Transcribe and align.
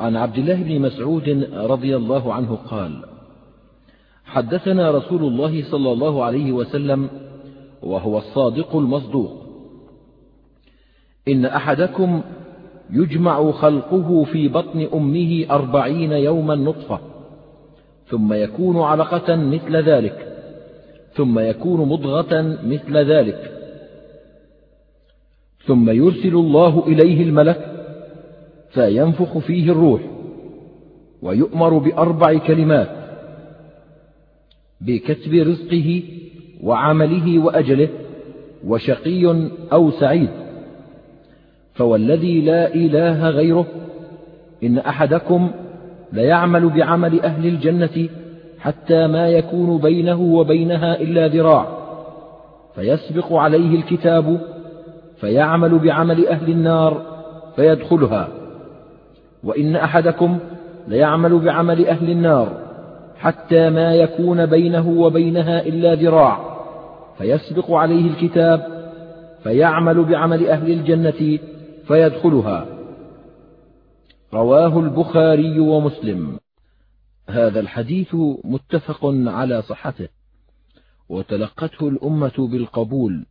عن 0.00 0.16
عبد 0.16 0.38
الله 0.38 0.54
بن 0.54 0.80
مسعود 0.80 1.48
رضي 1.54 1.96
الله 1.96 2.34
عنه 2.34 2.58
قال 2.70 3.04
حدثنا 4.24 4.90
رسول 4.90 5.24
الله 5.24 5.70
صلى 5.70 5.92
الله 5.92 6.24
عليه 6.24 6.52
وسلم 6.52 7.08
وهو 7.82 8.18
الصادق 8.18 8.76
المصدوق. 8.76 9.44
إن 11.28 11.44
أحدكم 11.44 12.22
يجمع 12.90 13.50
خلقه 13.50 14.24
في 14.24 14.48
بطن 14.48 14.88
أمه 14.94 15.46
أربعين 15.50 16.12
يوما 16.12 16.54
نطفة 16.54 17.00
ثم 18.06 18.32
يكون 18.32 18.80
علقة 18.80 19.36
مثل 19.36 19.76
ذلك 19.76 20.36
ثم 21.14 21.38
يكون 21.38 21.88
مضغة 21.88 22.58
مثل 22.64 22.96
ذلك 22.96 23.52
ثم 25.66 25.90
يرسل 25.90 26.34
الله 26.34 26.86
إليه 26.86 27.22
الملك 27.22 27.73
فينفخ 28.74 29.38
فيه 29.38 29.72
الروح 29.72 30.00
ويؤمر 31.22 31.78
بأربع 31.78 32.38
كلمات 32.38 32.88
بكتب 34.80 35.34
رزقه 35.34 36.02
وعمله 36.62 37.38
وأجله 37.38 37.88
وشقي 38.66 39.48
أو 39.72 39.90
سعيد 39.90 40.30
فوالذي 41.74 42.40
لا 42.40 42.74
إله 42.74 43.28
غيره 43.28 43.66
إن 44.62 44.78
أحدكم 44.78 45.50
ليعمل 46.12 46.68
بعمل 46.68 47.20
أهل 47.20 47.46
الجنة 47.46 48.08
حتى 48.58 49.06
ما 49.06 49.28
يكون 49.28 49.78
بينه 49.78 50.20
وبينها 50.20 51.00
إلا 51.00 51.28
ذراع 51.28 51.78
فيسبق 52.74 53.32
عليه 53.32 53.76
الكتاب 53.76 54.40
فيعمل 55.16 55.78
بعمل 55.78 56.26
أهل 56.26 56.50
النار 56.50 57.02
فيدخلها 57.56 58.43
وإن 59.44 59.76
أحدكم 59.76 60.38
ليعمل 60.88 61.38
بعمل 61.38 61.86
أهل 61.86 62.10
النار 62.10 62.64
حتى 63.16 63.70
ما 63.70 63.94
يكون 63.94 64.46
بينه 64.46 64.88
وبينها 64.88 65.66
إلا 65.66 65.94
ذراع 65.94 66.54
فيسبق 67.18 67.70
عليه 67.70 68.10
الكتاب 68.10 68.84
فيعمل 69.42 70.04
بعمل 70.04 70.46
أهل 70.46 70.70
الجنة 70.70 71.38
فيدخلها. 71.86 72.66
رواه 74.34 74.80
البخاري 74.80 75.60
ومسلم. 75.60 76.38
هذا 77.28 77.60
الحديث 77.60 78.14
متفق 78.44 79.06
على 79.26 79.62
صحته. 79.62 80.08
وتلقته 81.08 81.88
الأمة 81.88 82.32
بالقبول. 82.38 83.26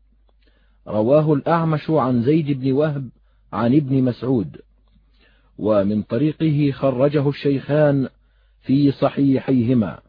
رواه 0.87 1.33
الأعمش 1.33 1.89
عن 1.89 2.21
زيد 2.21 2.59
بن 2.61 2.71
وهب 2.71 3.09
عن 3.53 3.75
ابن 3.75 4.03
مسعود. 4.03 4.57
ومن 5.57 6.01
طريقه 6.01 6.71
خرجه 6.71 7.29
الشيخان 7.29 8.09
في 8.61 8.91
صحيحيهما. 8.91 9.99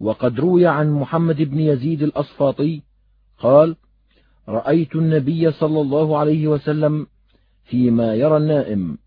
وقد 0.00 0.40
روي 0.40 0.66
عن 0.66 0.90
محمد 0.90 1.42
بن 1.42 1.60
يزيد 1.60 2.02
الأصفاطي 2.02 2.82
قال 3.38 3.76
رأيت 4.48 4.96
النبي 4.96 5.52
صلى 5.52 5.80
الله 5.80 6.18
عليه 6.18 6.48
وسلم 6.48 7.06
فيما 7.64 8.14
يرى 8.14 8.36
النائم 8.36 8.98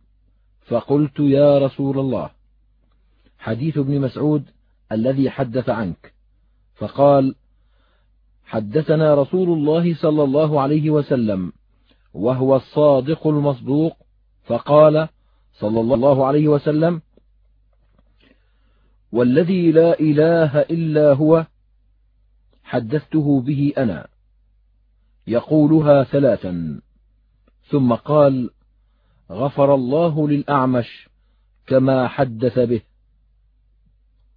فقلت 0.66 1.20
يا 1.20 1.58
رسول 1.58 2.00
الله 2.00 2.30
حديث 3.40 3.78
ابن 3.78 4.02
مسعود 4.02 4.44
الذي 4.92 5.30
حدث 5.30 5.70
عنك. 5.70 6.14
فقال 6.76 7.36
حدثنا 8.46 9.16
رسول 9.16 9.50
الله 9.50 9.96
صلى 9.96 10.24
الله 10.24 10.62
عليه 10.62 10.90
وسلم 10.90 11.52
وهو 12.14 12.56
الصادق 12.56 13.28
المصدوق 13.28 13.98
فقال 14.44 15.08
صلى 15.54 15.80
الله 15.80 16.26
عليه 16.26 16.48
وسلم 16.48 17.02
والذي 19.12 19.72
لا 19.72 20.00
إله 20.00 20.60
إلا 20.60 21.14
هو 21.14 21.46
حدثته 22.64 23.42
به 23.42 23.74
أنا 23.78 24.08
يقولها 25.28 26.04
ثلاثا. 26.04 26.82
ثم 27.70 27.94
قال 27.94 28.50
غفر 29.32 29.76
الله 29.76 30.28
للأعمش 30.28 31.10
كما 31.68 32.08
حدث 32.08 32.60
به 32.60 32.82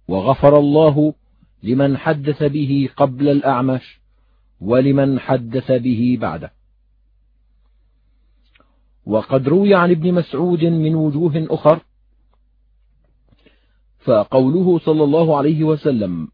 وغفر 0.07 0.59
الله 0.59 1.13
لمن 1.63 1.97
حدث 1.97 2.43
به 2.43 2.89
قبل 2.97 3.29
الأعمش 3.29 4.01
ولمن 4.61 5.19
حدث 5.19 5.71
به 5.71 6.17
بعده. 6.21 6.56
وقد 9.07 9.47
روي 9.47 9.75
عن 9.75 9.91
ابن 9.91 10.13
مسعود 10.13 10.63
من 10.63 10.95
وجوه 10.95 11.47
أخر 11.49 11.79
فقوله 13.99 14.79
صلى 14.79 15.03
الله 15.03 15.37
عليه 15.37 15.63
وسلم 15.63 16.27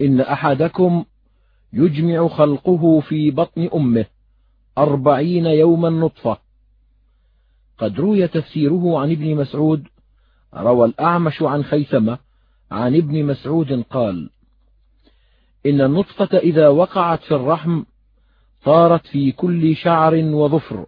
إن 0.00 0.20
أحدكم 0.20 1.04
يجمع 1.72 2.28
خلقه 2.28 3.00
في 3.00 3.30
بطن 3.30 3.68
أمه 3.74 4.04
أربعين 4.78 5.46
يوما 5.46 5.90
نطفة. 5.90 6.38
قد 7.78 8.00
روي 8.00 8.28
تفسيره 8.28 8.98
عن 8.98 9.10
ابن 9.10 9.36
مسعود 9.36 9.86
روى 10.54 10.88
الأعمش 10.88 11.42
عن 11.42 11.64
خيثمة 11.64 12.18
عن 12.70 12.96
ابن 12.96 13.24
مسعود 13.24 13.82
قال 13.82 14.30
إن 15.66 15.80
النطفة 15.80 16.38
إذا 16.38 16.68
وقعت 16.68 17.22
في 17.22 17.34
الرحم 17.34 17.82
طارت 18.64 19.06
في 19.06 19.32
كل 19.32 19.76
شعر 19.76 20.14
وظفر. 20.14 20.86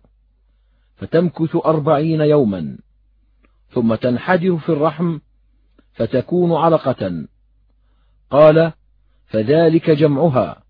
فتمكث 1.03 1.57
أربعين 1.57 2.21
يوما 2.21 2.79
ثم 3.71 3.95
تنحدر 3.95 4.57
في 4.59 4.69
الرحم 4.69 5.19
فتكون 5.93 6.53
علقة. 6.53 7.27
قال 8.31 8.73
فذلك 9.27 9.91
جمعها 9.91 10.63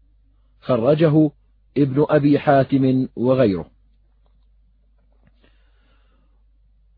خرجه 0.60 1.30
ابن 1.76 2.06
أبي 2.08 2.38
حاتم 2.38 3.08
وغيره. 3.16 3.66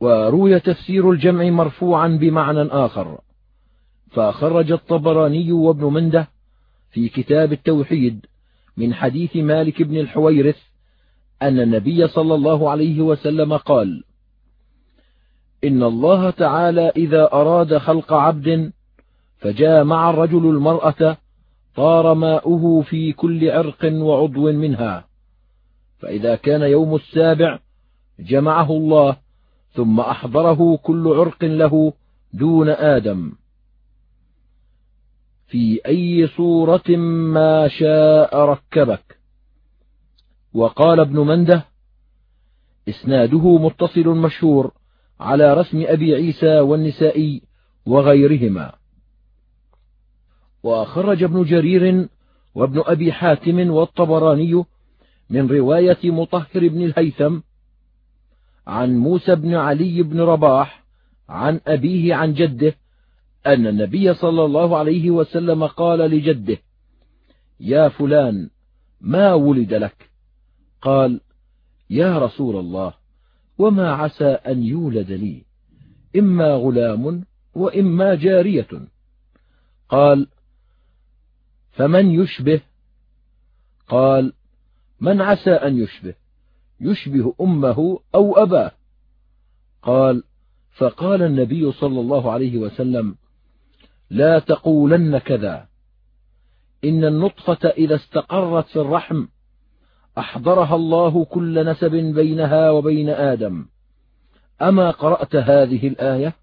وروي 0.01 0.61
تفسير 0.61 1.11
الجمع 1.11 1.51
مرفوعا 1.51 2.09
بمعنى 2.09 2.62
آخر 2.62 3.21
فخرج 4.11 4.72
الطبراني 4.72 5.53
وابن 5.53 5.84
منده 5.84 6.28
في 6.91 7.09
كتاب 7.09 7.53
التوحيد 7.53 8.27
من 8.77 8.95
حديث 8.95 9.37
مالك 9.37 9.83
بن 9.83 9.97
الحويرث 9.97 10.73
أن 11.43 11.61
النبي 11.61 12.09
صلى 12.09 12.34
الله 12.34 12.71
عليه 12.71 13.00
وسلم 13.00 13.56
قال 13.56 14.05
إن 15.65 15.83
الله 15.83 16.31
تعالى 16.31 16.93
إذا 16.97 17.33
أراد 17.33 17.78
خلق 17.78 18.12
عبد 18.12 18.72
فجامع 19.39 20.11
الرجل 20.11 20.47
المرأة 20.47 21.17
طار 21.77 22.15
ماؤه 22.15 22.83
في 22.83 23.12
كل 23.12 23.50
عرق 23.50 23.93
وعضو 23.93 24.53
منها. 24.53 25.05
فإذا 25.99 26.37
كان 26.37 26.62
يوم 26.62 26.95
السابع 26.95 27.59
جمعه 28.21 28.71
الله 28.71 29.16
ثم 29.72 30.01
أحضره 30.01 30.77
كل 30.77 31.09
عرق 31.09 31.45
له 31.45 31.93
دون 32.33 32.69
آدم. 32.69 33.33
في 35.47 35.81
أي 35.87 36.27
صورة 36.27 36.97
ما 37.37 37.69
شاء 37.69 38.37
ركبك؟ 38.37 39.23
وقال 40.54 41.00
ابن 41.00 41.19
منده 41.19 41.65
إسناده 42.88 43.59
متصل 43.59 44.09
مشهور 44.09 44.72
على 45.20 45.54
رسم 45.54 45.84
أبي 45.87 46.15
عيسى 46.15 46.60
والنسائي 46.60 47.42
وغيرهما. 47.87 48.72
وخرج 50.62 51.22
ابن 51.22 51.42
جرير 51.42 52.09
وابن 52.54 52.82
أبي 52.87 53.12
حاتم 53.12 53.70
والطبراني 53.70 54.65
من 55.31 55.47
رواية 55.47 55.98
مطهر 56.04 56.69
بن 56.69 56.84
الهيثم 56.84 57.38
عن 58.66 58.97
موسى 58.97 59.34
بن 59.34 59.54
علي 59.54 60.03
بن 60.03 60.21
رباح 60.21 60.84
عن 61.28 61.60
أبيه 61.66 62.15
عن 62.15 62.34
جده 62.34 62.74
أن 63.47 63.66
النبي 63.66 64.15
صلى 64.15 64.45
الله 64.45 64.77
عليه 64.77 65.10
وسلم 65.10 65.66
قال 65.66 65.98
لجده 65.98 66.59
يا 67.60 67.89
فلان 67.89 68.51
ما 69.01 69.34
ولد 69.34 69.74
لك؟ 69.74 70.14
قال 70.84 71.21
يا 71.91 72.19
رسول 72.19 72.57
الله 72.57 72.95
وما 73.59 73.92
عسى 73.92 74.25
أن 74.25 74.63
يولد 74.63 75.10
لي 75.10 75.45
إما 76.16 76.54
غلام 76.54 77.25
وإما 77.54 78.15
جارية. 78.15 78.69
قال 79.89 80.28
فمن 81.72 82.10
يشبه؟ 82.10 82.60
قال 83.89 84.33
من 85.01 85.21
عسى 85.21 85.51
أن 85.51 85.78
يشبه 85.78 86.15
يشبه 86.81 87.34
أمه 87.41 88.01
أو 88.15 88.37
أباه. 88.42 88.72
قال 89.83 90.22
فقال 90.77 91.22
النبي 91.22 91.72
صلى 91.72 92.01
الله 92.01 92.33
عليه 92.33 92.59
وسلم 92.59 93.16
لا 94.10 94.39
تقولن 94.39 95.19
كذا 95.19 95.69
إن 96.84 97.04
النطفة 97.04 97.69
إذا 97.69 97.95
استقرت 97.95 98.66
في 98.66 98.77
الرحم 98.77 99.27
أحضرها 100.19 100.75
الله 100.75 101.25
كل 101.25 101.66
نسب 101.71 101.91
بينها 101.91 102.71
وبين 102.71 103.09
آدم. 103.09 103.66
أما 104.63 104.91
قرأت 104.91 105.37
هذه 105.37 105.89
الآية؟ 105.89 106.34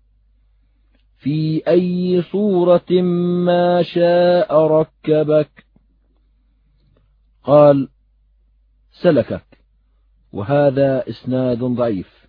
في 1.18 1.68
أي 1.68 2.22
صورة 2.32 3.02
ما 3.46 3.84
شاء 3.84 4.68
ركبك؟ 4.68 5.66
قال 7.44 7.90
سلكك. 8.92 9.46
وهذا 10.34 11.10
إسناد 11.10 11.60
ضعيف. 11.60 12.28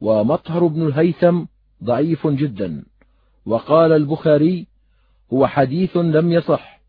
ومطهر 0.00 0.66
بن 0.66 0.86
الهيثم 0.86 1.44
ضعيف 1.84 2.26
جدا. 2.26 2.84
وقال 3.46 3.92
البخاري 3.92 4.66
هو 5.32 5.46
حديث 5.46 5.96
لم 5.96 6.32
يصح. 6.32 6.80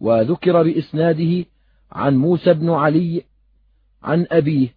وذكر 0.00 0.62
بإسناده 0.62 1.44
عن 1.94 2.16
موسى 2.16 2.54
بن 2.54 2.70
علي 2.70 3.24
عن 4.02 4.26
أبيه 4.30 4.74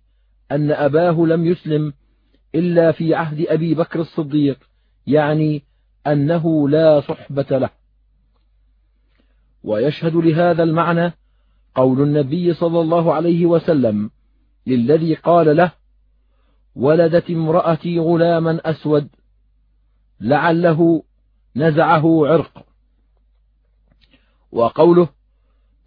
أن 0.51 0.71
أباه 0.71 1.11
لم 1.11 1.45
يسلم 1.45 1.93
إلا 2.55 2.91
في 2.91 3.15
عهد 3.15 3.45
أبي 3.47 3.73
بكر 3.73 3.99
الصديق 3.99 4.59
يعني 5.07 5.63
أنه 6.07 6.69
لا 6.69 7.01
صحبة 7.01 7.57
له. 7.57 7.69
ويشهد 9.63 10.15
لهذا 10.15 10.63
المعنى 10.63 11.13
قول 11.75 12.01
النبي 12.01 12.53
صلى 12.53 12.81
الله 12.81 13.13
عليه 13.13 13.45
وسلم 13.45 14.11
للذي 14.67 15.13
قال 15.13 15.57
له 15.57 15.71
ولدت 16.75 17.29
امرأتي 17.29 17.99
غلاما 17.99 18.61
أسود 18.65 19.07
لعله 20.19 21.03
نزعه 21.55 22.27
عرق 22.27 22.65
وقوله 24.51 25.09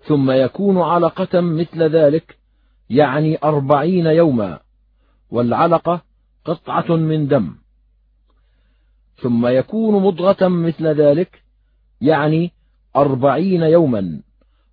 ثم 0.02 0.30
يكون 0.30 0.78
علقة 0.78 1.40
مثل 1.40 1.82
ذلك 1.82 2.38
يعني 2.90 3.38
أربعين 3.44 4.06
يوما 4.06 4.60
والعلقة 5.30 6.02
قطعة 6.44 6.96
من 6.96 7.28
دم. 7.28 7.54
ثم 9.16 9.46
يكون 9.46 10.02
مضغة 10.02 10.48
مثل 10.48 10.86
ذلك 10.86 11.42
يعني 12.00 12.52
أربعين 12.96 13.62
يوما 13.62 14.22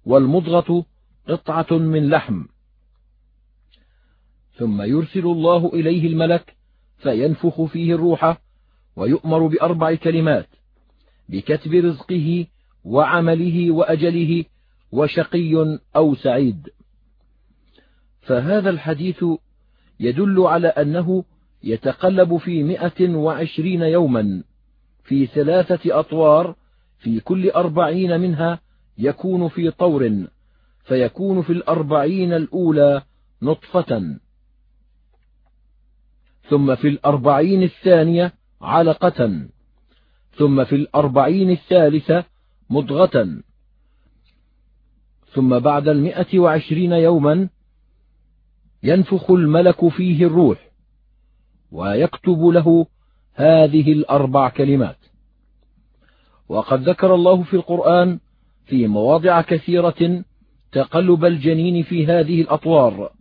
والمضغة 0.05 0.85
قطعة 1.27 1.77
من 1.77 2.09
لحم. 2.09 2.43
ثم 4.57 4.81
يرسل 4.81 5.25
الله 5.25 5.69
إليه 5.73 6.07
الملك 6.07 6.55
فينفخ 6.97 7.61
فيه 7.61 7.95
الروح 7.95 8.37
ويؤمر 8.95 9.47
بأربع 9.47 9.95
كلمات 9.95 10.47
بكتب 11.29 11.73
رزقه 11.73 12.45
وعمله 12.83 13.71
وأجله 13.71 14.45
وشقي 14.91 15.79
أو 15.95 16.15
سعيد. 16.15 16.69
فهذا 18.21 18.69
الحديث 18.69 19.25
يدل 19.99 20.41
على 20.41 20.67
أنه 20.67 21.23
يتقلب 21.63 22.37
في 22.37 22.63
مئة 22.63 23.15
وعشرين 23.15 23.81
يوما 23.81 24.43
في 25.03 25.25
ثلاثة 25.25 25.99
أطوار 25.99 26.55
في 26.99 27.19
كل 27.19 27.49
أربعين 27.49 28.19
منها 28.19 28.59
يكون 28.97 29.47
في 29.47 29.71
طور 29.71 30.27
فيكون 30.83 31.41
في 31.41 31.53
الأربعين 31.53 32.33
الأولى 32.33 33.01
نطفة. 33.41 34.19
ثم 36.49 36.75
في 36.75 36.87
الأربعين 36.87 37.63
الثانية 37.63 38.33
علقة. 38.61 39.47
ثم 40.37 40.63
في 40.63 40.75
الأربعين 40.75 41.51
الثالثة 41.51 42.23
مضغة. 42.69 43.41
ثم 45.37 45.59
بعد 45.59 45.87
المئة 45.87 46.39
وعشرين 46.39 46.91
يوما 46.91 47.49
ينفخ 48.83 49.31
الملك 49.31 49.87
فيه 49.87 50.25
الروح 50.25 50.67
ويكتب 51.71 52.45
له 52.45 52.85
هذه 53.33 53.91
الأربع 53.91 54.49
كلمات. 54.49 54.97
وقد 56.49 56.89
ذكر 56.89 57.15
الله 57.15 57.43
في 57.43 57.53
القرآن 57.53 58.19
في 58.65 58.87
مواضع 58.87 59.41
كثيرة 59.41 60.23
تقلب 60.71 61.25
الجنين 61.25 61.83
في 61.83 62.07
هذه 62.07 62.41
الأطوار 62.41 63.11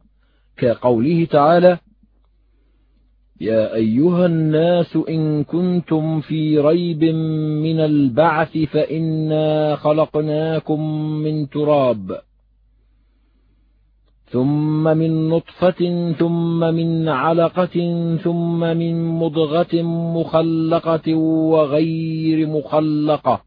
كقوله 0.57 1.25
تعالى 1.25 1.79
يا 3.41 3.75
أيها 3.75 4.27
الناس 4.27 4.99
إن 5.09 5.45
كنتم 5.45 6.21
في 6.21 6.59
ريب 6.59 7.05
من 7.65 7.81
البعث 7.81 8.59
فإنا 8.59 9.77
خلقناكم 9.77 10.81
من 11.11 11.49
تراب 11.49 12.21
ثم 14.31 14.85
من 14.85 15.29
نطفة 15.29 16.13
ثم 16.13 16.61
من 16.61 17.09
علقة 17.09 17.77
ثم 18.25 18.61
من 18.61 19.09
مضغة 19.09 19.83
مخلقة 20.17 21.15
وغير 21.15 22.47
مخلقة. 22.47 23.43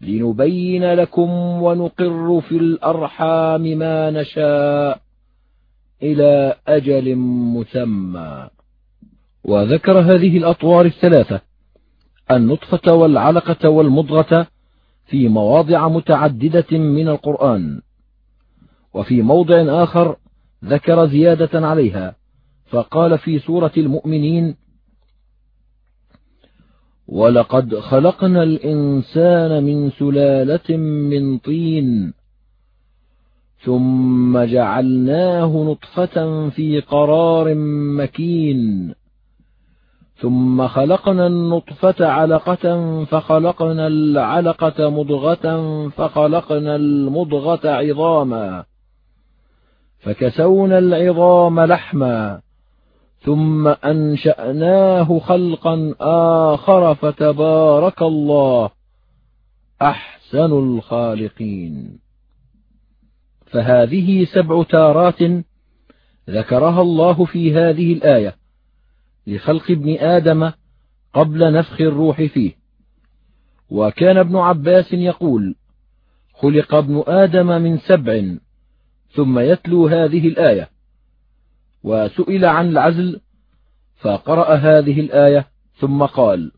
لنبين 0.00 0.94
لكم 0.94 1.30
ونقر 1.62 2.40
في 2.40 2.56
الأرحام 2.56 3.62
ما 3.62 4.10
نشاء. 4.10 5.03
إلى 6.04 6.56
أجل 6.68 7.16
مسمى. 7.54 8.48
وذكر 9.44 9.98
هذه 9.98 10.38
الأطوار 10.38 10.86
الثلاثة 10.86 11.40
النطفة 12.30 12.92
والعلقة 12.92 13.68
والمضغة 13.68 14.46
في 15.06 15.28
مواضع 15.28 15.88
متعددة 15.88 16.78
من 16.78 17.08
القرآن. 17.08 17.80
وفي 18.94 19.22
موضع 19.22 19.82
آخر 19.84 20.16
ذكر 20.64 21.06
زيادة 21.06 21.66
عليها 21.66 22.16
فقال 22.66 23.18
في 23.18 23.38
سورة 23.38 23.72
المؤمنين 23.76 24.56
ولقد 27.08 27.78
خلقنا 27.78 28.42
الإنسان 28.42 29.64
من 29.64 29.90
سلالة 29.90 30.76
من 30.76 31.38
طين 31.38 32.14
ثم 33.64 34.44
جعلناه 34.44 35.46
نطفة 35.46 36.48
في 36.48 36.80
قرار 36.80 37.54
مكين. 37.98 38.94
ثم 40.16 40.68
خلقنا 40.68 41.26
النطفة 41.26 42.06
علقة 42.06 43.04
فخلقنا 43.04 43.86
العلقة 43.86 44.90
مضغة 44.90 45.88
فخلقنا 45.88 46.76
المضغة 46.76 47.68
عظاما. 47.70 48.64
فكسونا 49.98 50.78
العظام 50.78 51.60
لحما. 51.60 52.40
ثم 53.20 53.68
أنشأناه 53.68 55.18
خلقا 55.18 55.94
آخر 56.00 56.94
فتبارك 56.94 58.02
الله. 58.02 58.70
أحسن 59.82 60.52
الخالقين. 60.52 62.03
فهذه 63.54 64.24
سبع 64.24 64.62
تارات 64.62 65.22
ذكرها 66.30 66.82
الله 66.82 67.24
في 67.24 67.54
هذه 67.54 67.92
الآية 67.92 68.36
لخلق 69.26 69.70
ابن 69.70 69.96
آدم 69.98 70.50
قبل 71.12 71.52
نفخ 71.52 71.80
الروح 71.80 72.22
فيه. 72.22 72.52
وكان 73.70 74.16
ابن 74.16 74.36
عباس 74.36 74.92
يقول 74.92 75.54
خلق 76.32 76.74
ابن 76.74 77.04
آدم 77.06 77.46
من 77.46 77.78
سبع 77.78 78.34
ثم 79.10 79.38
يتلو 79.38 79.86
هذه 79.86 80.28
الآية. 80.28 80.70
وسئل 81.82 82.44
عن 82.44 82.68
العزل 82.68 83.20
فقرأ 83.96 84.54
هذه 84.54 85.00
الآية 85.00 85.48
ثم 85.78 86.02
قال 86.02 86.52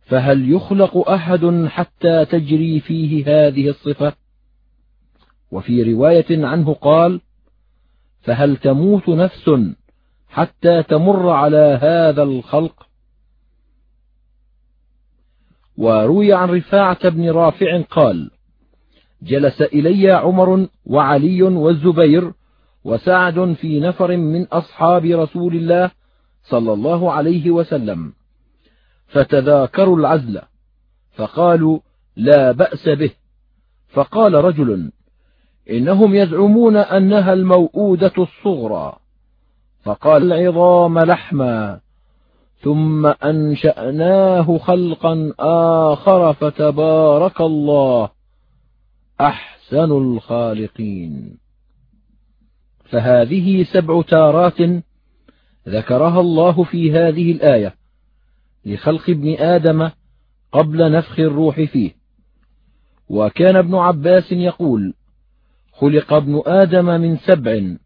فهل 0.00 0.52
يخلق 0.52 1.08
أحد 1.08 1.66
حتى 1.66 2.24
تجري 2.24 2.80
فيه 2.80 3.24
هذه 3.26 3.68
الصفة؟ 3.68 4.21
وفي 5.52 5.92
رواية 5.92 6.46
عنه 6.46 6.74
قال 6.74 7.20
فهل 8.20 8.56
تموت 8.56 9.08
نفس 9.08 9.50
حتى 10.28 10.82
تمر 10.82 11.30
على 11.30 11.78
هذا 11.82 12.22
الخلق؟ 12.22 12.86
وروي 15.76 16.32
عن 16.32 16.48
رفاعة 16.48 17.08
بن 17.08 17.30
رافع 17.30 17.82
قال 17.82 18.30
جلس 19.22 19.62
إلي 19.62 20.10
عمر 20.10 20.68
وعلي 20.84 21.42
والزبير 21.42 22.32
وسعد 22.84 23.52
في 23.52 23.80
نفر 23.80 24.16
من 24.16 24.46
أصحاب 24.46 25.04
رسول 25.04 25.56
الله 25.56 25.90
صلى 26.42 26.72
الله 26.72 27.12
عليه 27.12 27.50
وسلم 27.50 28.12
فتذاكروا 29.06 29.96
العزل 29.96 30.40
فقالوا 31.12 31.80
لا 32.16 32.52
بأس 32.52 32.88
به. 32.88 33.10
فقال 33.88 34.34
رجل 34.34 34.92
إنهم 35.70 36.14
يزعمون 36.14 36.76
أنها 36.76 37.32
الموؤودة 37.32 38.12
الصغرى. 38.18 38.96
فقال 39.82 40.32
العظام 40.32 40.98
لحما 40.98 41.80
ثم 42.60 43.06
أنشأناه 43.06 44.58
خلقا 44.58 45.32
آخر 45.38 46.32
فتبارك 46.32 47.40
الله 47.40 48.10
أحسن 49.20 49.92
الخالقين. 49.92 51.38
فهذه 52.84 53.62
سبع 53.72 54.02
تارات 54.02 54.60
ذكرها 55.68 56.20
الله 56.20 56.64
في 56.64 56.92
هذه 56.92 57.32
الآية 57.32 57.74
لخلق 58.64 59.10
ابن 59.10 59.34
آدم 59.34 59.90
قبل 60.52 60.92
نفخ 60.92 61.18
الروح 61.18 61.60
فيه. 61.60 61.92
وكان 63.08 63.56
ابن 63.56 63.74
عباس 63.74 64.32
يقول 64.32 64.94
خلق 65.72 66.12
ابن 66.12 66.42
آدم 66.46 67.00
من 67.00 67.16
سبع 67.16 67.76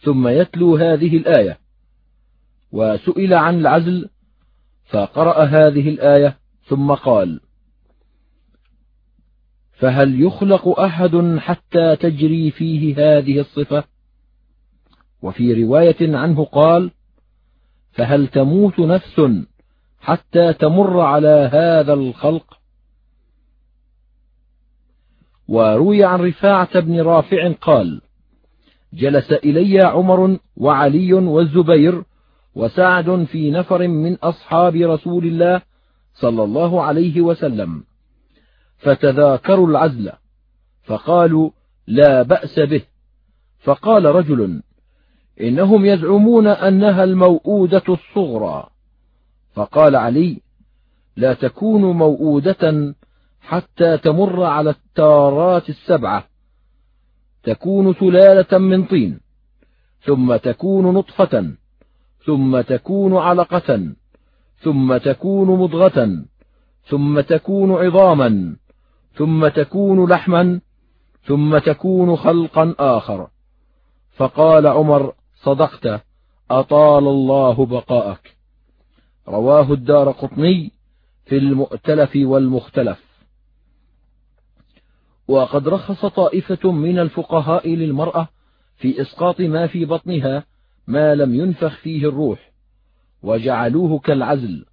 ثم 0.00 0.28
يتلو 0.28 0.76
هذه 0.76 1.16
الآية. 1.16 1.58
وسئل 2.72 3.34
عن 3.34 3.60
العزل 3.60 4.08
فقرأ 4.84 5.44
هذه 5.44 5.88
الآية 5.88 6.38
ثم 6.66 6.94
قال 6.94 7.40
فهل 9.72 10.22
يخلق 10.22 10.80
أحد 10.80 11.36
حتى 11.38 11.96
تجري 11.96 12.50
فيه 12.50 12.94
هذه 12.96 13.40
الصفة؟ 13.40 13.84
وفي 15.22 15.64
رواية 15.64 16.16
عنه 16.16 16.44
قال 16.44 16.90
فهل 17.92 18.28
تموت 18.28 18.78
نفس 18.78 19.20
حتى 20.00 20.52
تمر 20.52 21.00
على 21.00 21.50
هذا 21.52 21.92
الخلق؟ 21.92 22.61
وروي 25.52 26.04
عن 26.04 26.20
رفاعة 26.20 26.80
بن 26.80 27.00
رافع 27.00 27.52
قال 27.52 28.00
جلس 28.92 29.32
إلي 29.32 29.80
عمر 29.80 30.38
وعلي 30.56 31.12
والزبير 31.12 32.04
وسعد 32.54 33.24
في 33.24 33.50
نفر 33.50 33.88
من 33.88 34.14
أصحاب 34.14 34.76
رسول 34.76 35.26
الله 35.26 35.62
صلى 36.14 36.44
الله 36.44 36.82
عليه 36.82 37.20
وسلم 37.20 37.84
فتذاكروا 38.78 39.68
العزل 39.68 40.12
فقالوا 40.82 41.50
لا 41.86 42.22
بأس 42.22 42.60
به. 42.60 42.82
فقال 43.58 44.04
رجل 44.04 44.62
إنهم 45.40 45.84
يزعمون 45.84 46.46
أنها 46.46 47.04
الموؤودة 47.04 47.82
الصغرى. 47.88 48.70
فقال 49.54 49.96
علي 49.96 50.40
لا 51.16 51.34
تكون 51.34 51.82
موؤودة 51.82 52.94
حتى 53.42 53.98
تمر 53.98 54.42
على 54.44 54.70
التارات 54.70 55.68
السبعة. 55.68 56.24
تكون 57.42 57.94
سلالة 57.94 58.58
من 58.58 58.84
طين 58.84 59.20
ثم 60.00 60.36
تكون 60.36 60.94
نطفة 60.94 61.54
ثم 62.24 62.60
تكون 62.60 63.16
علقة 63.16 63.94
ثم 64.58 64.96
تكون 64.96 65.48
مضغة 65.48 66.24
ثم 66.84 67.20
تكون 67.20 67.72
عظاما 67.72 68.56
ثم 69.14 69.48
تكون 69.48 70.10
لحما 70.10 70.60
ثم 71.24 71.58
تكون 71.58 72.16
خلقا 72.16 72.74
آخر. 72.78 73.28
فقال 74.16 74.66
عمر 74.66 75.14
صدقت 75.34 76.00
أطال 76.50 77.08
الله 77.08 77.66
بقاءك. 77.66 78.36
رواه 79.28 79.72
الدار 79.72 80.10
قطني 80.10 80.72
في 81.24 81.38
المؤتلف 81.38 82.10
والمختلف. 82.16 83.11
وقد 85.28 85.68
رخص 85.68 86.06
طائفة 86.06 86.72
من 86.72 86.98
الفقهاء 86.98 87.68
للمرأة 87.68 88.28
في 88.76 89.02
إسقاط 89.02 89.40
ما 89.40 89.66
في 89.66 89.84
بطنها 89.84 90.44
ما 90.86 91.14
لم 91.14 91.34
ينفخ 91.34 91.76
فيه 91.76 92.08
الروح 92.08 92.52
وجعلوه 93.22 93.98
كالعزل. 93.98 94.66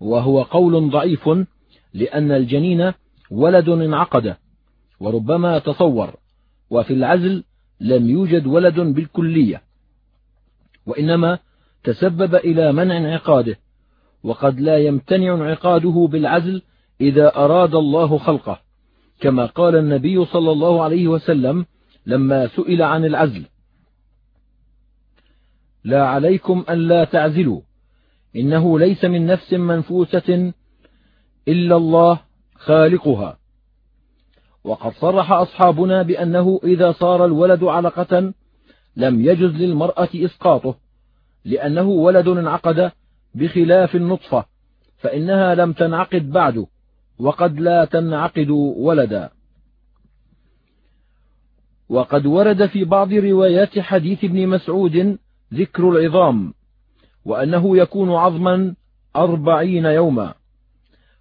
وهو 0.00 0.42
قول 0.42 0.90
ضعيف 0.90 1.28
لأن 1.94 2.32
الجنين 2.32 2.92
ولد 3.30 3.68
انعقد 3.68 4.36
وربما 5.00 5.58
تصور 5.58 6.14
وفي 6.70 6.92
العزل 6.92 7.44
لم 7.80 8.10
يوجد 8.10 8.46
ولد 8.46 8.80
بالكلية 8.80 9.62
وإنما 10.86 11.38
تسبب 11.84 12.34
إلى 12.34 12.72
منع 12.72 12.96
انعقاده 12.96 13.58
وقد 14.22 14.60
لا 14.60 14.78
يمتنع 14.78 15.34
انعقاده 15.34 16.08
بالعزل 16.10 16.62
إذا 17.00 17.36
أراد 17.36 17.74
الله 17.74 18.18
خلقه. 18.18 18.60
كما 19.20 19.46
قال 19.46 19.76
النبي 19.76 20.24
صلى 20.24 20.52
الله 20.52 20.82
عليه 20.82 21.08
وسلم 21.08 21.66
لما 22.06 22.46
سئل 22.46 22.82
عن 22.82 23.04
العزل. 23.04 23.44
لا 25.84 26.06
عليكم 26.06 26.64
أن 26.68 26.78
لا 26.78 27.04
تعزلوا. 27.04 27.60
إنه 28.36 28.78
ليس 28.78 29.04
من 29.04 29.26
نفس 29.26 29.52
منفوسة 29.52 30.52
إلا 31.48 31.76
الله 31.76 32.20
خالقها. 32.54 33.38
وقد 34.64 34.92
صرح 34.92 35.32
أصحابنا 35.32 36.02
بأنه 36.02 36.60
إذا 36.64 36.92
صار 36.92 37.24
الولد 37.24 37.64
علقة 37.64 38.32
لم 38.96 39.24
يجز 39.24 39.50
للمرأة 39.50 40.08
إسقاطه 40.14 40.74
لأنه 41.44 41.88
ولد 41.88 42.28
انعقد 42.28 42.92
بخلاف 43.34 43.94
النطفة 43.94 44.44
فإنها 44.98 45.54
لم 45.54 45.72
تنعقد 45.72 46.30
بعد 46.30 46.66
وقد 47.18 47.60
لا 47.60 47.84
تنعقد 47.84 48.50
ولدا. 48.76 49.30
وقد 51.88 52.26
ورد 52.26 52.66
في 52.66 52.84
بعض 52.84 53.12
روايات 53.12 53.78
حديث 53.78 54.24
ابن 54.24 54.48
مسعود 54.48 55.18
ذكر 55.54 55.90
العظام 55.90 56.54
وأنه 57.24 57.76
يكون 57.76 58.10
عظما 58.10 58.74
أربعين 59.16 59.84
يوما. 59.84 60.34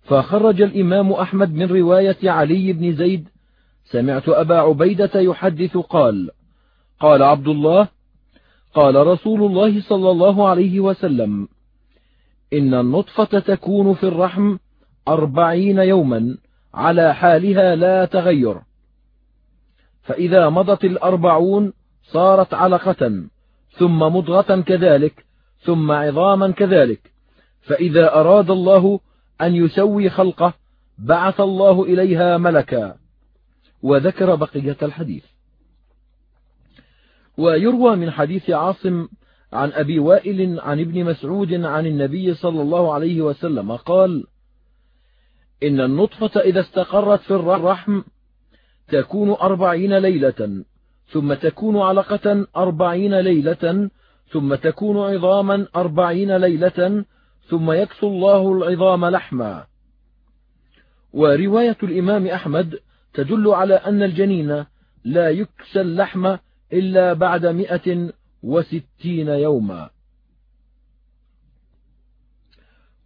فخرج 0.04 0.62
الإمام 0.62 1.12
أحمد 1.12 1.54
من 1.54 1.66
رواية 1.66 2.18
علي 2.24 2.74
بن 2.74 2.96
زيد 2.96 3.30
سمعت 3.86 4.30
أبا 4.30 4.56
عبيدة 4.56 5.12
يحدث 5.16 5.78
قال 5.78 6.30
قال 7.00 7.24
عبد 7.24 7.48
الله 7.48 7.88
قال 8.74 9.08
رسول 9.08 9.44
الله 9.44 9.82
صلى 9.82 10.12
الله 10.12 10.50
عليه 10.50 10.80
وسلم 10.80 11.48
إن 12.54 12.74
النطفة 12.74 13.40
تكون 13.40 13.94
في 13.94 14.04
الرحم 14.04 14.58
أربعين 15.08 15.78
يوما 15.78 16.38
على 16.74 17.16
حالها 17.16 17.76
لا 17.76 18.06
تغير. 18.06 18.62
فإذا 20.02 20.50
مضت 20.50 20.86
الأربعون 20.86 21.74
صارت 22.04 22.54
علقة 22.54 23.24
ثم 23.72 24.00
مضغة 24.00 24.62
كذلك 24.62 25.26
ثم 25.60 25.92
عظاما 25.92 26.52
كذلك. 26.52 27.12
فإذا 27.62 28.16
أراد 28.16 28.52
الله 28.52 29.00
أن 29.42 29.56
يسوي 29.56 30.10
خلقه 30.10 30.54
بعث 30.98 31.42
الله 31.42 31.84
إليها 31.84 32.38
ملكا 32.38 32.96
وذكر 33.82 34.36
بقية 34.36 34.78
الحديث. 34.82 35.24
ويروى 37.38 37.96
من 37.96 38.12
حديث 38.12 38.50
عاصم 38.50 39.08
عن 39.54 39.72
أبي 39.72 40.00
وائل 40.00 40.60
عن 40.60 40.80
ابن 40.80 41.06
مسعود 41.06 41.54
عن 41.54 41.86
النبي 41.86 42.34
صلى 42.34 42.62
الله 42.62 42.94
عليه 42.94 43.22
وسلم 43.22 43.72
قال 43.72 44.24
إن 45.64 45.82
النطفة 45.82 46.42
إذا 46.42 46.60
استقرت 46.60 47.22
في 47.22 47.32
الرحم 47.32 48.02
تكون 48.88 49.30
أربعين 49.30 49.98
ليلة 49.98 50.64
ثم 51.08 51.34
تكون 51.34 51.78
علقة 51.78 52.48
أربعين 52.58 53.20
ليلة 53.20 53.90
ثم 54.28 54.56
تكون 54.56 54.98
عظاما 54.98 55.68
أربعين 55.76 56.38
ليلة 56.38 57.06
ثم 57.50 57.72
يكسو 57.72 58.08
الله 58.08 58.52
العظام 58.52 59.06
لحما. 59.06 59.66
ورواية 61.14 61.78
الإمام 61.84 62.28
أحمد 62.28 62.80
تدل 63.14 63.48
على 63.48 63.74
أن 63.74 64.04
الجنين 64.04 64.66
لا 65.04 65.30
يكسى 65.30 65.82
اللحم 65.82 66.38
إلا 66.74 67.14
بعد 67.14 67.46
مئة 67.46 68.10
وستين 68.44 69.28
يوما. 69.28 69.90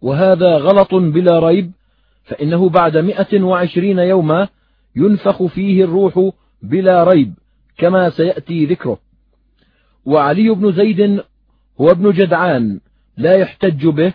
وهذا 0.00 0.56
غلط 0.56 0.94
بلا 0.94 1.38
ريب 1.38 1.72
فإنه 2.28 2.68
بعد 2.68 2.96
مئة 2.96 3.42
وعشرين 3.42 3.98
يوما 3.98 4.48
ينفخ 4.96 5.42
فيه 5.42 5.84
الروح 5.84 6.30
بلا 6.62 7.04
ريب 7.04 7.34
كما 7.78 8.10
سيأتي 8.10 8.66
ذكره. 8.66 8.98
وعلي 10.04 10.50
بن 10.50 10.72
زيد 10.72 11.22
هو 11.80 11.90
ابن 11.90 12.10
جدعان 12.10 12.80
لا 13.16 13.36
يحتج 13.36 13.86
به 13.86 14.12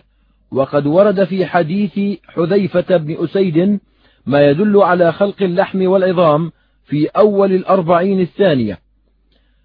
وقد 0.50 0.86
ورد 0.86 1.24
في 1.24 1.46
حديث 1.46 2.18
حذيفة 2.28 2.96
بن 2.96 3.24
أسيد 3.24 3.80
ما 4.26 4.50
يدل 4.50 4.82
على 4.82 5.12
خلق 5.12 5.42
اللحم 5.42 5.86
والعظام 5.86 6.52
في 6.84 7.06
أول 7.06 7.52
الأربعين 7.52 8.20
الثانية. 8.20 8.78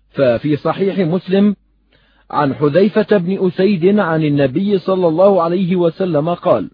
ففي 0.10 0.56
صحيح 0.56 1.00
مسلم 1.00 1.56
عن 2.32 2.56
حذيفة 2.56 3.18
بن 3.18 3.48
أسيد 3.48 4.00
عن 4.00 4.24
النبي 4.24 4.80
صلى 4.80 5.08
الله 5.08 5.42
عليه 5.42 5.76
وسلم 5.76 6.34
قال 6.34 6.70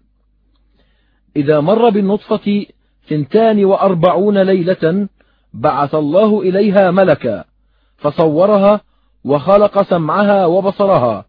إذا 1.36 1.60
مر 1.60 1.90
بالنطفة 1.90 2.66
ثنتان 3.08 3.64
وأربعون 3.64 4.38
ليلة 4.38 5.08
بعث 5.52 5.94
الله 5.94 6.40
إليها 6.40 6.90
ملكا 6.90 7.44
فصورها 7.96 8.80
وخلق 9.24 9.82
سمعها 9.82 10.46
وبصرها 10.46 11.24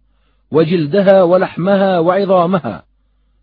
وجلدها 0.52 1.24
ولحمها 1.24 2.00
وعظامها 2.00 2.84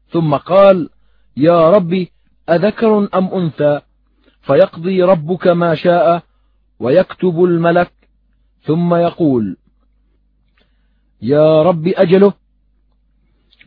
ثم 0.09 0.35
قال 0.35 0.91
يا 1.37 1.71
رب 1.71 2.07
أذكر 2.49 3.09
أم 3.15 3.27
أنثى؟ 3.35 3.81
فيقضي 4.41 5.03
ربك 5.03 5.47
ما 5.47 5.75
شاء 5.75 6.23
ويكتب 6.81 7.45
الملك. 7.45 7.93
ثم 8.63 8.95
يقول 8.95 9.57
يا 11.23 11.63
رب 11.63 11.89
أجله؟ 11.89 12.33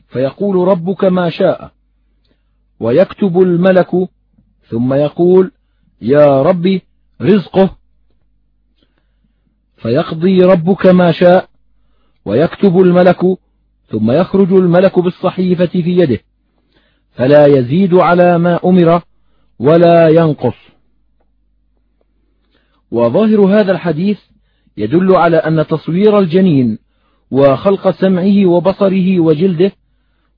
فيقول 0.07 0.67
ربك 0.67 1.03
ما 1.03 1.29
شاء. 1.29 1.71
ويكتب 2.79 3.41
الملك 3.41 3.89
ثم 4.69 4.93
يقول 4.93 5.51
يا 6.01 6.41
رب 6.41 6.81
رزقه. 7.21 7.77
فيقضي 9.77 10.41
ربك 10.41 10.85
ما 10.85 11.11
شاء 11.11 11.49
ويكتب 12.25 12.79
الملك 12.79 13.37
ثم 13.89 14.11
يخرج 14.11 14.53
الملك 14.53 14.99
بالصحيفة 14.99 15.65
في 15.65 15.97
يده. 15.97 16.19
فلا 17.11 17.45
يزيد 17.45 17.93
على 17.93 18.37
ما 18.37 18.59
أمر 18.65 19.01
ولا 19.59 20.09
ينقص. 20.09 20.55
وظاهر 22.91 23.41
هذا 23.41 23.71
الحديث 23.71 24.19
يدل 24.77 25.15
على 25.15 25.37
أن 25.37 25.67
تصوير 25.67 26.19
الجنين 26.19 26.79
وخلق 27.31 27.91
سمعه 27.91 28.45
وبصره 28.45 29.19
وجلده 29.19 29.71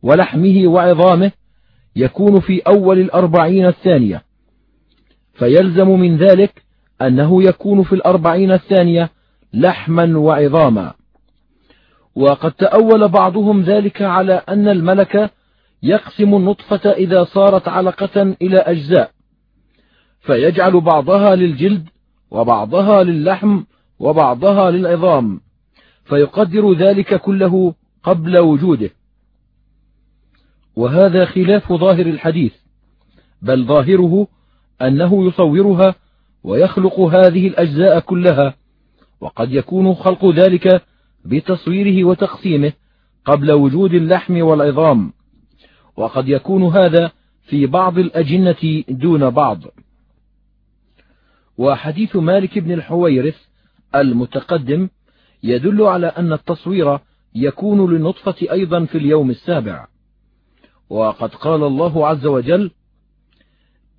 ولحمه 0.03 0.67
وعظامه 0.67 1.31
يكون 1.95 2.39
في 2.39 2.59
أول 2.59 2.99
الأربعين 2.99 3.65
الثانية. 3.65 4.23
فيلزم 5.33 5.89
من 5.89 6.17
ذلك 6.17 6.63
أنه 7.01 7.43
يكون 7.43 7.83
في 7.83 7.93
الأربعين 7.93 8.51
الثانية 8.51 9.09
لحما 9.53 10.17
وعظاما. 10.17 10.93
وقد 12.15 12.51
تأول 12.51 13.07
بعضهم 13.07 13.61
ذلك 13.61 14.01
على 14.01 14.33
أن 14.33 14.67
الملك 14.67 15.31
يقسم 15.83 16.35
النطفة 16.35 16.91
إذا 16.91 17.23
صارت 17.23 17.67
علقة 17.67 18.35
إلى 18.41 18.57
أجزاء. 18.57 19.11
فيجعل 20.21 20.81
بعضها 20.81 21.35
للجلد 21.35 21.89
وبعضها 22.31 23.03
للحم 23.03 23.63
وبعضها 23.99 24.71
للعظام. 24.71 25.41
فيقدر 26.05 26.73
ذلك 26.73 27.21
كله 27.21 27.73
قبل 28.03 28.39
وجوده. 28.39 28.89
وهذا 30.75 31.25
خلاف 31.25 31.73
ظاهر 31.73 32.05
الحديث 32.05 32.53
بل 33.41 33.65
ظاهره 33.65 34.27
أنه 34.81 35.27
يصورها 35.27 35.95
ويخلق 36.43 36.99
هذه 36.99 37.47
الأجزاء 37.47 37.99
كلها 37.99 38.55
وقد 39.21 39.51
يكون 39.51 39.93
خلق 39.93 40.25
ذلك 40.25 40.81
بتصويره 41.25 42.03
وتقسيمه 42.07 42.73
قبل 43.25 43.51
وجود 43.51 43.93
اللحم 43.93 44.41
والعظام 44.41 45.13
وقد 45.97 46.29
يكون 46.29 46.63
هذا 46.63 47.11
في 47.43 47.65
بعض 47.65 47.97
الأجنة 47.97 48.83
دون 48.89 49.29
بعض. 49.29 49.59
وحديث 51.57 52.15
مالك 52.15 52.59
بن 52.59 52.71
الحويرث 52.71 53.35
المتقدم 53.95 54.89
يدل 55.43 55.81
على 55.81 56.07
أن 56.07 56.33
التصوير 56.33 56.99
يكون 57.35 57.93
للنطفة 57.93 58.35
أيضا 58.51 58.85
في 58.85 58.97
اليوم 58.97 59.29
السابع. 59.29 59.87
وقد 60.89 61.35
قال 61.35 61.63
الله 61.63 62.07
عز 62.07 62.25
وجل 62.25 62.71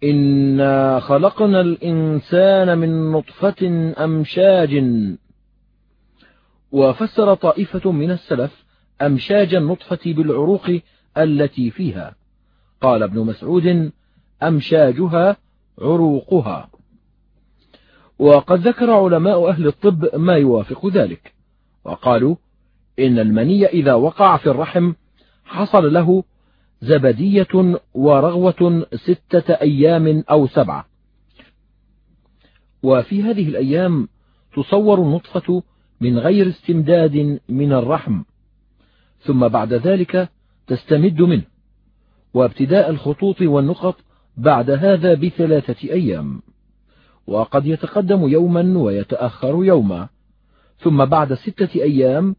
إنا 0.04 1.00
خلقنا 1.00 1.60
الإنسان 1.60 2.78
من 2.78 3.12
نطفة 3.12 3.92
أمشاج. 4.04 4.84
وفسر 6.72 7.34
طائفة 7.34 7.92
من 7.92 8.10
السلف 8.10 8.64
أمشاج 9.02 9.54
النطفة 9.54 10.00
بالعروق 10.06 10.80
التي 11.18 11.70
فيها. 11.70 12.14
قال 12.80 13.02
ابن 13.02 13.20
مسعود 13.20 13.92
أمشاجها 14.42 15.36
عروقها. 15.78 16.70
وقد 18.18 18.68
ذكر 18.68 18.90
علماء 18.90 19.48
أهل 19.48 19.66
الطب 19.66 20.16
ما 20.16 20.34
يوافق 20.34 20.86
ذلك. 20.86 21.32
وقالوا 21.84 22.36
إن 22.98 23.18
المني 23.18 23.66
إذا 23.66 23.94
وقع 23.94 24.36
في 24.36 24.46
الرحم 24.50 24.92
حصل 25.44 25.92
له 25.92 26.24
زبدية 26.80 27.80
ورغوة 27.94 28.86
ستة 28.94 29.54
أيام 29.54 30.24
أو 30.30 30.46
سبعة. 30.46 30.86
وفي 32.82 33.22
هذه 33.22 33.48
الأيام 33.48 34.08
تصور 34.56 35.02
النطفة 35.02 35.62
من 36.00 36.18
غير 36.18 36.48
استمداد 36.48 37.40
من 37.48 37.72
الرحم. 37.72 38.22
ثم 39.20 39.48
بعد 39.48 39.72
ذلك 39.72 40.28
تستمد 40.66 41.22
منه. 41.22 41.42
وابتداء 42.34 42.90
الخطوط 42.90 43.42
والنقط 43.42 43.96
بعد 44.36 44.70
هذا 44.70 45.14
بثلاثة 45.14 45.90
أيام. 45.90 46.42
وقد 47.26 47.66
يتقدم 47.66 48.28
يوما 48.28 48.78
ويتأخر 48.78 49.64
يوما. 49.64 50.08
ثم 50.78 51.04
بعد 51.04 51.34
ستة 51.34 51.82
أيام 51.82 52.36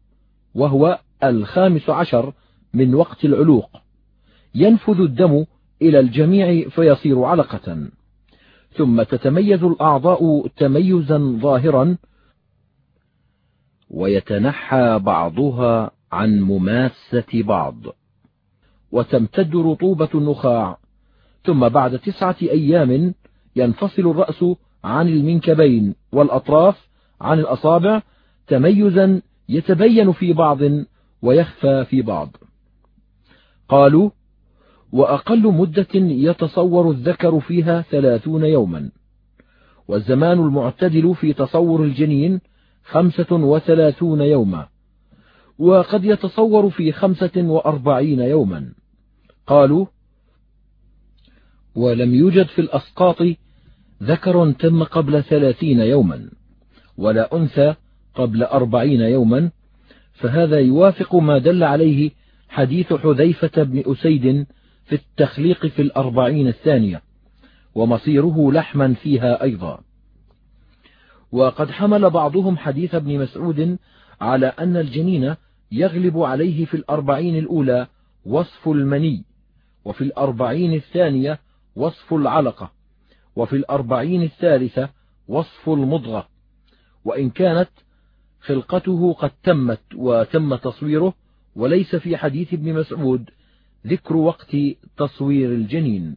وهو 0.54 0.98
الخامس 1.24 1.90
عشر 1.90 2.32
من 2.74 2.94
وقت 2.94 3.24
العلوق. 3.24 3.81
ينفذ 4.54 5.00
الدم 5.00 5.44
إلى 5.82 6.00
الجميع 6.00 6.68
فيصير 6.68 7.22
علقة. 7.22 7.88
ثم 8.76 9.02
تتميز 9.02 9.64
الأعضاء 9.64 10.46
تميزا 10.46 11.18
ظاهرا 11.18 11.96
ويتنحى 13.90 14.98
بعضها 14.98 15.90
عن 16.12 16.40
مماسة 16.40 17.42
بعض. 17.42 17.74
وتمتد 18.92 19.56
رطوبة 19.56 20.08
النخاع 20.14 20.78
ثم 21.44 21.68
بعد 21.68 21.98
تسعة 21.98 22.36
أيام 22.42 23.14
ينفصل 23.56 24.10
الرأس 24.10 24.44
عن 24.84 25.08
المنكبين 25.08 25.94
والأطراف 26.12 26.88
عن 27.20 27.38
الأصابع 27.38 28.02
تميزا 28.46 29.22
يتبين 29.48 30.12
في 30.12 30.32
بعض 30.32 30.58
ويخفى 31.22 31.84
في 31.84 32.02
بعض. 32.02 32.36
قالوا 33.68 34.10
وأقل 34.92 35.42
مدة 35.42 35.94
يتصور 35.94 36.90
الذكر 36.90 37.40
فيها 37.40 37.82
ثلاثون 37.82 38.44
يوما. 38.44 38.90
والزمان 39.88 40.38
المعتدل 40.38 41.14
في 41.14 41.32
تصور 41.32 41.84
الجنين 41.84 42.40
خمسة 42.84 43.32
وثلاثون 43.32 44.20
يوما. 44.20 44.68
وقد 45.58 46.04
يتصور 46.04 46.70
في 46.70 46.92
خمسة 46.92 47.42
وأربعين 47.42 48.20
يوما. 48.20 48.72
قالوا 49.46 49.86
ولم 51.74 52.14
يوجد 52.14 52.46
في 52.46 52.60
الأسقاط 52.60 53.16
ذكر 54.02 54.52
تم 54.52 54.82
قبل 54.82 55.22
ثلاثين 55.22 55.80
يوما 55.80 56.30
ولا 56.96 57.36
أنثى 57.36 57.74
قبل 58.14 58.42
أربعين 58.42 59.00
يوما. 59.00 59.50
فهذا 60.12 60.60
يوافق 60.60 61.14
ما 61.14 61.38
دل 61.38 61.64
عليه 61.64 62.10
حديث 62.48 62.92
حذيفة 62.92 63.62
بن 63.62 63.82
أسيد 63.86 64.46
في 64.84 64.94
التخليق 64.94 65.66
في 65.66 65.82
الأربعين 65.82 66.48
الثانية 66.48 67.02
ومصيره 67.74 68.52
لحما 68.52 68.94
فيها 68.94 69.42
أيضا. 69.42 69.80
وقد 71.32 71.70
حمل 71.70 72.10
بعضهم 72.10 72.56
حديث 72.56 72.94
ابن 72.94 73.18
مسعود 73.18 73.78
على 74.20 74.46
أن 74.46 74.76
الجنين 74.76 75.34
يغلب 75.72 76.18
عليه 76.18 76.64
في 76.64 76.74
الأربعين 76.74 77.38
الأولى 77.38 77.86
وصف 78.26 78.68
المني 78.68 79.24
وفي 79.84 80.04
الأربعين 80.04 80.74
الثانية 80.74 81.38
وصف 81.76 82.14
العلقة 82.14 82.72
وفي 83.36 83.56
الأربعين 83.56 84.22
الثالثة 84.22 84.88
وصف 85.28 85.68
المضغة. 85.68 86.28
وإن 87.04 87.30
كانت 87.30 87.70
خلقته 88.40 89.12
قد 89.12 89.30
تمت 89.42 89.80
وتم 89.94 90.54
تصويره 90.54 91.14
وليس 91.56 91.96
في 91.96 92.16
حديث 92.16 92.52
ابن 92.52 92.74
مسعود 92.74 93.30
ذكر 93.86 94.16
وقت 94.16 94.56
تصوير 94.96 95.50
الجنين. 95.50 96.16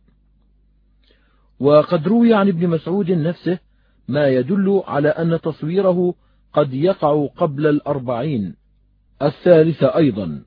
وقد 1.59 2.07
روي 2.07 2.33
عن 2.33 2.47
ابن 2.47 2.67
مسعود 2.67 3.11
نفسه 3.11 3.59
ما 4.07 4.27
يدل 4.27 4.83
على 4.87 5.09
أن 5.09 5.41
تصويره 5.41 6.15
قد 6.53 6.73
يقع 6.73 7.27
قبل 7.37 7.67
الأربعين. 7.67 8.55
الثالثة 9.21 9.95
أيضا. 9.95 10.43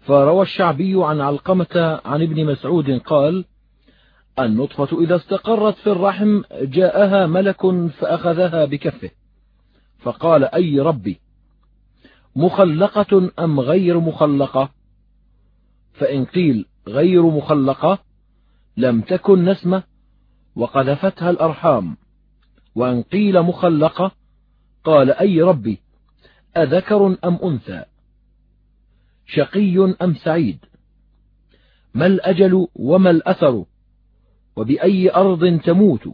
فروى 0.00 0.42
الشعبي 0.42 1.04
عن 1.04 1.20
علقمة 1.20 2.00
عن 2.04 2.22
ابن 2.22 2.46
مسعود 2.46 2.90
قال 2.90 3.44
النطفة 4.38 5.02
إذا 5.02 5.16
استقرت 5.16 5.74
في 5.76 5.86
الرحم 5.86 6.42
جاءها 6.62 7.26
ملك 7.26 7.66
فأخذها 7.88 8.64
بكفه. 8.64 9.10
فقال 9.98 10.44
أي 10.44 10.80
ربي 10.80 11.20
مخلقة 12.36 13.30
أم 13.38 13.60
غير 13.60 14.00
مخلقة؟ 14.00 14.75
فإن 15.98 16.24
قيل 16.24 16.66
غير 16.88 17.22
مخلقة 17.22 17.98
لم 18.76 19.00
تكن 19.00 19.44
نسمة 19.44 19.82
وقذفتها 20.56 21.30
الأرحام. 21.30 21.96
وإن 22.74 23.02
قيل 23.02 23.42
مخلقة 23.42 24.12
قال 24.84 25.10
أي 25.10 25.42
ربي 25.42 25.80
أذكر 26.56 27.06
أم 27.24 27.38
أنثى؟ 27.44 27.84
شقي 29.26 29.96
أم 30.02 30.14
سعيد؟ 30.14 30.58
ما 31.94 32.06
الأجل 32.06 32.66
وما 32.74 33.10
الأثر؟ 33.10 33.64
وبأي 34.56 35.14
أرض 35.14 35.60
تموت؟ 35.64 36.08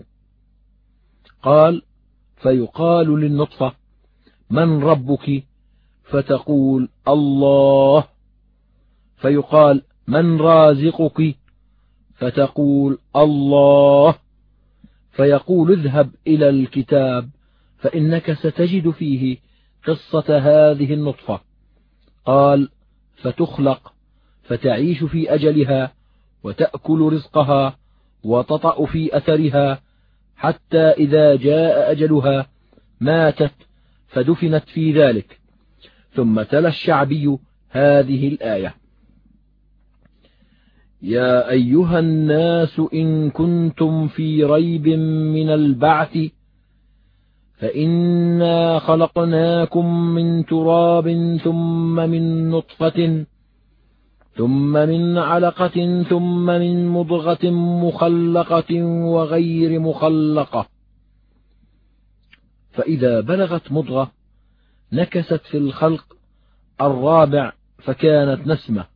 قال 1.42 1.82
فيقال 2.36 3.20
للنطفة 3.20 3.72
من 4.50 4.82
ربك؟ 4.82 5.44
فتقول 6.04 6.88
الله. 7.08 8.04
فيقال 9.22 9.82
من 10.06 10.40
رازقك؟ 10.40 11.36
فتقول 12.14 12.98
الله. 13.16 14.14
فيقول 15.12 15.72
اذهب 15.72 16.10
إلى 16.26 16.48
الكتاب 16.48 17.30
فإنك 17.78 18.32
ستجد 18.32 18.90
فيه 18.90 19.38
قصة 19.86 20.38
هذه 20.38 20.94
النطفة. 20.94 21.40
قال 22.24 22.68
فتخلق 23.16 23.92
فتعيش 24.42 25.04
في 25.04 25.34
أجلها 25.34 25.92
وتأكل 26.44 27.12
رزقها 27.12 27.78
وتطأ 28.24 28.86
في 28.86 29.16
أثرها 29.16 29.82
حتى 30.36 30.78
إذا 30.78 31.36
جاء 31.36 31.90
أجلها 31.90 32.46
ماتت 33.00 33.54
فدفنت 34.08 34.68
في 34.68 34.92
ذلك. 34.92 35.40
ثم 36.14 36.42
تلا 36.42 36.68
الشعبي 36.68 37.38
هذه 37.70 38.28
الآية. 38.28 38.81
يا 41.02 41.50
أيها 41.50 41.98
الناس 41.98 42.82
إن 42.94 43.30
كنتم 43.30 44.08
في 44.08 44.44
ريب 44.44 44.88
من 44.88 45.50
البعث 45.50 46.18
فإنا 47.58 48.78
خلقناكم 48.78 49.86
من 50.14 50.46
تراب 50.46 51.36
ثم 51.44 51.94
من 51.94 52.50
نطفة 52.50 53.24
ثم 54.36 54.72
من 54.72 55.18
علقة 55.18 56.02
ثم 56.02 56.46
من 56.46 56.88
مضغة 56.88 57.50
مخلقة 57.84 58.82
وغير 58.84 59.80
مخلقة. 59.80 60.68
فإذا 62.72 63.20
بلغت 63.20 63.72
مضغة 63.72 64.10
نكست 64.92 65.40
في 65.50 65.58
الخلق 65.58 66.04
الرابع 66.80 67.52
فكانت 67.78 68.46
نسمة. 68.46 68.91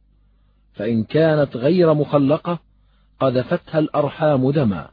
فإن 0.76 1.04
كانت 1.04 1.56
غير 1.56 1.94
مخلقة 1.94 2.58
قذفتها 3.20 3.78
الأرحام 3.78 4.50
دما 4.50 4.88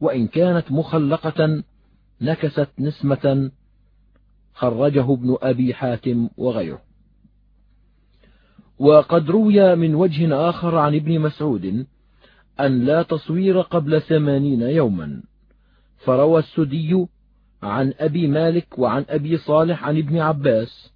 وإن 0.00 0.26
كانت 0.26 0.72
مخلقة 0.72 1.62
نكست 2.20 2.68
نسمة 2.78 3.50
خرجه 4.54 5.12
ابن 5.12 5.36
أبي 5.42 5.74
حاتم 5.74 6.28
وغيره. 6.36 6.82
وقد 8.78 9.30
روي 9.30 9.76
من 9.76 9.94
وجه 9.94 10.48
آخر 10.48 10.76
عن 10.76 10.94
ابن 10.94 11.20
مسعود 11.20 11.86
أن 12.60 12.84
لا 12.84 13.02
تصوير 13.02 13.60
قبل 13.60 14.02
ثمانين 14.02 14.62
يوما 14.62 15.22
فروى 15.98 16.38
السدي 16.38 17.06
عن 17.62 17.94
أبي 17.98 18.26
مالك 18.26 18.78
وعن 18.78 19.04
أبي 19.08 19.36
صالح 19.36 19.84
عن 19.84 19.98
ابن 19.98 20.18
عباس 20.18 20.92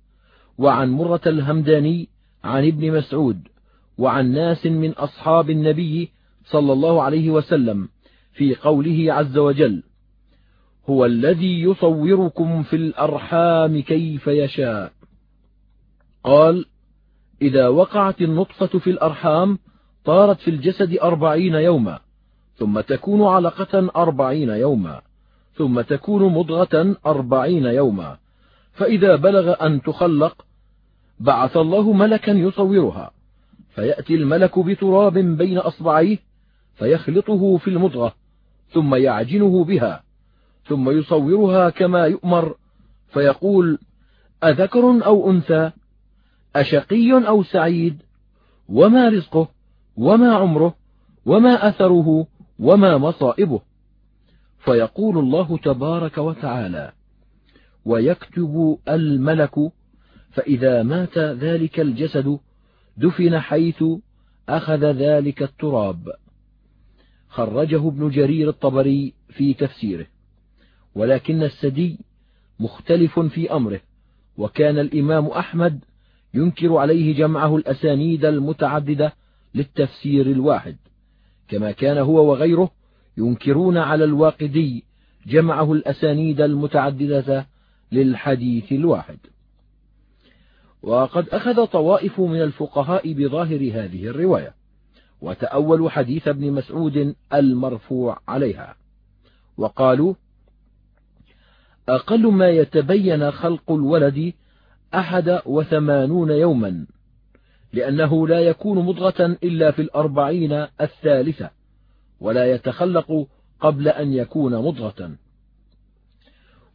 وعن 0.59 0.90
مرة 0.90 1.20
الهمداني 1.27 2.09
عن 2.44 2.66
ابن 2.66 2.92
مسعود 2.92 3.48
وعن 3.99 4.33
ناس 4.33 4.67
من 4.67 4.91
أصحاب 4.91 5.51
النبي 5.51 6.11
صلى 6.45 6.73
الله 6.73 7.03
عليه 7.03 7.31
وسلم 7.31 7.89
في 8.33 8.55
قوله 8.55 9.13
عز 9.13 9.39
وجل 9.39 9.83
هو 10.91 11.05
الذي 11.05 11.63
يصوركم 11.63 12.63
في 12.63 12.77
الأرحام 12.77 13.81
كيف 13.81 14.27
يشاء. 14.27 14.93
قال 16.25 16.67
إذا 17.43 17.69
وقعت 17.69 18.21
النطفة 18.23 18.79
في 18.79 18.91
الأرحام 18.91 19.59
طارت 20.05 20.41
في 20.41 20.51
الجسد 20.51 20.99
أربعين 20.99 21.55
يوما 21.55 21.99
ثم 22.57 22.81
تكون 22.81 23.23
علقة 23.23 23.91
أربعين 23.97 24.49
يوما 24.49 25.03
ثم 25.55 25.81
تكون 25.81 26.35
مضغة 26.35 26.97
أربعين 27.07 27.65
يوما 27.65 28.19
فإذا 28.73 29.17
بلغ 29.17 29.67
أن 29.67 29.83
تخلق 29.83 30.47
بعث 31.21 31.57
الله 31.57 31.93
ملكا 31.93 32.31
يصورها 32.31 33.11
فيأتي 33.75 34.15
الملك 34.15 34.59
بتراب 34.59 35.19
بين 35.19 35.59
أصبعيه 35.59 36.19
فيخلطه 36.75 37.57
في 37.57 37.69
المضغة 37.69 38.15
ثم 38.71 38.95
يعجنه 38.95 39.65
بها 39.65 40.03
ثم 40.65 40.91
يصورها 40.91 41.71
كما 41.71 42.05
يؤمر 42.05 42.57
فيقول 43.09 43.79
أذكر 44.45 45.07
أو 45.07 45.31
أنثى؟ 45.31 45.71
أشقي 46.57 47.13
أو 47.29 47.43
سعيد؟ 47.43 48.03
وما 48.69 49.09
رزقه؟ 49.09 49.49
وما 49.97 50.35
عمره؟ 50.35 50.75
وما 51.27 51.69
أثره؟ 51.69 52.27
وما 52.59 52.99
مصائبه؟ 52.99 53.61
فيقول 54.59 55.19
الله 55.19 55.59
تبارك 55.59 56.19
وتعالى 56.19 56.93
ويكتب 57.85 58.79
الملك 58.89 59.55
فإذا 60.31 60.83
مات 60.83 61.19
ذلك 61.19 61.81
الجسد 61.81 62.39
دفن 62.97 63.41
حيث 63.41 63.85
أخذ 64.49 64.85
ذلك 64.85 65.43
التراب. 65.43 66.13
خرجه 67.29 67.89
ابن 67.89 68.11
جرير 68.11 68.49
الطبري 68.49 69.15
في 69.29 69.55
تفسيره. 69.55 70.07
ولكن 70.95 71.43
السدي 71.43 71.99
مختلف 72.61 73.21
في 73.21 73.53
أمره 73.53 73.81
وكان 74.37 74.79
الإمام 74.79 75.27
أحمد 75.27 75.85
ينكر 76.35 76.77
عليه 76.77 77.15
جمعه 77.15 77.57
الأسانيد 77.57 78.25
المتعددة 78.25 79.13
للتفسير 79.55 80.27
الواحد. 80.27 80.77
كما 81.49 81.73
كان 81.73 81.99
هو 81.99 82.31
وغيره 82.31 82.71
ينكرون 83.19 83.77
على 83.77 84.05
الواقدي 84.05 84.85
جمعه 85.27 85.73
الأسانيد 85.73 86.41
المتعددة 86.41 87.47
للحديث 87.93 88.73
الواحد. 88.73 89.19
وقد 90.85 91.29
أخذ 91.29 91.66
طوائف 91.66 92.20
من 92.20 92.42
الفقهاء 92.42 93.12
بظاهر 93.12 93.57
هذه 93.57 94.07
الرواية. 94.07 94.55
وتأولوا 95.20 95.90
حديث 95.90 96.29
ابن 96.29 96.53
مسعود 96.53 97.14
المرفوع 97.35 98.18
عليها. 98.29 98.77
وقالوا 99.57 100.14
أقل 101.88 102.27
ما 102.27 102.49
يتبين 102.51 103.31
خلق 103.31 103.70
الولد 103.70 104.33
أحد 104.94 105.40
وثمانون 105.47 106.31
يوما 106.31 106.87
لأنه 107.73 108.29
لا 108.29 108.40
يكون 108.40 108.79
مضغة 108.79 109.37
إلا 109.42 109.70
في 109.70 109.83
الأربعين 109.83 110.66
الثالثة 110.81 111.51
ولا 112.20 112.53
يتخلق 112.53 113.27
قبل 113.61 113.88
أن 113.88 114.12
يكون 114.12 114.57
مضغة. 114.57 115.11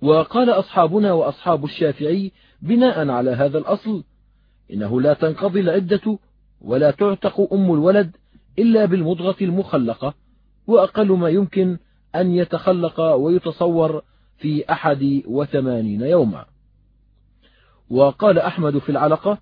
وقال 0.02 0.50
أصحابنا 0.50 1.14
وأصحاب 1.14 1.66
الشافعي 1.66 2.32
بناء 2.62 3.10
على 3.10 3.32
هذا 3.32 3.58
الأصل 3.58 4.04
إنه 4.74 5.02
لا 5.02 5.14
تنقضي 5.14 5.60
العدة 5.60 6.20
ولا 6.62 6.92
تعتق 6.92 7.54
أم 7.54 7.74
الولد 7.74 8.16
إلا 8.60 8.86
بالمضغة 8.86 9.36
المخلقة 9.42 10.14
وأقل 10.68 11.12
ما 11.12 11.30
يمكن 11.30 11.78
أن 12.16 12.32
يتخلق 12.32 13.02
ويتصور 13.02 14.04
في 14.38 14.72
أحد 14.72 15.22
وثمانين 15.28 16.02
يوما. 16.02 16.46
وقال 17.90 18.40
أحمد 18.40 18.78
في 18.78 18.90
العلقة 18.90 19.38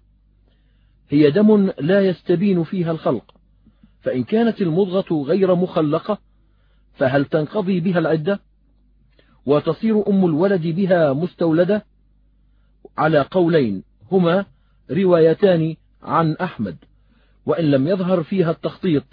هي 1.10 1.32
دم 1.32 1.72
لا 1.80 2.02
يستبين 2.02 2.64
فيها 2.64 2.92
الخلق 2.92 3.36
فإن 4.02 4.24
كانت 4.24 4.62
المضغة 4.62 5.24
غير 5.24 5.56
مخلقة 5.56 6.18
فهل 6.94 7.26
تنقضي 7.26 7.80
بها 7.80 8.00
العدة؟ 8.00 8.40
وتصير 9.46 10.08
أم 10.10 10.26
الولد 10.26 10.68
بها 10.68 11.14
مستولدة 11.14 11.86
على 12.98 13.22
قولين 13.22 13.84
هما 14.12 14.46
روايتان 14.92 15.76
عن 16.04 16.34
أحمد 16.34 16.78
وإن 17.46 17.72
لم 17.72 17.88
يظهر 17.88 18.24
فيها 18.24 18.52
التخطيط. 18.52 19.04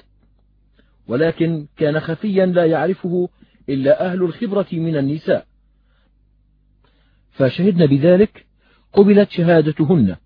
ولكن 1.09 1.67
كان 1.77 2.01
خفيا 2.01 2.47
لا 2.47 2.67
يعرفه 2.67 3.29
إلا 3.69 4.07
أهل 4.07 4.23
الخبرة 4.23 4.67
من 4.73 4.97
النساء. 4.97 5.47
فشهدن 7.31 7.87
بذلك 7.87 8.47
قبلت 8.93 9.31
شهادتهن. 9.31 10.17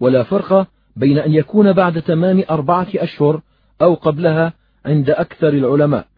ولا 0.00 0.22
فرق 0.22 0.68
بين 0.96 1.18
أن 1.18 1.34
يكون 1.34 1.72
بعد 1.72 2.02
تمام 2.02 2.44
أربعة 2.50 2.88
أشهر 2.94 3.42
أو 3.82 3.94
قبلها 3.94 4.52
عند 4.84 5.10
أكثر 5.10 5.48
العلماء. 5.48 6.08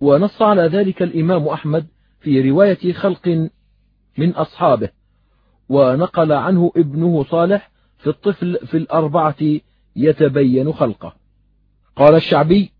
ونص 0.00 0.42
على 0.42 0.62
ذلك 0.62 1.02
الإمام 1.02 1.48
أحمد 1.48 1.86
في 2.20 2.50
رواية 2.50 2.92
خلق 2.92 3.48
من 4.18 4.30
أصحابه. 4.30 4.88
ونقل 5.68 6.32
عنه 6.32 6.72
ابنه 6.76 7.24
صالح 7.24 7.70
في 7.98 8.06
الطفل 8.06 8.58
في 8.66 8.76
الأربعة 8.76 9.36
يتبين 9.96 10.72
خلقه. 10.72 11.14
قال 11.96 12.14
الشعبي 12.14 12.72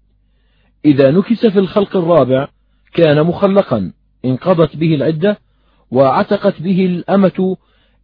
إذا 0.84 1.10
نكس 1.10 1.46
في 1.46 1.58
الخلق 1.58 1.96
الرابع 1.96 2.48
كان 2.92 3.22
مخلقا 3.22 3.92
انقضت 4.24 4.76
به 4.76 4.94
العدة 4.94 5.38
وعتقت 5.90 6.62
به 6.62 6.86
الأمة 6.86 7.56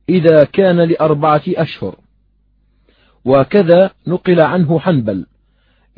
إذا 0.09 0.45
كان 0.45 0.81
لأربعة 0.81 1.43
أشهر. 1.49 1.97
وكذا 3.25 3.90
نقل 4.07 4.40
عنه 4.40 4.79
حنبل 4.79 5.27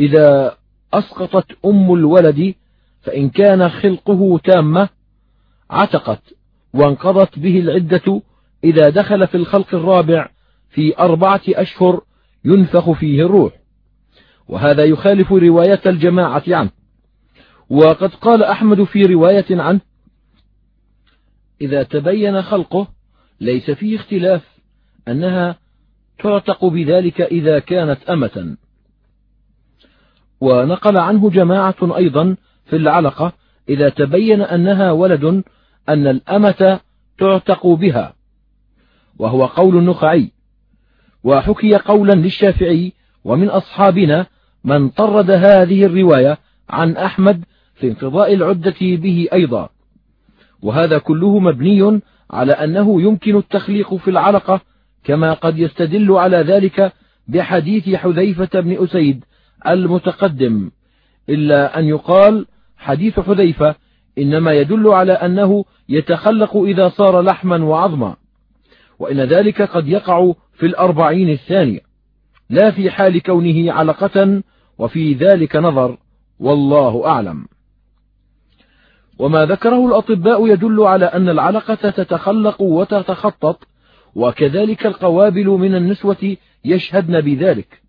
إذا 0.00 0.56
أسقطت 0.94 1.46
أم 1.64 1.94
الولد 1.94 2.54
فإن 3.00 3.28
كان 3.28 3.68
خلقه 3.68 4.40
تامة 4.44 4.88
عتقت 5.70 6.22
وانقضت 6.74 7.38
به 7.38 7.60
العدة 7.60 8.22
إذا 8.64 8.90
دخل 8.90 9.26
في 9.26 9.36
الخلق 9.36 9.74
الرابع 9.74 10.28
في 10.70 10.98
أربعة 10.98 11.40
أشهر 11.48 12.00
ينفخ 12.44 12.90
فيه 12.90 13.26
الروح. 13.26 13.52
وهذا 14.48 14.84
يخالف 14.84 15.32
رواية 15.32 15.80
الجماعة 15.86 16.42
عنه. 16.48 16.70
وقد 17.70 18.14
قال 18.14 18.42
أحمد 18.42 18.84
في 18.84 19.02
رواية 19.02 19.46
عنه 19.50 19.80
إذا 21.60 21.82
تبين 21.82 22.42
خلقه 22.42 22.88
ليس 23.40 23.70
فيه 23.70 23.96
اختلاف 23.96 24.42
أنها 25.08 25.58
تعتق 26.18 26.64
بذلك 26.64 27.20
إذا 27.20 27.58
كانت 27.58 28.02
أمة. 28.10 28.56
ونقل 30.40 30.98
عنه 30.98 31.30
جماعة 31.30 31.96
أيضا 31.96 32.36
في 32.64 32.76
العلقة 32.76 33.32
إذا 33.68 33.88
تبين 33.88 34.42
أنها 34.42 34.90
ولد 34.90 35.24
أن 35.88 36.06
الأمة 36.06 36.80
تعتق 37.18 37.66
بها. 37.66 38.14
وهو 39.18 39.44
قول 39.44 39.76
النخعي. 39.76 40.32
وحكي 41.24 41.76
قولا 41.76 42.12
للشافعي 42.12 42.92
ومن 43.24 43.48
أصحابنا 43.48 44.26
من 44.64 44.88
طرد 44.88 45.30
هذه 45.30 45.84
الرواية 45.84 46.38
عن 46.70 46.96
أحمد 46.96 47.44
في 47.74 47.88
انقضاء 47.88 48.34
العدة 48.34 48.76
به 48.80 49.28
أيضا. 49.32 49.68
وهذا 50.62 50.98
كله 50.98 51.38
مبني 51.38 52.00
على 52.30 52.52
أنه 52.52 53.02
يمكن 53.02 53.36
التخليق 53.36 53.94
في 53.94 54.10
العلقة 54.10 54.60
كما 55.04 55.32
قد 55.32 55.58
يستدل 55.58 56.12
على 56.12 56.36
ذلك 56.36 56.92
بحديث 57.28 57.94
حذيفة 57.94 58.60
بن 58.60 58.84
أسيد 58.84 59.24
المتقدم. 59.66 60.70
إلا 61.28 61.78
أن 61.78 61.84
يقال 61.84 62.46
حديث 62.76 63.20
حذيفة 63.20 63.74
إنما 64.18 64.52
يدل 64.52 64.88
على 64.88 65.12
أنه 65.12 65.64
يتخلق 65.88 66.56
إذا 66.56 66.88
صار 66.88 67.20
لحما 67.20 67.64
وعظما. 67.64 68.16
وإن 69.02 69.20
ذلك 69.20 69.62
قد 69.62 69.88
يقع 69.88 70.32
في 70.52 70.66
الأربعين 70.66 71.30
الثانية. 71.30 71.80
لا 72.50 72.70
في 72.70 72.90
حال 72.90 73.22
كونه 73.22 73.72
علقة 73.72 74.42
وفي 74.78 75.14
ذلك 75.14 75.56
نظر 75.56 75.98
والله 76.38 77.06
أعلم. 77.06 77.46
وما 79.18 79.46
ذكره 79.46 79.86
الأطباء 79.86 80.46
يدل 80.46 80.80
على 80.80 81.06
أن 81.06 81.28
العلقة 81.28 81.74
تتخلق 81.74 82.62
وتتخطط 82.62 83.68
وكذلك 84.14 84.86
القوابل 84.86 85.46
من 85.46 85.74
النسوة 85.74 86.36
يشهدن 86.64 87.20
بذلك. 87.20 87.82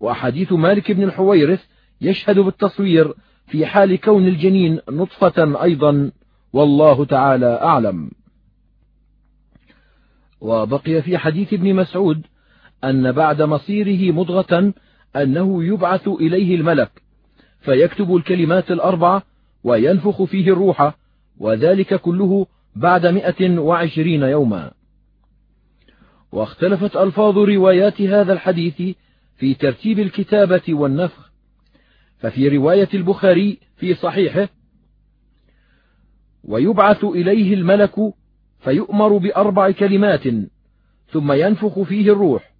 وأحاديث 0.00 0.52
مالك 0.52 0.92
بن 0.92 1.02
الحويرث 1.02 1.64
يشهد 2.00 2.38
بالتصوير 2.38 3.14
في 3.46 3.66
حال 3.66 4.00
كون 4.00 4.26
الجنين 4.26 4.80
نطفة 4.90 5.62
أيضا 5.62 6.10
والله 6.52 7.04
تعالى 7.04 7.60
أعلم. 7.62 8.10
وبقي 10.40 11.02
في 11.02 11.18
حديث 11.18 11.52
ابن 11.52 11.74
مسعود 11.74 12.26
أن 12.84 13.12
بعد 13.12 13.42
مصيره 13.42 14.12
مضغة 14.14 14.74
أنه 15.16 15.64
يبعث 15.64 16.08
إليه 16.08 16.56
الملك 16.56 17.02
فيكتب 17.60 18.16
الكلمات 18.16 18.70
الأربعة 18.70 19.22
وينفخ 19.64 20.22
فيه 20.22 20.52
الروح 20.52 20.94
وذلك 21.38 21.94
كله 21.94 22.46
بعد 22.76 23.06
مئة 23.06 23.58
وعشرين 23.58 24.22
يوما. 24.22 24.70
واختلفت 26.32 26.96
ألفاظ 26.96 27.38
روايات 27.38 28.00
هذا 28.00 28.32
الحديث 28.32 28.96
في 29.36 29.54
ترتيب 29.54 29.98
الكتابة 29.98 30.62
والنفخ 30.68 31.30
ففي 32.18 32.48
رواية 32.48 32.88
البخاري 32.94 33.58
في 33.76 33.94
صحيحه 33.94 34.48
ويبعث 36.44 37.04
إليه 37.04 37.54
الملك 37.54 37.94
فيؤمر 38.60 39.16
بأربع 39.16 39.70
كلمات 39.70 40.22
ثم 41.12 41.32
ينفخ 41.32 41.80
فيه 41.82 42.12
الروح. 42.12 42.52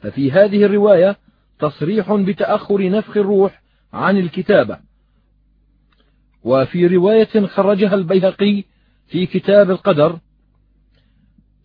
ففي 0.00 0.32
هذه 0.32 0.64
الرواية 0.64 1.16
تصريح 1.58 2.12
بتأخر 2.12 2.90
نفخ 2.90 3.16
الروح 3.16 3.62
عن 3.92 4.18
الكتابة. 4.18 4.78
وفي 6.44 6.86
رواية 6.86 7.46
خرجها 7.46 7.94
البيهقي 7.94 8.64
في 9.06 9.26
كتاب 9.26 9.70
القدر 9.70 10.18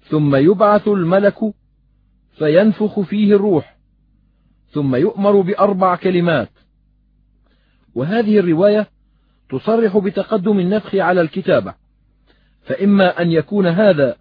ثم 0.09 0.35
يبعث 0.35 0.87
الملك 0.87 1.37
فينفخ 2.37 2.99
فيه 2.99 3.35
الروح. 3.35 3.77
ثم 4.71 4.95
يؤمر 4.95 5.41
بأربع 5.41 5.95
كلمات. 5.95 6.49
وهذه 7.95 8.39
الرواية 8.39 8.87
تصرح 9.49 9.97
بتقدم 9.97 10.59
النفخ 10.59 10.95
على 10.95 11.21
الكتابة. 11.21 11.86
فإما 12.67 13.21
أن 13.21 13.31
يكون 13.31 13.67
هذا 13.67 14.15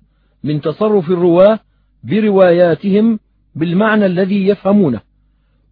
من 0.44 0.60
تصرف 0.60 1.10
الرواة 1.10 1.58
برواياتهم 2.04 3.18
بالمعنى 3.54 4.06
الذي 4.06 4.48
يفهمونه 4.48 5.00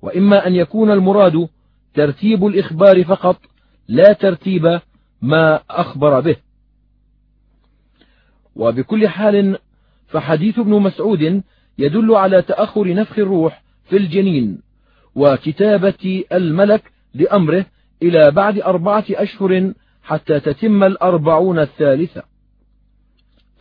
وإما 0.03 0.47
أن 0.47 0.55
يكون 0.55 0.91
المراد 0.91 1.49
ترتيب 1.95 2.47
الإخبار 2.47 3.05
فقط 3.05 3.41
لا 3.89 4.13
ترتيب 4.13 4.81
ما 5.23 5.61
أخبر 5.71 6.21
به. 6.21 6.37
وبكل 8.57 9.09
حال 9.09 9.59
فحديث 10.07 10.59
ابن 10.59 10.71
مسعود 10.71 11.43
يدل 11.79 12.15
على 12.15 12.43
تأخر 12.43 12.95
نفخ 12.95 13.19
الروح 13.19 13.63
في 13.85 13.97
الجنين 13.97 14.63
وكتابة 15.15 16.25
الملك 16.33 16.93
لأمره 17.15 17.67
إلى 18.03 18.31
بعد 18.31 18.59
أربعة 18.59 19.05
أشهر 19.11 19.73
حتى 20.03 20.41
تتم 20.41 20.85
الأربعون 20.85 21.59
الثالثة. 21.59 22.34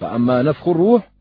فأما 0.03 0.41
نفخ 0.41 0.67
الروح 0.67 1.11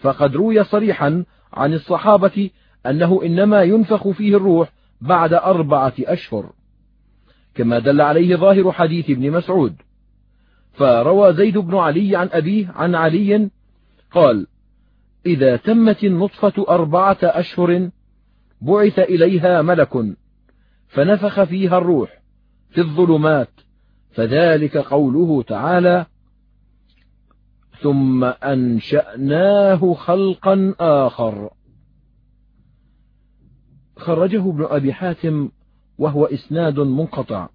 فقد 0.00 0.36
روي 0.36 0.64
صريحا 0.64 1.24
عن 1.52 1.74
الصحابة 1.74 2.50
أنه 2.86 3.20
إنما 3.24 3.62
ينفخ 3.62 4.08
فيه 4.08 4.36
الروح 4.36 4.72
بعد 5.00 5.32
أربعة 5.32 5.92
أشهر. 5.98 6.52
كما 7.54 7.78
دل 7.78 8.00
عليه 8.00 8.36
ظاهر 8.36 8.72
حديث 8.72 9.10
ابن 9.10 9.30
مسعود. 9.30 9.74
فروى 10.72 11.34
زيد 11.34 11.58
بن 11.58 11.74
علي 11.76 12.16
عن 12.16 12.28
أبيه 12.32 12.70
عن 12.70 12.94
علي 12.94 13.50
قال 14.12 14.46
إذا 15.26 15.56
تمت 15.56 16.04
النطفة 16.04 16.64
أربعة 16.68 17.18
أشهر 17.22 17.90
بعث 18.60 18.98
إليها 18.98 19.62
ملك 19.62 20.06
فنفخ 20.88 21.42
فيها 21.42 21.78
الروح 21.78 22.22
في 22.70 22.80
الظلمات 22.80 23.50
فذلك 24.12 24.76
قوله 24.76 25.42
تعالى 25.42 26.06
ثم 27.82 28.24
أنشأناه 28.24 29.94
خلقا 29.94 30.74
آخر. 30.80 31.50
خرجه 33.96 34.50
ابن 34.50 34.66
أبي 34.70 34.92
حاتم 34.92 35.48
وهو 35.98 36.24
إسناد 36.24 36.80
منقطع 36.80 37.48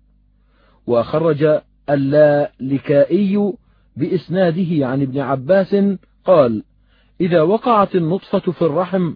وخرج 0.87 1.61
اللالكائي 1.89 3.53
بإسناده 3.95 4.87
عن 4.87 5.01
ابن 5.01 5.19
عباس 5.19 5.75
قال 6.25 6.63
إذا 7.21 7.41
وقعت 7.41 7.95
النطفة 7.95 8.51
في 8.51 8.61
الرحم 8.61 9.13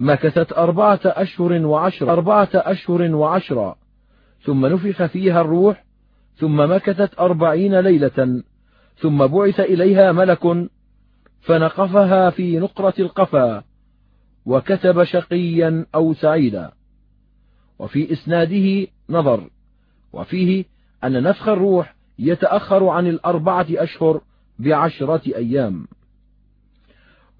مكثت 0.00 0.52
أربعة 0.52 1.00
أشهر 1.04 1.66
وعشرة 1.66 2.12
أربعة 2.12 2.48
أشهر 2.54 3.14
وعشرة 3.14 3.76
ثم 4.42 4.66
نفخ 4.66 5.06
فيها 5.06 5.40
الروح 5.40 5.84
ثم 6.36 6.70
مكثت 6.70 7.20
أربعين 7.20 7.80
ليلة 7.80 8.42
ثم 9.00 9.26
بعث 9.26 9.60
إليها 9.60 10.12
ملك 10.12 10.68
فنقفها 11.40 12.30
في 12.30 12.58
نقرة 12.58 12.94
القفا 12.98 13.64
وكتب 14.46 15.04
شقيا 15.04 15.86
أو 15.94 16.14
سعيدا. 16.14 16.72
وفي 17.78 18.12
إسناده 18.12 18.86
نظر 19.10 19.50
وفيه 20.12 20.64
أن 21.04 21.22
نفخ 21.22 21.48
الروح 21.48 21.94
يتأخر 22.18 22.88
عن 22.88 23.06
الأربعة 23.06 23.66
أشهر 23.70 24.20
بعشرة 24.58 25.22
أيام. 25.36 25.86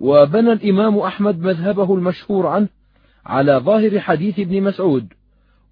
وبنى 0.00 0.52
الإمام 0.52 0.98
أحمد 0.98 1.38
مذهبه 1.40 1.94
المشهور 1.94 2.46
عنه 2.46 2.68
على 3.26 3.52
ظاهر 3.52 4.00
حديث 4.00 4.38
ابن 4.38 4.62
مسعود 4.62 5.12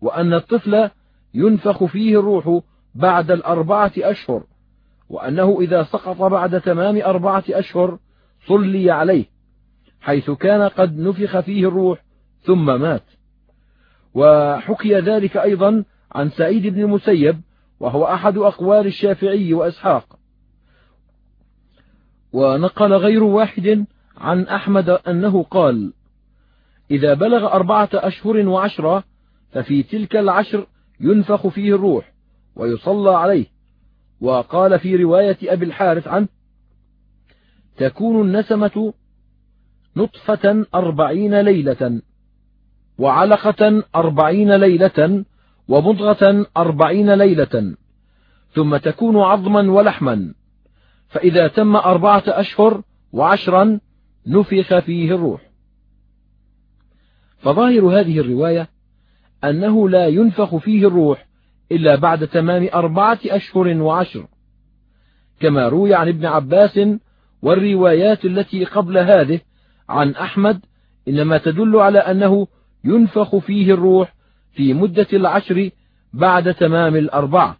وأن 0.00 0.34
الطفل 0.34 0.90
ينفخ 1.34 1.84
فيه 1.84 2.20
الروح 2.20 2.60
بعد 2.94 3.30
الأربعة 3.30 3.92
أشهر 3.98 4.44
وأنه 5.08 5.58
إذا 5.60 5.82
سقط 5.82 6.22
بعد 6.22 6.60
تمام 6.60 7.02
أربعة 7.02 7.44
أشهر 7.50 7.98
صلي 8.48 8.90
عليه 8.90 9.24
حيث 10.00 10.30
كان 10.30 10.62
قد 10.62 10.98
نفخ 10.98 11.40
فيه 11.40 11.68
الروح 11.68 12.02
ثم 12.42 12.80
مات. 12.80 13.02
وحكي 14.14 14.94
ذلك 14.94 15.36
أيضا 15.36 15.84
عن 16.12 16.30
سعيد 16.30 16.66
بن 16.66 16.80
المسيب 16.80 17.40
وهو 17.80 18.04
أحد 18.04 18.38
أقوال 18.38 18.86
الشافعي 18.86 19.54
وإسحاق. 19.54 20.18
ونقل 22.32 22.92
غير 22.92 23.22
واحد 23.22 23.86
عن 24.16 24.42
أحمد 24.42 24.88
أنه 24.90 25.42
قال 25.42 25.92
إذا 26.90 27.14
بلغ 27.14 27.52
أربعة 27.52 27.88
أشهر 27.94 28.48
وعشرة 28.48 29.04
ففي 29.52 29.82
تلك 29.82 30.16
العشر 30.16 30.66
ينفخ 31.00 31.46
فيه 31.46 31.74
الروح 31.74 32.12
ويصلى 32.56 33.10
عليه 33.10 33.46
وقال 34.20 34.78
في 34.78 34.96
رواية 34.96 35.38
أبي 35.42 35.64
الحارث 35.64 36.08
عنه 36.08 36.28
تكون 37.76 38.26
النسمة 38.26 38.94
نطفة 39.96 40.66
أربعين 40.74 41.40
ليلة 41.40 42.00
وعلقة 42.98 43.82
أربعين 43.94 44.56
ليلة 44.56 45.24
ومضغة 45.68 46.46
أربعين 46.56 47.14
ليلة 47.14 47.76
ثم 48.52 48.76
تكون 48.76 49.16
عظما 49.16 49.70
ولحما 49.70 50.34
فإذا 51.08 51.48
تم 51.48 51.76
أربعة 51.76 52.22
أشهر 52.26 52.82
وعشرا 53.12 53.80
نفخ 54.26 54.78
فيه 54.78 55.14
الروح. 55.14 55.50
فظاهر 57.38 58.00
هذه 58.00 58.20
الرواية 58.20 58.68
أنه 59.44 59.88
لا 59.88 60.06
ينفخ 60.06 60.56
فيه 60.56 60.86
الروح 60.86 61.26
إلا 61.72 61.94
بعد 61.96 62.28
تمام 62.28 62.68
أربعة 62.74 63.18
أشهر 63.26 63.68
وعشر. 63.82 64.26
كما 65.40 65.68
روي 65.68 65.94
عن 65.94 66.08
ابن 66.08 66.26
عباس 66.26 66.80
والروايات 67.42 68.24
التي 68.24 68.64
قبل 68.64 68.98
هذه 68.98 69.40
عن 69.88 70.10
أحمد 70.10 70.60
إنما 71.08 71.38
تدل 71.38 71.76
على 71.76 71.98
أنه 71.98 72.46
ينفخ 72.84 73.36
فيه 73.36 73.74
الروح 73.74 74.14
في 74.52 74.74
مدة 74.74 75.06
العشر 75.12 75.70
بعد 76.12 76.54
تمام 76.54 76.96
الأربعة. 76.96 77.56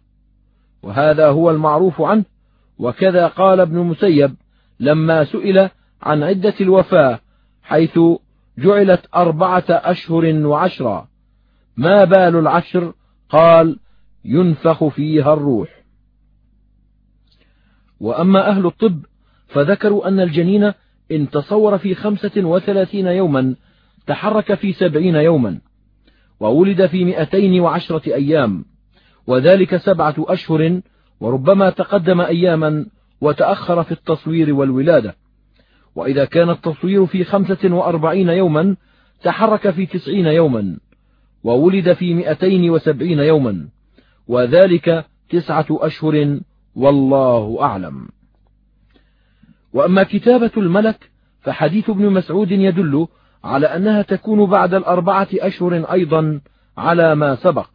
وهذا 0.83 1.29
هو 1.29 1.51
المعروف 1.51 2.01
عنه 2.01 2.23
وكذا 2.79 3.27
قال 3.27 3.59
ابن 3.59 3.79
مسيب 3.79 4.35
لما 4.79 5.23
سئل 5.23 5.69
عن 6.01 6.23
عدة 6.23 6.53
الوفاة 6.61 7.19
حيث 7.63 7.99
جعلت 8.57 9.05
أربعة 9.15 9.65
أشهر 9.69 10.25
وعشرا 10.45 11.07
ما 11.77 12.03
بال 12.03 12.35
العشر؟ 12.35 12.93
قال 13.29 13.79
ينفخ 14.27 14.87
فيها 14.87 15.33
الروح. 15.33 15.69
وأما 17.99 18.49
أهل 18.49 18.65
الطب 18.65 19.05
فذكروا 19.47 20.07
أن 20.07 20.19
الجنين 20.19 20.73
إن 21.11 21.29
تصور 21.29 21.77
في 21.77 21.95
خمسة 21.95 22.45
وثلاثين 22.45 23.07
يوما 23.07 23.55
تحرك 24.07 24.53
في 24.53 24.73
سبعين 24.73 25.15
يوما 25.15 25.59
وولد 26.39 26.85
في 26.85 27.05
مئتين 27.05 27.61
وعشرة 27.61 28.13
أيام 28.13 28.65
وذلك 29.27 29.77
سبعة 29.77 30.15
أشهر 30.19 30.81
وربما 31.19 31.69
تقدم 31.69 32.21
أياما 32.21 32.85
وتأخر 33.21 33.83
في 33.83 33.91
التصوير 33.91 34.53
والولادة. 34.53 35.15
وإذا 35.95 36.25
كان 36.25 36.49
التصوير 36.49 37.05
في 37.05 37.23
خمسة 37.23 37.75
وأربعين 37.75 38.29
يوما 38.29 38.75
تحرك 39.23 39.69
في 39.69 39.85
تسعين 39.85 40.25
يوما 40.25 40.77
وولد 41.43 41.93
في 41.93 42.13
مئتين 42.13 42.69
وسبعين 42.69 43.19
يوما. 43.19 43.67
وذلك 44.27 45.05
تسعة 45.29 45.65
أشهر 45.71 46.39
والله 46.75 47.57
أعلم. 47.61 48.07
وأما 49.73 50.03
كتابة 50.03 50.51
الملك 50.57 51.11
فحديث 51.41 51.89
ابن 51.89 52.09
مسعود 52.09 52.51
يدل 52.51 53.07
على 53.43 53.67
أنها 53.67 54.01
تكون 54.01 54.45
بعد 54.45 54.73
الأربعة 54.73 55.27
أشهر 55.33 55.91
أيضا 55.91 56.41
على 56.77 57.15
ما 57.15 57.35
سبق. 57.35 57.67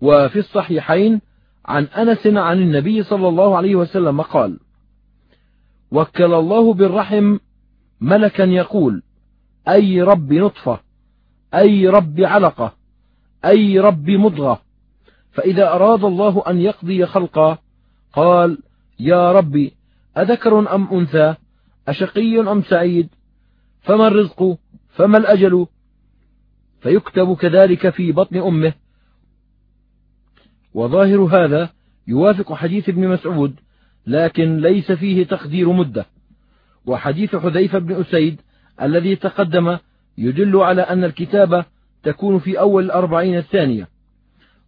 وفي 0.00 0.38
الصحيحين 0.38 1.20
عن 1.66 1.84
أنس 1.84 2.26
عن 2.26 2.58
النبي 2.58 3.02
صلى 3.02 3.28
الله 3.28 3.56
عليه 3.56 3.74
وسلم 3.74 4.20
قال 4.20 4.58
وكل 5.92 6.34
الله 6.34 6.74
بالرحم 6.74 7.38
ملكا 8.00 8.42
يقول 8.42 9.02
أي 9.68 10.02
رب 10.02 10.32
نطفة 10.32 10.80
أي 11.54 11.88
رب 11.88 12.20
علقة 12.20 12.74
أي 13.44 13.80
رب 13.80 14.10
مضغة 14.10 14.62
فإذا 15.32 15.68
أراد 15.68 16.04
الله 16.04 16.42
أن 16.48 16.60
يقضي 16.60 17.06
خلقا 17.06 17.58
قال 18.12 18.58
يا 19.00 19.32
ربي 19.32 19.74
أذكر 20.16 20.74
أم 20.74 20.88
أنثى؟ 20.92 21.34
أشقي 21.88 22.40
أم 22.40 22.62
سعيد؟ 22.62 23.08
فما 23.80 24.08
الرزق؟ 24.08 24.58
فما 24.90 25.18
الأجل؟ 25.18 25.66
فيكتب 26.80 27.36
كذلك 27.36 27.90
في 27.90 28.12
بطن 28.12 28.36
أمه. 28.36 28.72
وظاهر 30.74 31.20
هذا 31.20 31.70
يوافق 32.06 32.52
حديث 32.52 32.88
ابن 32.88 33.08
مسعود 33.08 33.60
لكن 34.06 34.56
ليس 34.60 34.92
فيه 34.92 35.24
تقدير 35.24 35.72
مدة. 35.72 36.06
وحديث 36.86 37.36
حذيفة 37.36 37.78
بن 37.78 38.00
أسيد 38.00 38.40
الذي 38.82 39.16
تقدم 39.16 39.78
يدل 40.18 40.56
على 40.56 40.82
أن 40.82 41.04
الكتابة 41.04 41.64
تكون 42.02 42.38
في 42.38 42.60
أول 42.60 42.84
الأربعين 42.84 43.36
الثانية. 43.36 43.88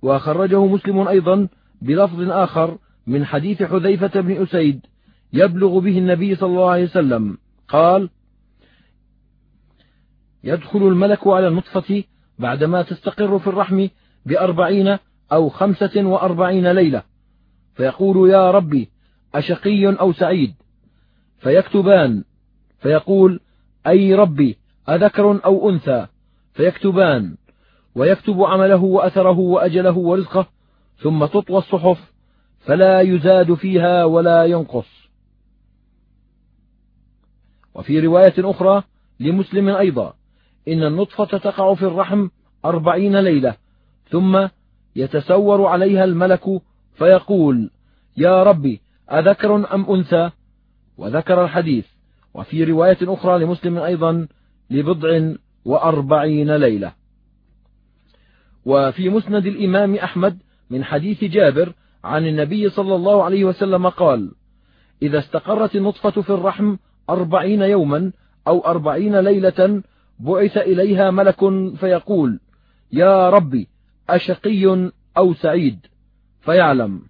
وخرجه 0.04 0.66
مسلم 0.66 1.08
أيضا 1.08 1.48
بلفظ 1.82 2.20
آخر 2.30 2.78
من 3.06 3.24
حديث 3.24 3.62
حذيفة 3.62 4.20
بن 4.20 4.42
أسيد 4.42 4.80
يبلغ 5.32 5.78
به 5.78 5.98
النبي 5.98 6.34
صلى 6.34 6.48
الله 6.50 6.70
عليه 6.70 6.84
وسلم. 6.84 7.38
قال 7.68 8.10
يدخل 10.44 10.78
الملك 10.78 11.26
على 11.26 11.48
النطفة 11.48 12.04
بعدما 12.38 12.82
تستقر 12.82 13.38
في 13.38 13.46
الرحم 13.46 13.88
بأربعين 14.26 14.98
أو 15.32 15.48
خمسة 15.48 16.06
وأربعين 16.06 16.72
ليلة. 16.72 17.02
فيقول 17.74 18.30
يا 18.30 18.50
ربي 18.50 18.88
أشقي 19.34 19.86
أو 19.86 20.12
سعيد؟ 20.12 20.54
فيكتبان. 21.38 22.24
فيقول 22.78 23.40
أي 23.86 24.14
ربي 24.14 24.56
أذكر 24.88 25.44
أو 25.44 25.70
أنثى؟ 25.70 26.06
فيكتبان. 26.52 27.36
ويكتب 27.94 28.42
عمله 28.42 28.82
وأثره 28.82 29.38
وأجله 29.38 29.98
ورزقه 29.98 30.46
ثم 30.98 31.26
تطوى 31.26 31.58
الصحف 31.58 32.12
فلا 32.60 33.00
يزاد 33.00 33.54
فيها 33.54 34.04
ولا 34.04 34.44
ينقص. 34.44 35.04
وفي 37.74 38.00
رواية 38.00 38.34
أخرى 38.38 38.82
لمسلم 39.20 39.68
أيضا 39.68 40.14
إن 40.68 40.82
النطفة 40.82 41.38
تقع 41.38 41.74
في 41.74 41.82
الرحم 41.82 42.28
أربعين 42.64 43.20
ليلة 43.20 43.56
ثم 44.10 44.48
يتسور 44.96 45.66
عليها 45.66 46.04
الملك 46.04 46.44
فيقول 46.94 47.70
يا 48.16 48.42
ربي 48.42 48.80
أذكر 49.12 49.54
أم 49.74 49.90
أنثى؟ 49.90 50.30
وذكر 50.98 51.44
الحديث. 51.44 51.86
وفي 52.34 52.64
رواية 52.64 52.98
أخرى 53.02 53.44
لمسلم 53.44 53.78
أيضا 53.78 54.28
لبضع 54.70 55.34
وأربعين 55.64 56.56
ليلة. 56.56 56.92
وفي 58.66 59.08
مسند 59.08 59.46
الإمام 59.46 59.94
أحمد 59.94 60.38
من 60.70 60.84
حديث 60.84 61.24
جابر 61.24 61.72
عن 62.04 62.26
النبي 62.26 62.68
صلى 62.68 62.94
الله 62.94 63.24
عليه 63.24 63.44
وسلم 63.44 63.88
قال 63.88 64.32
إذا 65.02 65.18
استقرت 65.18 65.76
النطفة 65.76 66.10
في 66.10 66.30
الرحم 66.30 66.76
أربعين 67.10 67.62
يوما 67.62 68.12
أو 68.46 68.60
أربعين 68.60 69.20
ليلة 69.20 69.82
بعث 70.18 70.56
إليها 70.56 71.10
ملك 71.10 71.40
فيقول 71.76 72.40
يا 72.92 73.30
ربي 73.30 73.68
أشقي 74.10 74.90
أو 75.16 75.34
سعيد؟ 75.34 75.86
فيعلم. 76.40 77.02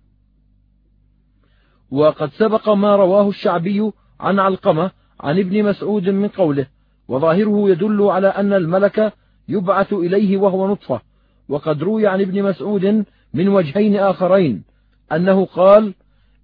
وقد 1.91 2.31
سبق 2.33 2.69
ما 2.69 2.97
رواه 2.97 3.29
الشعبي 3.29 3.91
عن 4.21 4.39
علقمة 4.39 4.91
عن 5.21 5.39
ابن 5.39 5.65
مسعود 5.65 6.09
من 6.09 6.29
قوله 6.29 6.67
وظاهره 7.09 7.71
يدل 7.71 8.03
على 8.03 8.29
أن 8.29 8.53
الملك 8.53 9.13
يبعث 9.49 9.93
إليه 9.93 10.37
وهو 10.37 10.69
نطفة 10.69 11.01
وقد 11.49 11.83
روي 11.83 12.07
عن 12.07 12.21
ابن 12.21 12.43
مسعود 12.43 13.05
من 13.35 13.49
وجهين 13.49 13.97
آخرين 13.97 14.65
أنه 15.13 15.45
قال 15.45 15.95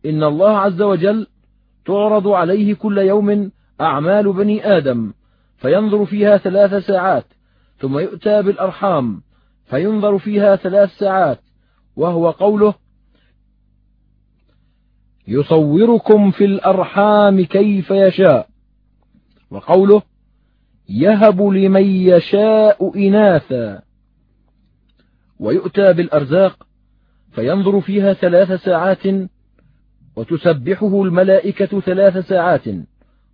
إن 0.07 0.25
الله 0.25 0.59
عز 0.59 0.83
وجل 0.83 1.27
تعرض 1.87 2.29
عليه 2.29 2.75
كل 2.75 2.99
يوم 2.99 3.53
أعمال 3.81 4.33
بني 4.33 4.77
آدم 4.77 5.13
فينظر 5.57 6.05
فيها 6.05 6.37
ثلاث 6.37 6.87
ساعات 6.87 7.25
ثم 7.79 7.99
يؤتى 7.99 8.43
بالأرحام 8.43 9.23
فينظر 9.67 10.19
فيها 10.19 10.57
ثلاث 10.57 10.91
ساعات 10.99 11.41
وهو 11.97 12.31
قوله 12.31 12.75
يصوركم 15.29 16.31
في 16.31 16.45
الأرحام 16.45 17.45
كيف 17.45 17.91
يشاء 17.91 18.49
وقوله 19.51 20.03
يهب 20.89 21.43
لمن 21.43 21.85
يشاء 21.85 22.97
إناثا 22.97 23.83
ويؤتى 25.41 25.93
بالأرزاق 25.93 26.67
فينظر 27.33 27.81
فيها 27.81 28.13
ثلاث 28.13 28.53
ساعات 28.53 29.03
وتسبحه 30.17 31.03
الملائكة 31.03 31.81
ثلاث 31.81 32.27
ساعات. 32.29 32.65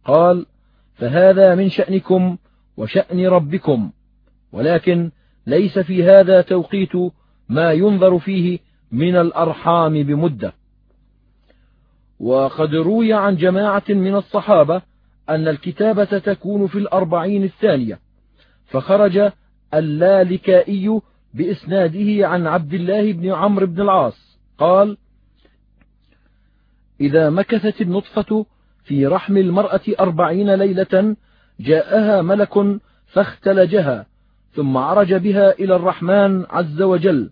قال 0.04 0.46
فهذا 0.94 1.54
من 1.54 1.68
شأنكم 1.68 2.36
وشأن 2.76 3.26
ربكم 3.26 3.90
ولكن 4.52 5.10
ليس 5.46 5.78
في 5.78 6.04
هذا 6.04 6.40
توقيت 6.40 6.92
ما 7.48 7.72
ينظر 7.72 8.18
فيه 8.18 8.58
من 8.92 9.16
الأرحام 9.16 10.02
بمدة. 10.02 10.52
وقد 12.20 12.74
روي 12.74 13.12
عن 13.12 13.36
جماعة 13.36 13.84
من 13.88 14.14
الصحابة 14.14 14.82
أن 15.28 15.48
الكتابة 15.48 16.04
تكون 16.04 16.66
في 16.66 16.78
الأربعين 16.78 17.44
الثانية 17.44 17.98
فخرج 18.66 19.30
اللالكائي 19.74 21.00
بإسناده 21.36 22.28
عن 22.28 22.46
عبد 22.46 22.74
الله 22.74 23.12
بن 23.12 23.32
عمرو 23.32 23.66
بن 23.66 23.80
العاص. 23.80 24.38
قال 24.58 24.96
إذا 27.00 27.30
مكثت 27.30 27.80
النطفة 27.80 28.46
في 28.84 29.06
رحم 29.06 29.36
المرأة 29.36 29.80
أربعين 30.00 30.54
ليلة 30.54 31.16
جاءها 31.60 32.22
ملك 32.22 32.80
فاختلجها 33.06 34.06
ثم 34.52 34.76
عرج 34.76 35.14
بها 35.14 35.50
إلى 35.50 35.76
الرحمن 35.76 36.46
عز 36.50 36.82
وجل. 36.82 37.30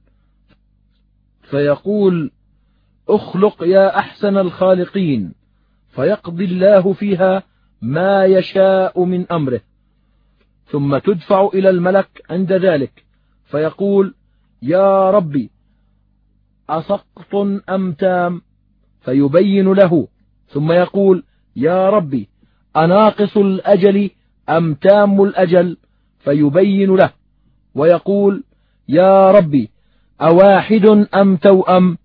فيقول 1.43 2.31
أخلق 3.09 3.63
يا 3.63 3.99
أحسن 3.99 4.39
الخالقين 4.39 5.35
فيقضي 5.89 6.45
الله 6.45 6.93
فيها 6.93 7.43
ما 7.83 8.25
يشاء 8.25 9.05
من 9.05 9.33
أمره 9.33 9.61
ثم 10.67 10.99
تدفع 10.99 11.51
إلى 11.55 11.71
الملك 11.71 12.23
عند 12.31 12.53
ذلك. 12.53 13.04
فيقول 13.55 14.15
يا 14.63 15.11
ربي 15.11 15.51
أسقط 16.71 17.35
أم 17.71 17.93
تام؟ 17.93 18.43
فيبين 19.01 19.73
له 19.73 20.09
ثم 20.49 20.73
يقول 20.73 21.25
يا 21.57 21.91
ربي 21.91 22.29
أناقص 22.77 23.37
الأجل 23.37 24.11
أم 24.49 24.75
تام 24.75 25.23
الأجل؟ 25.23 25.77
فيبين 26.19 26.97
له 26.97 27.11
ويقول 27.75 28.45
يا 28.89 29.31
ربي 29.31 29.71
أواحد 30.21 31.07
أم 31.15 31.37
توأم؟ 31.37 31.99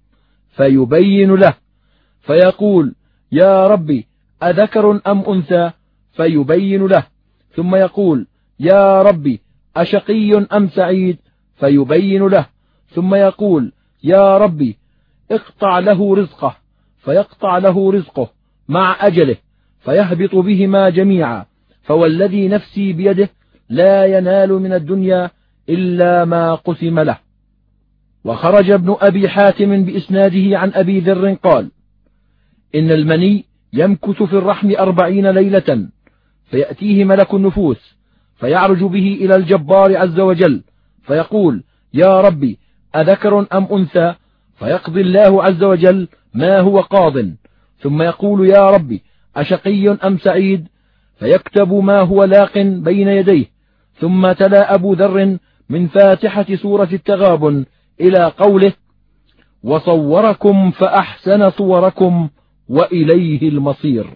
فيبين 0.50 1.36
له 1.36 1.54
فيقول 2.22 2.96
يا 3.32 3.68
ربي 3.68 4.08
أذكر 4.44 5.02
أم 5.08 5.20
أنثى؟ 5.20 5.72
فيبين 6.12 6.86
له 6.88 7.04
ثم 7.56 7.76
يقول 7.76 8.28
يا 8.60 9.02
ربي 9.02 9.42
أشقي 9.78 10.48
أم 10.54 10.68
سعيد؟ 10.68 11.18
فيبين 11.60 12.28
له 12.28 12.46
ثم 12.90 13.16
يقول 13.16 13.72
يا 14.04 14.38
ربي 14.38 14.78
اقطع 15.32 15.80
له 15.80 16.16
رزقه 16.16 16.56
فيقطع 16.98 17.58
له 17.58 17.92
رزقه 17.92 18.30
مع 18.68 18.98
أجله 19.08 19.36
فيهبط 19.80 20.36
بهما 20.36 20.90
جميعا 20.90 21.46
فوالذي 21.82 22.48
نفسي 22.48 22.94
بيده 22.94 23.30
لا 23.70 24.06
ينال 24.06 24.54
من 24.54 24.74
الدنيا 24.74 25.32
إلا 25.70 26.26
ما 26.26 26.56
قسم 26.56 27.00
له. 27.00 27.18
وخرج 28.24 28.70
ابن 28.72 28.96
أبي 29.02 29.30
حاتم 29.30 29.84
بإسناده 29.84 30.60
عن 30.60 30.72
أبي 30.74 31.00
ذر 31.00 31.34
قال 31.34 31.72
إن 32.76 32.92
المني 32.92 33.46
يمكث 33.74 34.24
في 34.24 34.34
الرحم 34.34 34.76
أربعين 34.80 35.30
ليلة 35.30 35.90
فيأتيه 36.50 37.06
ملك 37.06 37.34
النفوس 37.34 37.96
فيعرج 38.36 38.84
به 38.84 39.18
إلى 39.22 39.36
الجبار 39.36 39.98
عز 39.98 40.20
وجل 40.20 40.64
فيقول 41.10 41.64
يا 41.94 42.22
ربي 42.22 42.60
أذكر 42.96 43.40
أم 43.54 43.68
أنثى؟ 43.72 44.16
فيقضي 44.60 45.02
الله 45.02 45.44
عز 45.44 45.64
وجل 45.64 46.08
ما 46.34 46.60
هو 46.60 46.82
قاض. 46.82 47.14
ثم 47.80 48.02
يقول 48.02 48.50
يا 48.50 48.70
ربي 48.70 49.04
أشقي 49.36 49.90
أم 49.90 50.18
سعيد؟ 50.18 50.68
فيكتب 51.20 51.74
ما 51.74 52.00
هو 52.00 52.24
لاق 52.24 52.58
بين 52.58 53.08
يديه. 53.08 53.46
ثم 54.00 54.32
تلا 54.32 54.76
أبو 54.76 54.94
ذر 54.94 55.38
من 55.70 55.88
فاتحة 55.88 56.56
سورة 56.56 56.90
التغابن 56.94 57.66
إلى 58.02 58.26
قوله 58.38 58.74
وصوركم 59.64 60.72
فأحسن 60.72 61.50
صوركم 61.50 62.30
وإليه 62.70 63.50
المصير. 63.50 64.08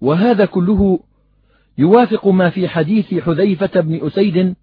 وهذا 0.00 0.44
كله 0.44 1.00
يوافق 1.78 2.26
ما 2.26 2.50
في 2.50 2.68
حديث 2.68 3.14
حذيفة 3.14 3.80
بن 3.80 4.06
أسيد 4.06 4.54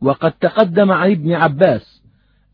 وقد 0.00 0.32
تقدم 0.32 0.92
عن 0.92 1.10
ابن 1.10 1.32
عباس 1.32 2.02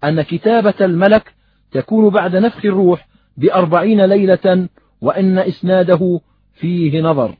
أن 0.04 0.22
كتابة 0.22 0.74
الملك 0.80 1.34
تكون 1.70 2.08
بعد 2.08 2.36
نفخ 2.36 2.64
الروح 2.64 3.08
بأربعين 3.36 4.04
ليلة 4.04 4.68
وإن 5.00 5.38
إسناده 5.38 6.20
فيه 6.54 7.00
نظر. 7.02 7.36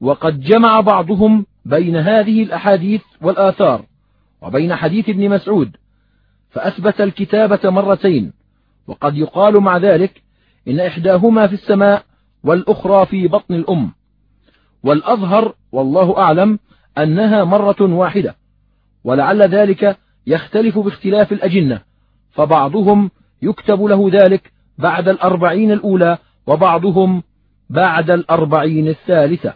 وقد 0.00 0.40
جمع 0.40 0.80
بعضهم 0.80 1.46
بين 1.64 1.96
هذه 1.96 2.42
الأحاديث 2.42 3.02
والآثار 3.22 3.84
وبين 4.42 4.74
حديث 4.74 5.08
ابن 5.08 5.30
مسعود 5.30 5.76
فأثبت 6.50 7.00
الكتابة 7.00 7.70
مرتين 7.70 8.32
وقد 8.86 9.16
يقال 9.16 9.60
مع 9.60 9.76
ذلك 9.76 10.22
إن 10.68 10.80
إحداهما 10.80 11.46
في 11.46 11.54
السماء 11.54 12.04
والأخرى 12.44 13.06
في 13.06 13.28
بطن 13.28 13.54
الأم 13.54 13.92
والأظهر 14.82 15.54
والله 15.72 16.18
أعلم 16.18 16.58
أنها 16.98 17.44
مرة 17.44 17.76
واحدة. 17.80 18.36
ولعل 19.04 19.42
ذلك 19.42 19.98
يختلف 20.26 20.78
باختلاف 20.78 21.32
الأجنة 21.32 21.80
فبعضهم 22.30 23.10
يكتب 23.42 23.82
له 23.82 24.10
ذلك 24.12 24.52
بعد 24.78 25.08
الأربعين 25.08 25.72
الأولى 25.72 26.18
وبعضهم 26.46 27.22
بعد 27.70 28.10
الأربعين 28.10 28.88
الثالثة. 28.88 29.54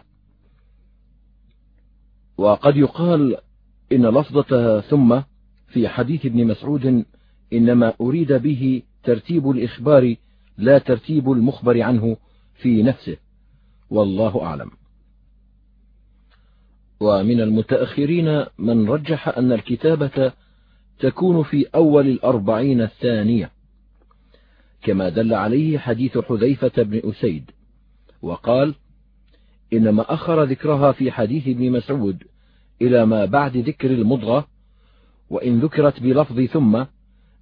وقد 2.37 2.77
يقال 2.77 3.37
إن 3.91 4.05
لفظة 4.05 4.81
ثم 4.81 5.21
في 5.67 5.87
حديث 5.87 6.25
ابن 6.25 6.47
مسعود 6.47 7.05
إنما 7.53 7.93
أريد 8.01 8.33
به 8.33 8.81
ترتيب 9.03 9.49
الإخبار 9.49 10.15
لا 10.57 10.77
ترتيب 10.77 11.31
المخبر 11.31 11.81
عنه 11.81 12.17
في 12.61 12.83
نفسه 12.83 13.17
والله 13.89 14.43
أعلم. 14.43 14.71
ومن 16.99 17.41
المتأخرين 17.41 18.45
من 18.57 18.89
رجح 18.89 19.37
أن 19.37 19.51
الكتابة 19.51 20.31
تكون 20.99 21.43
في 21.43 21.65
أول 21.75 22.07
الأربعين 22.07 22.81
الثانية. 22.81 23.51
كما 24.81 25.09
دل 25.09 25.33
عليه 25.33 25.77
حديث 25.77 26.17
حذيفة 26.17 26.83
بن 26.83 27.09
أسيد 27.09 27.51
وقال 28.21 28.75
إنما 29.73 30.13
أخر 30.13 30.43
ذكرها 30.43 30.91
في 30.91 31.11
حديث 31.11 31.47
ابن 31.47 31.71
مسعود 31.71 32.23
إلى 32.81 33.05
ما 33.05 33.25
بعد 33.25 33.57
ذكر 33.57 33.91
المضغة 33.91 34.47
وإن 35.29 35.59
ذكرت 35.59 35.99
بلفظ 35.99 36.41
ثم 36.41 36.83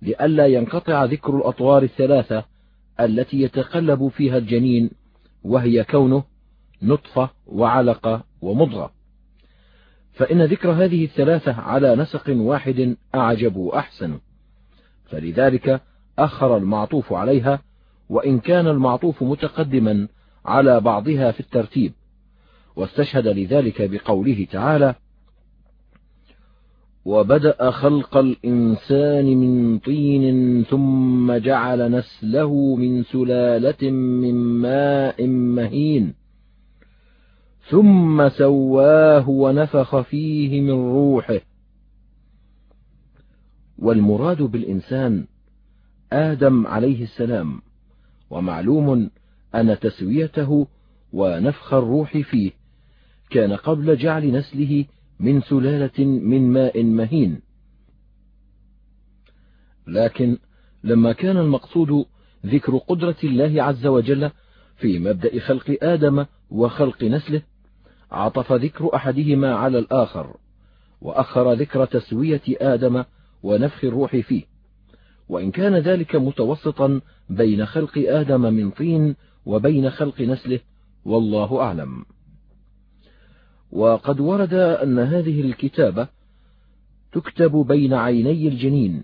لئلا 0.02 0.48
ينقطع 0.48 1.06
ذكر 1.06 1.38
الأطوار 1.38 1.84
الثلاثة 1.84 2.44
التي 3.00 3.42
يتقلب 3.42 4.08
فيها 4.08 4.38
الجنين 4.38 4.90
وهي 5.44 5.84
كونه 5.84 6.24
نطفة 6.82 7.30
وعلقة 7.48 8.24
ومضغة. 8.42 8.97
فإن 10.18 10.42
ذكر 10.42 10.72
هذه 10.72 11.04
الثلاثة 11.06 11.54
على 11.54 11.96
نسق 11.96 12.24
واحد 12.30 12.96
أعجب 13.16 13.56
وأحسن. 13.56 14.20
فلذلك 15.06 15.82
أخر 16.20 16.58
المعطوف 16.58 17.14
عليها 17.14 17.60
وإن 18.10 18.40
كان 18.40 18.68
المعطوف 18.68 19.24
متقدما 19.24 20.08
على 20.46 20.80
بعضها 20.80 21.32
في 21.32 21.40
الترتيب. 21.40 21.94
واستشهد 22.76 23.28
لذلك 23.28 23.90
بقوله 23.90 24.48
تعالى 24.52 24.96
وبدأ 27.06 27.72
خلق 27.72 28.18
الإنسان 28.18 29.26
من 29.26 29.80
طين 29.80 30.64
ثم 30.64 31.34
جعل 31.34 31.92
نسله 31.92 32.76
من 32.76 33.04
سلالة 33.04 33.92
من 33.92 34.36
ماء 34.36 35.28
مهين. 35.28 36.27
ثم 37.70 38.30
سواه 38.30 39.30
ونفخ 39.30 40.02
فيه 40.02 40.62
من 40.62 40.72
روحه. 40.72 41.40
والمراد 43.78 44.42
بالإنسان 44.42 45.28
آدم 46.14 46.68
عليه 46.68 47.04
السلام 47.04 47.62
ومعلوم 48.30 49.10
أن 49.56 49.80
تسويته 49.80 50.68
ونفخ 51.14 51.74
الروح 51.74 52.18
فيه 52.18 52.52
كان 53.30 53.54
قبل 53.54 53.98
جعل 53.98 54.32
نسله 54.32 54.86
من 55.20 55.42
سلالة 55.42 56.06
من 56.06 56.50
ماء 56.50 56.84
مهين. 56.84 57.42
لكن 59.88 60.38
لما 60.84 61.14
كان 61.14 61.38
المقصود 61.38 62.06
ذكر 62.46 62.78
قدرة 62.78 63.16
الله 63.24 63.64
عز 63.64 63.86
وجل 63.86 64.32
في 64.78 65.00
مبدأ 65.00 65.40
خلق 65.40 65.78
آدم 65.82 66.26
وخلق 66.50 67.04
نسله 67.04 67.42
عطف 68.12 68.54
ذكر 68.54 68.96
أحدهما 68.96 69.56
على 69.56 69.80
الآخر 69.80 70.38
وأخر 71.02 71.54
ذكر 71.54 71.86
تسوية 71.86 72.42
آدم 72.48 73.04
ونفخ 73.44 73.84
الروح 73.84 74.16
فيه. 74.16 74.44
وإن 75.30 75.52
كان 75.52 75.76
ذلك 75.76 76.16
متوسطا 76.16 77.02
بين 77.30 77.66
خلق 77.66 77.92
آدم 77.98 78.42
من 78.42 78.72
طين 78.72 79.16
وبين 79.46 79.90
خلق 79.90 80.22
نسله 80.22 80.60
والله 81.06 81.62
أعلم. 81.62 82.06
وقد 83.72 84.20
ورد 84.20 84.54
أن 84.54 85.00
هذه 85.00 85.42
الكتابة 85.42 86.08
تكتب 87.12 87.52
بين 87.52 87.94
عيني 87.94 88.48
الجنين 88.48 89.04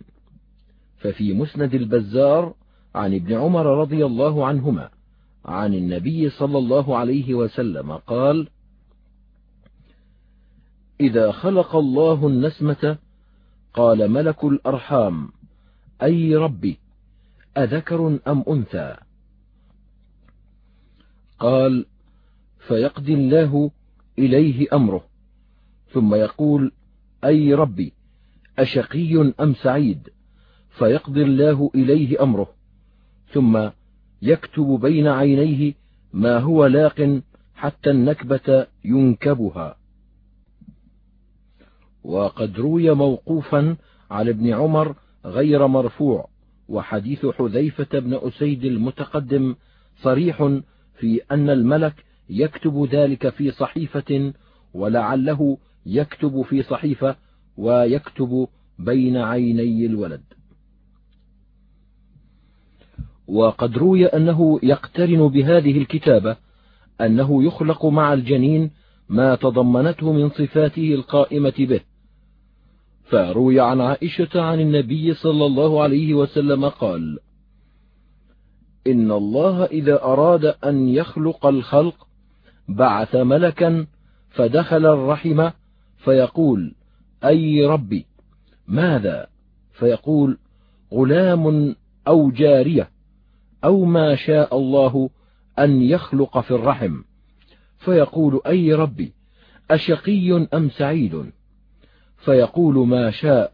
ففي 0.98 1.34
مسند 1.34 1.74
البزار 1.74 2.54
عن 2.96 3.14
ابن 3.14 3.34
عمر 3.34 3.66
رضي 3.66 4.06
الله 4.06 4.46
عنهما 4.46 4.90
عن 5.46 5.74
النبي 5.74 6.30
صلى 6.30 6.58
الله 6.58 6.98
عليه 6.98 7.34
وسلم 7.34 7.92
قال 7.92 8.48
إذا 11.02 11.32
خلق 11.32 11.76
الله 11.76 12.28
النسمة 12.28 12.98
قال 13.74 14.12
ملك 14.12 14.44
الأرحام 14.44 15.30
أي 16.04 16.36
ربي 16.36 16.78
أذكر 17.58 18.20
أم 18.28 18.44
أنثى؟ 18.50 18.96
قال 21.40 21.86
فيقضي 22.68 23.14
الله 23.14 23.72
إليه 24.20 24.68
أمره 24.74 25.04
ثم 25.94 26.16
يقول 26.16 26.72
أي 27.24 27.54
ربي 27.54 27.94
أشقي 28.60 29.34
أم 29.40 29.54
سعيد؟ 29.54 30.10
فيقضي 30.70 31.24
الله 31.24 31.72
إليه 31.76 32.24
أمره 32.24 32.50
ثم 33.34 33.70
يكتب 34.22 34.80
بين 34.82 35.08
عينيه 35.08 35.74
ما 36.14 36.40
هو 36.40 36.66
لاق 36.66 37.22
حتى 37.56 37.90
النكبة 37.90 38.68
ينكبها. 38.86 39.76
وقد 42.04 42.60
روي 42.60 42.94
موقوفا 42.94 43.76
على 44.12 44.32
ابن 44.32 44.54
عمر 44.54 44.96
غير 45.26 45.68
مرفوع 45.68 46.28
وحديث 46.70 47.26
حذيفة 47.26 48.00
بن 48.00 48.14
أسيد 48.14 48.66
المتقدم 48.66 49.56
صريح 50.02 50.60
في 51.00 51.22
أن 51.32 51.50
الملك 51.50 52.06
يكتب 52.30 52.88
ذلك 52.92 53.30
في 53.30 53.52
صحيفة 53.52 54.34
ولعله 54.74 55.58
يكتب 55.86 56.42
في 56.42 56.64
صحيفة 56.64 57.16
ويكتب 57.58 58.48
بين 58.80 59.18
عيني 59.18 59.86
الولد. 59.86 60.24
وقد 63.28 63.78
روي 63.78 64.06
أنه 64.06 64.60
يقترن 64.64 65.28
بهذه 65.28 65.78
الكتابة 65.78 66.38
أنه 67.02 67.44
يخلق 67.44 67.86
مع 67.86 68.14
الجنين 68.14 68.72
ما 69.10 69.36
تضمنته 69.36 70.14
من 70.14 70.30
صفاته 70.30 70.94
القائمة 70.94 71.54
به. 71.60 71.93
فروي 73.14 73.60
عن 73.60 73.82
عائشة 73.82 74.42
عن 74.42 74.60
النبي 74.60 75.14
صلى 75.14 75.46
الله 75.46 75.84
عليه 75.84 76.14
وسلم 76.14 76.70
قال 76.70 77.20
إن 78.88 79.12
الله 79.12 79.66
إذا 79.66 80.04
أراد 80.04 80.46
أن 80.46 80.90
يخلق 80.90 81.46
الخلق 81.46 82.08
بعث 82.68 83.16
ملكا 83.16 83.88
فدخل 84.30 84.86
الرحم 84.86 85.50
فيقول 85.98 86.76
أي 87.24 87.66
ربي 87.66 88.06
ماذا؟ 88.68 89.28
فيقول 89.74 90.38
غلام 90.94 91.76
أو 92.08 92.32
جارية 92.32 92.90
أو 93.64 93.86
ما 93.86 94.16
شاء 94.16 94.58
الله 94.58 95.10
أن 95.60 95.82
يخلق 95.82 96.40
في 96.40 96.52
الرحم. 96.52 97.02
فيقول 97.78 98.42
أي 98.48 98.74
ربي 98.74 99.14
أشقي 99.72 100.48
أم 100.54 100.70
سعيد؟ 100.70 101.32
فيقول 102.26 102.88
ما 102.88 103.12
شاء 103.12 103.54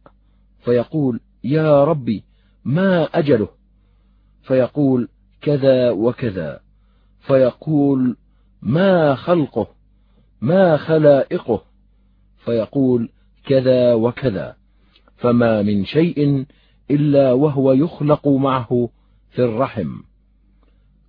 فيقول 0.60 1.20
يا 1.44 1.84
ربي 1.84 2.24
ما 2.66 3.04
أجله؟ 3.04 3.48
فيقول 4.42 5.08
كذا 5.42 5.92
وكذا 5.92 6.60
فيقول 7.20 8.18
ما 8.62 9.16
خلقه 9.16 9.68
ما 10.42 10.78
خلائقه؟ 10.78 11.62
فيقول 12.46 13.10
كذا 13.46 13.94
وكذا 13.94 14.56
فما 15.18 15.62
من 15.62 15.86
شيء 15.86 16.46
إلا 16.92 17.32
وهو 17.34 17.74
يخلق 17.74 18.28
معه 18.28 18.90
في 19.30 19.44
الرحم. 19.44 19.90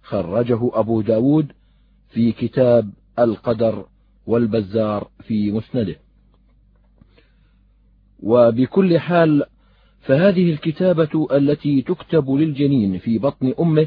خرجه 0.03 0.71
أبو 0.73 1.01
داود 1.01 1.53
في 2.09 2.33
كتاب 2.33 2.91
القدر 3.19 3.87
والبزار 4.27 5.11
في 5.27 5.53
مسنده. 5.53 5.97
وبكل 8.23 8.99
حال 8.99 9.45
فهذه 10.01 10.53
الكتابة 10.53 11.29
التي 11.33 11.83
تكتب 11.83 12.31
للجنين 12.31 12.99
في 12.99 13.18
بطن 13.18 13.55
أمه 13.61 13.87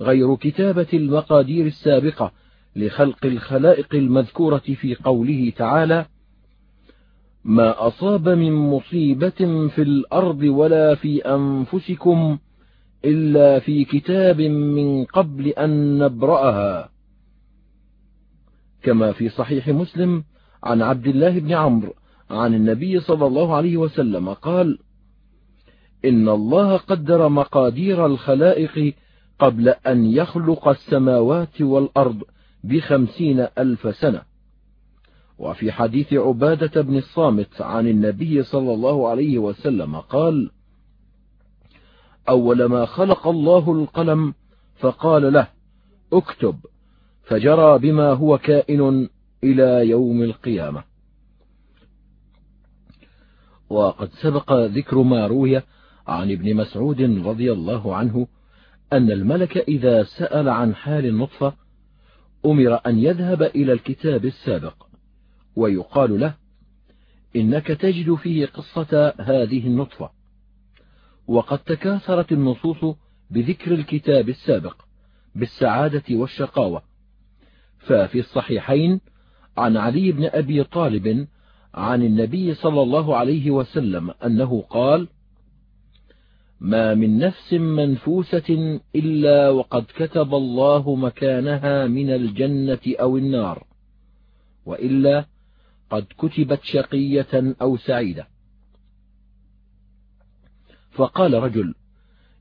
غير 0.00 0.34
كتابة 0.36 0.86
المقادير 0.94 1.66
السابقة 1.66 2.32
لخلق 2.76 3.26
الخلائق 3.26 3.94
المذكورة 3.94 4.58
في 4.58 4.94
قوله 4.94 5.52
تعالى 5.56 6.06
ما 7.44 7.86
أصاب 7.86 8.28
من 8.28 8.52
مصيبة 8.52 9.68
في 9.68 9.82
الأرض 9.82 10.42
ولا 10.42 10.94
في 10.94 11.18
أنفسكم 11.20 12.38
إلا 13.04 13.58
في 13.58 13.84
كتاب 13.84 14.40
من 14.40 15.04
قبل 15.04 15.48
أن 15.48 15.98
نبرأها. 15.98 16.88
كما 18.82 19.12
في 19.12 19.28
صحيح 19.28 19.68
مسلم 19.68 20.24
عن 20.64 20.82
عبد 20.82 21.06
الله 21.06 21.38
بن 21.38 21.52
عمرو 21.52 21.94
عن 22.30 22.54
النبي 22.54 23.00
صلى 23.00 23.26
الله 23.26 23.56
عليه 23.56 23.76
وسلم 23.76 24.28
قال 24.32 24.78
إن 26.04 26.28
الله 26.28 26.76
قدر 26.76 27.28
مقادير 27.28 28.06
الخلائق 28.06 28.94
قبل 29.38 29.68
أن 29.68 30.06
يخلق 30.06 30.68
السماوات 30.68 31.60
والأرض 31.60 32.22
بخمسين 32.64 33.46
ألف 33.58 33.96
سنة. 33.96 34.22
وفي 35.38 35.72
حديث 35.72 36.12
عبادة 36.12 36.82
بن 36.82 36.96
الصامت 36.96 37.62
عن 37.62 37.88
النبي 37.88 38.42
صلى 38.42 38.74
الله 38.74 39.08
عليه 39.08 39.38
وسلم 39.38 39.96
قال 39.96 40.50
أول 42.28 42.64
ما 42.64 42.86
خلق 42.86 43.28
الله 43.28 43.72
القلم 43.72 44.34
فقال 44.76 45.32
له 45.32 45.48
اكتب 46.12 46.56
فجرى 47.22 47.78
بما 47.78 48.12
هو 48.12 48.38
كائن 48.38 49.08
إلى 49.44 49.88
يوم 49.88 50.22
القيامة. 50.22 50.91
وقد 53.72 54.10
سبق 54.12 54.52
ذكر 54.52 55.02
ما 55.02 55.26
روي 55.26 55.62
عن 56.06 56.30
ابن 56.32 56.56
مسعود 56.56 57.02
رضي 57.02 57.52
الله 57.52 57.96
عنه 57.96 58.26
أن 58.92 59.10
الملك 59.10 59.56
إذا 59.56 60.02
سأل 60.02 60.48
عن 60.48 60.74
حال 60.74 61.06
النطفة 61.06 61.54
أمر 62.46 62.80
أن 62.86 62.98
يذهب 62.98 63.42
إلى 63.42 63.72
الكتاب 63.72 64.24
السابق 64.24 64.86
ويقال 65.56 66.20
له 66.20 66.34
إنك 67.36 67.66
تجد 67.66 68.14
فيه 68.14 68.46
قصة 68.46 69.14
هذه 69.20 69.66
النطفة. 69.66 70.10
وقد 71.26 71.58
تكاثرت 71.58 72.32
النصوص 72.32 72.96
بذكر 73.30 73.74
الكتاب 73.74 74.28
السابق 74.28 74.82
بالسعادة 75.34 76.02
والشقاوة. 76.10 76.82
ففي 77.78 78.18
الصحيحين 78.18 79.00
عن 79.56 79.76
علي 79.76 80.12
بن 80.12 80.24
أبي 80.24 80.64
طالب 80.64 81.28
عن 81.74 82.02
النبي 82.02 82.54
صلى 82.54 82.82
الله 82.82 83.16
عليه 83.16 83.50
وسلم 83.50 84.10
أنه 84.10 84.62
قال 84.70 85.08
ما 86.60 86.94
من 86.94 87.18
نفس 87.18 87.52
منفوسة 87.52 88.80
إلا 88.94 89.48
وقد 89.48 89.84
كتب 89.96 90.34
الله 90.34 90.94
مكانها 90.94 91.86
من 91.86 92.10
الجنة 92.10 92.80
أو 92.86 93.16
النار 93.16 93.66
وإلا 94.66 95.24
قد 95.90 96.06
كتبت 96.18 96.60
شقية 96.62 97.54
أو 97.62 97.76
سعيدة. 97.76 98.28
فقال 100.90 101.34
رجل 101.34 101.74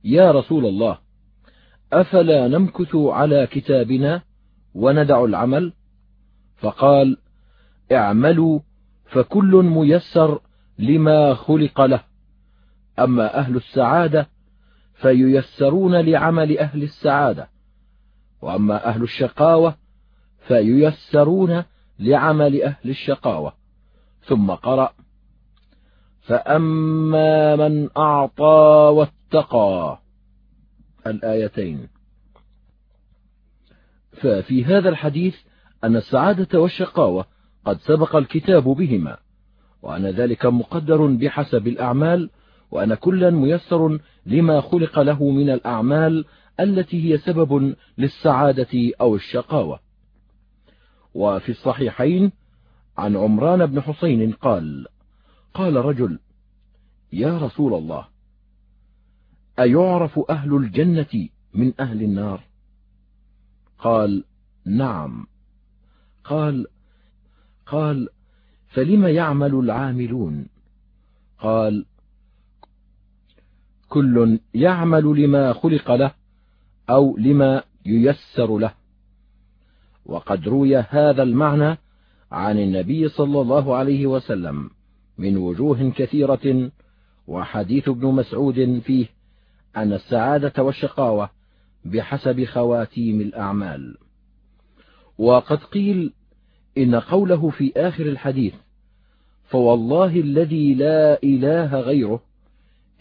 يا 0.04 0.32
رسول 0.32 0.66
الله 0.66 0.98
أفلا 1.94 2.48
نمكث 2.48 2.96
على 2.96 3.48
كتابنا 3.48 4.22
وندع 4.74 5.24
العمل؟ 5.26 5.74
فقال 6.58 7.18
اعملوا 7.92 8.60
فكل 9.12 9.56
ميسر 9.56 10.42
لما 10.80 11.34
خلق 11.34 11.82
له. 11.82 12.04
أما 13.00 13.40
أهل 13.40 13.56
السعادة 13.56 14.28
فييسرون 14.94 15.96
لعمل 15.96 16.58
أهل 16.58 16.84
السعادة 16.84 17.50
وأما 18.42 18.86
أهل 18.86 19.04
الشقاوة 19.04 19.76
فييسرون 20.48 21.64
لعمل 22.00 22.62
أهل 22.62 22.90
الشقاوة. 22.90 23.54
ثم 24.22 24.52
قرأ 24.52 24.94
فأما 26.22 27.56
من 27.56 27.90
أعطى 27.98 28.94
واتقى 28.96 30.00
الآيتين. 31.08 31.88
ففي 34.12 34.66
هذا 34.66 34.90
الحديث 34.90 35.36
أن 35.84 35.96
السعادة 35.96 36.60
والشقاوة 36.60 37.26
قد 37.66 37.80
سبق 37.80 38.16
الكتاب 38.16 38.64
بهما 38.64 39.18
وأن 39.82 40.06
ذلك 40.06 40.46
مقدر 40.46 41.06
بحسب 41.06 41.68
الأعمال 41.68 42.30
وأن 42.72 42.94
كلا 42.94 43.30
ميسر 43.30 44.00
لما 44.26 44.62
خلق 44.62 45.00
له 45.00 45.30
من 45.30 45.50
الأعمال 45.50 46.26
التي 46.60 47.14
هي 47.14 47.18
سبب 47.18 47.76
للسعادة 47.98 48.92
أو 49.02 49.16
الشقاوة. 49.16 49.80
وفي 51.14 51.50
الصحيحين 51.50 52.32
عن 52.98 53.16
عمران 53.16 53.66
بن 53.66 53.82
حسين 53.82 54.32
قال 54.32 54.88
قال 55.54 55.76
رجل 55.76 56.20
يا 57.14 57.38
رسول 57.38 57.74
الله 57.74 58.08
أيعرف 59.60 60.20
أهل 60.30 60.56
الجنة 60.56 61.30
من 61.54 61.74
أهل 61.80 62.02
النار؟ 62.02 62.44
قال 63.80 64.24
نعم. 64.66 65.28
قال 66.24 66.68
قال 67.72 68.10
فلم 68.68 69.08
يعمل 69.08 69.56
العاملون؟ 69.56 70.48
قال 71.40 71.86
كل 73.90 74.40
يعمل 74.54 75.04
لما 75.04 75.54
خلق 75.54 75.92
له 75.92 76.12
أو 76.90 77.18
لما 77.18 77.64
ييسر 77.86 78.58
له. 78.58 78.74
وقد 80.06 80.48
روي 80.48 80.78
هذا 80.78 81.24
المعنى 81.24 81.78
عن 82.32 82.60
النبي 82.60 83.10
صلى 83.10 83.42
الله 83.42 83.76
عليه 83.76 84.08
وسلم 84.08 84.70
من 85.18 85.38
وجوه 85.38 85.90
كثيرة 85.90 86.72
وحديث 87.28 87.90
ابن 87.90 88.08
مسعود 88.08 88.82
فيه 88.86 89.06
أن 89.78 89.94
السعادة 89.94 90.64
والشقاوة 90.64 91.30
بحسب 91.86 92.46
خواتيم 92.46 93.22
الأعمال. 93.22 93.98
وقد 95.18 95.58
قيل 95.58 96.14
إن 96.78 96.96
قوله 96.96 97.50
في 97.50 97.72
آخر 97.78 98.06
الحديث 98.06 98.54
فوالله 99.44 100.20
الذي 100.20 100.74
لا 100.74 101.24
إله 101.24 101.80
غيره 101.80 102.22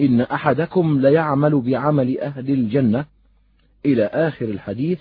إن 0.00 0.20
أحدكم 0.20 1.00
ليعمل 1.00 1.60
بعمل 1.60 2.18
أهل 2.18 2.50
الجنة 2.50 3.04
إلى 3.86 4.04
آخر 4.04 4.44
الحديث 4.44 5.00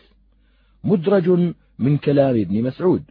مدرج 0.84 1.54
من 1.80 1.98
كلام 1.98 2.36
ابن 2.42 2.64
مسعود. 2.64 3.04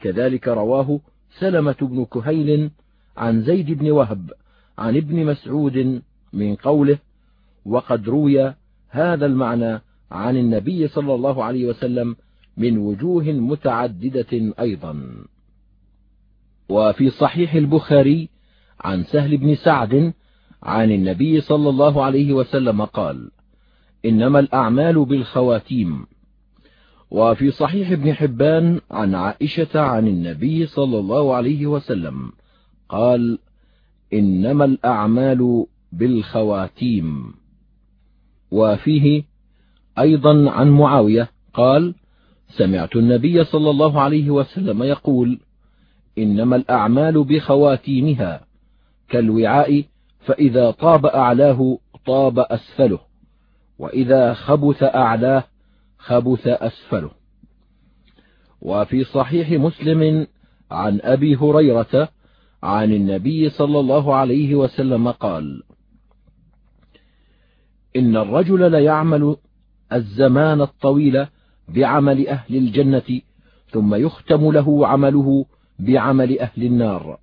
كذلك 0.00 0.48
رواه 0.48 1.00
سلمة 1.38 1.76
بن 1.80 2.04
كهيل 2.04 2.70
عن 3.16 3.42
زيد 3.42 3.72
بن 3.72 3.90
وهب 3.90 4.32
عن 4.78 4.96
ابن 4.96 5.26
مسعود 5.26 6.02
من 6.32 6.54
قوله 6.54 6.98
وقد 7.64 8.08
روي 8.08 8.54
هذا 8.88 9.26
المعنى 9.26 9.80
عن 10.10 10.36
النبي 10.36 10.88
صلى 10.88 11.14
الله 11.14 11.44
عليه 11.44 11.66
وسلم 11.66 12.16
من 12.58 12.78
وجوه 12.78 13.24
متعددة 13.24 14.54
أيضا. 14.60 15.02
وفي 16.68 17.10
صحيح 17.10 17.54
البخاري 17.54 18.28
عن 18.80 19.02
سهل 19.02 19.36
بن 19.36 19.54
سعد 19.54 20.12
عن 20.62 20.90
النبي 20.90 21.40
صلى 21.40 21.68
الله 21.68 22.04
عليه 22.04 22.32
وسلم 22.32 22.84
قال 22.84 23.30
إنما 24.04 24.38
الأعمال 24.38 25.04
بالخواتيم. 25.04 26.06
وفي 27.10 27.50
صحيح 27.50 27.90
ابن 27.90 28.14
حبان 28.14 28.80
عن 28.90 29.14
عائشة 29.14 29.80
عن 29.80 30.08
النبي 30.08 30.66
صلى 30.66 30.98
الله 30.98 31.34
عليه 31.34 31.66
وسلم 31.66 32.32
قال 32.88 33.38
إنما 34.12 34.64
الأعمال 34.64 35.66
بالخواتيم. 35.92 37.34
وفيه 38.50 39.22
أيضا 39.98 40.50
عن 40.50 40.70
معاوية 40.70 41.30
قال 41.54 41.94
سمعت 42.48 42.96
النبي 42.96 43.44
صلى 43.44 43.70
الله 43.70 44.00
عليه 44.00 44.30
وسلم 44.30 44.82
يقول 44.82 45.40
إنما 46.18 46.56
الأعمال 46.56 47.24
بخواتيمها 47.24 48.40
كالوعاء 49.08 49.84
فإذا 50.20 50.70
طاب 50.70 51.06
أعلاه 51.06 51.78
طاب 52.06 52.38
أسفله 52.38 52.98
وإذا 53.78 54.34
خبث 54.34 54.82
أعلاه 54.82 55.44
خبث 55.98 56.46
أسفله. 56.46 57.10
وفي 58.60 59.04
صحيح 59.04 59.50
مسلم 59.50 60.26
عن 60.70 61.00
أبي 61.02 61.36
هريرة 61.36 62.08
عن 62.62 62.92
النبي 62.92 63.50
صلى 63.50 63.80
الله 63.80 64.14
عليه 64.14 64.54
وسلم 64.54 65.10
قال 65.10 65.62
إن 67.96 68.16
الرجل 68.16 68.70
ليعمل 68.70 69.36
الزمان 69.92 70.60
الطويل 70.60 71.26
بعمل 71.68 72.28
أهل 72.28 72.56
الجنة 72.56 73.20
ثم 73.70 73.94
يختم 73.94 74.52
له 74.52 74.86
عمله 74.86 75.46
بعمل 75.78 76.38
أهل 76.38 76.62
النار. 76.62 77.18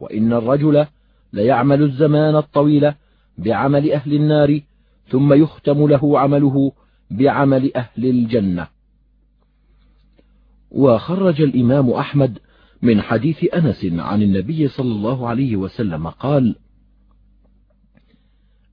وإن 0.00 0.32
الرجل 0.32 0.86
ليعمل 1.32 1.82
الزمان 1.82 2.36
الطويل 2.36 2.92
بعمل 3.38 3.92
أهل 3.92 4.14
النار 4.14 4.60
ثم 5.08 5.32
يختم 5.32 5.88
له 5.88 6.18
عمله 6.20 6.72
بعمل 7.10 7.76
أهل 7.76 8.04
الجنة. 8.04 8.68
وخرج 10.70 11.42
الإمام 11.42 11.90
أحمد 11.90 12.38
من 12.82 13.02
حديث 13.02 13.54
أنس 13.54 13.86
عن 13.92 14.22
النبي 14.22 14.68
صلى 14.68 14.92
الله 14.92 15.28
عليه 15.28 15.56
وسلم 15.56 16.08
قال 16.08 16.56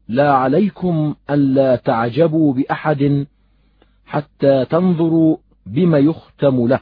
لا 0.07 0.33
عليكم 0.33 1.15
ألا 1.29 1.75
تعجبوا 1.75 2.53
بأحد 2.53 3.27
حتى 4.05 4.65
تنظروا 4.65 5.37
بم 5.65 5.95
يختم 5.95 6.67
له. 6.67 6.79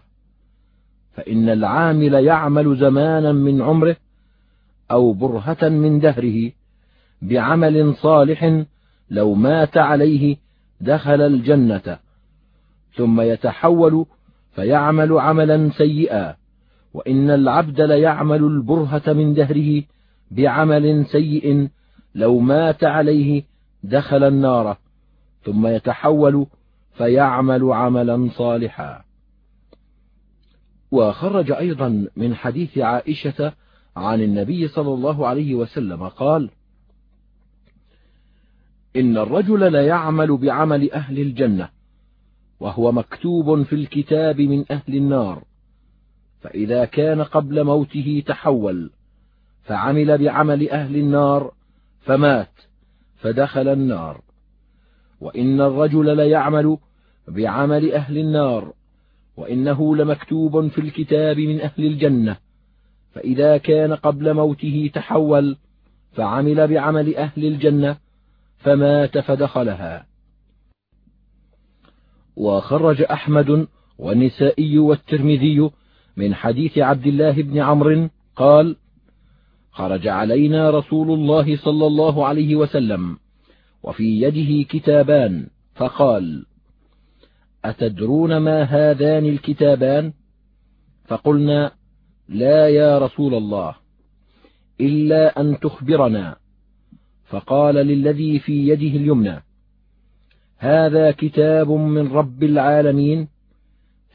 فإن 1.14 1.50
العامل 1.50 2.14
يعمل 2.14 2.78
زمانا 2.78 3.32
من 3.32 3.62
عمره 3.62 3.96
أو 4.92 5.14
برهة 5.14 5.70
من 5.70 6.00
دهره 6.00 6.52
بعمل 7.22 7.96
صالح 7.96 8.64
لو 9.10 9.34
مات 9.34 9.78
عليه 9.78 10.38
دخل 10.82 11.22
الجنة. 11.22 11.98
ثم 12.96 13.22
يتحول 13.22 14.06
فيعمل 14.56 15.20
عملا 15.20 15.70
سيئا. 15.70 16.36
وإن 16.94 17.30
العبد 17.30 17.82
ليعمل 17.82 18.44
البرهة 18.44 19.04
من 19.08 19.34
دهره 19.34 19.84
بعمل 20.32 21.06
سيء 21.06 21.68
لو 22.16 22.40
مات 22.40 22.84
عليه 22.84 23.44
دخل 23.84 24.24
النار. 24.24 24.78
ثم 25.44 25.68
يتحول 25.68 26.48
فيعمل 26.94 27.72
عملا 27.74 28.30
صالحا. 28.36 29.04
وخرج 30.92 31.52
أيضا 31.52 32.08
من 32.16 32.36
حديث 32.36 32.78
عائشة 32.78 33.54
عن 33.96 34.22
النبي 34.22 34.68
صلى 34.68 34.94
الله 34.94 35.28
عليه 35.28 35.56
وسلم 35.56 36.08
قال 36.08 36.50
إن 38.96 39.18
الرجل 39.18 39.72
ليعمل 39.72 40.38
بعمل 40.38 40.92
أهل 40.92 41.20
الجنة 41.20 41.70
وهو 42.60 42.92
مكتوب 42.92 43.64
في 43.64 43.76
الكتاب 43.76 44.42
من 44.42 44.66
أهل 44.72 44.96
النار 44.96 45.44
فإذا 46.42 46.86
كان 46.86 47.22
قبل 47.24 47.64
موته 47.64 48.24
تحول 48.26 48.92
فعمل 49.64 50.18
بعمل 50.18 50.70
أهل 50.70 50.96
النار 50.96 51.54
فمات 52.02 52.52
فدخل 53.18 53.68
النار. 53.68 54.22
وإن 55.22 55.62
الرجل 55.62 56.18
ليعمل 56.18 56.78
بعمل 57.28 57.92
أهل 57.92 58.18
النار 58.18 58.74
وإنه 59.38 59.96
لمكتوب 59.96 60.68
في 60.68 60.82
الكتاب 60.82 61.40
من 61.40 61.62
أهل 61.62 61.86
الجنة 61.86 62.38
فإذا 63.12 63.58
كان 63.58 63.94
قبل 63.94 64.34
موته 64.34 64.92
تحول 64.94 65.58
فعمل 66.12 66.68
بعمل 66.68 67.16
أهل 67.16 67.46
الجنة 67.46 67.98
فمات 68.58 69.18
فدخلها. 69.18 70.06
وخرج 72.36 73.02
أحمد 73.02 73.68
والنسائي 73.98 74.80
والترمذي 74.80 75.70
من 76.18 76.36
حديث 76.36 76.78
عبد 76.78 77.08
الله 77.08 77.32
بن 77.32 77.58
عمرو 77.58 78.10
قال 78.36 78.76
خرج 79.72 80.08
علينا 80.08 80.70
رسول 80.70 81.12
الله 81.12 81.58
صلى 81.58 81.88
الله 81.88 82.26
عليه 82.26 82.56
وسلم 82.56 83.18
وفي 83.84 84.22
يده 84.22 84.68
كتابان 84.70 85.48
فقال 85.76 86.46
أتدرون 87.66 88.38
ما 88.38 88.64
هذان 88.64 89.26
الكتابان؟ 89.26 90.14
فقلنا 91.06 91.72
لا 92.30 92.70
يا 92.70 93.00
رسول 93.00 93.34
الله 93.34 93.76
إلا 94.82 95.42
أن 95.42 95.60
تخبرنا. 95.60 96.36
فقال 97.26 97.76
للذي 97.76 98.40
في 98.40 98.68
يده 98.68 98.98
اليمنى 98.98 99.44
هذا 100.58 101.12
كتاب 101.12 101.72
من 101.72 102.08
رب 102.08 102.44
العالمين 102.44 103.28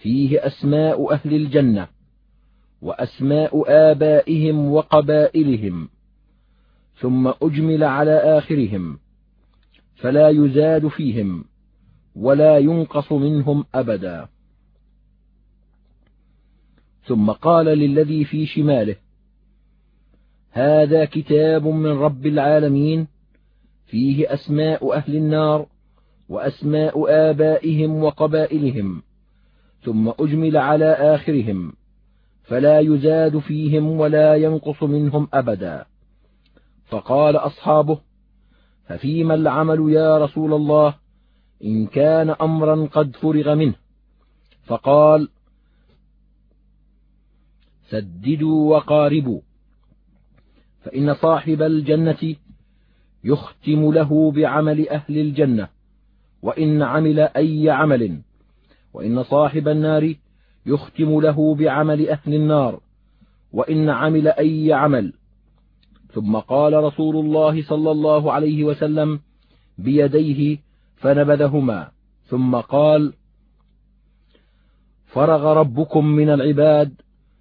فيه 0.02 0.46
أسماء 0.46 1.12
أهل 1.12 1.34
الجنة 1.34 1.88
وأسماء 2.82 3.64
آبائهم 3.66 4.72
وقبائلهم 4.72 5.88
ثم 7.00 7.32
أجمل 7.42 7.84
على 7.84 8.38
آخرهم. 8.38 8.98
فلا 9.96 10.28
يزاد 10.28 10.88
فيهم 10.88 11.44
ولا 12.14 12.58
ينقص 12.58 13.12
منهم 13.12 13.64
أبدا. 13.74 14.28
ثم 17.04 17.30
قال 17.30 17.66
للذي 17.66 18.24
في 18.24 18.46
شماله 18.46 18.96
هذا 20.50 21.04
كتاب 21.04 21.66
من 21.66 21.90
رب 21.90 22.26
العالمين 22.26 23.08
فيه 23.86 24.34
أسماء 24.34 24.94
أهل 24.94 25.16
النار 25.16 25.66
وأسماء 26.28 27.04
آبائهم 27.08 28.02
وقبائلهم 28.02 29.02
ثم 29.82 30.08
أجمل 30.08 30.56
على 30.56 30.92
آخرهم 30.92 31.72
فلا 32.42 32.80
يزاد 32.80 33.38
فيهم 33.38 34.00
ولا 34.00 34.34
ينقص 34.34 34.82
منهم 34.82 35.28
أبدا. 35.34 35.84
فقال 36.86 37.36
أصحابه 37.36 38.00
ففيما 38.88 39.34
العمل 39.34 39.92
يا 39.92 40.18
رسول 40.18 40.54
الله 40.54 40.94
إن 41.64 41.86
كان 41.86 42.30
أمرا 42.30 42.86
قد 42.86 43.16
فرغ 43.16 43.54
منه. 43.54 43.74
فقال 44.66 45.28
سددوا 47.88 48.76
وقاربوا 48.76 49.40
فإن 50.84 51.14
صاحب 51.14 51.62
الجنة 51.62 52.36
يختم 53.24 53.92
له 53.92 54.30
بعمل 54.30 54.88
أهل 54.88 55.18
الجنة 55.18 55.68
وإن 56.42 56.82
عمل 56.82 57.20
أي 57.20 57.70
عمل 57.70 58.20
وإن 58.94 59.22
صاحب 59.22 59.68
النار 59.68 60.14
يختم 60.66 61.20
له 61.20 61.54
بعمل 61.54 62.08
أهل 62.08 62.34
النار 62.34 62.80
وإن 63.52 63.88
عمل 63.88 64.28
أي 64.28 64.72
عمل. 64.72 65.12
ثم 66.16 66.36
قال 66.36 66.84
رسول 66.84 67.16
الله 67.16 67.62
صلى 67.62 67.90
الله 67.90 68.32
عليه 68.32 68.64
وسلم 68.64 69.20
بيديه 69.78 70.58
فنبذهما 70.96 71.90
ثم 72.26 72.56
قال 72.56 73.12
فرغ 75.06 75.52
ربكم 75.52 76.06
من 76.06 76.28
العباد 76.28 76.92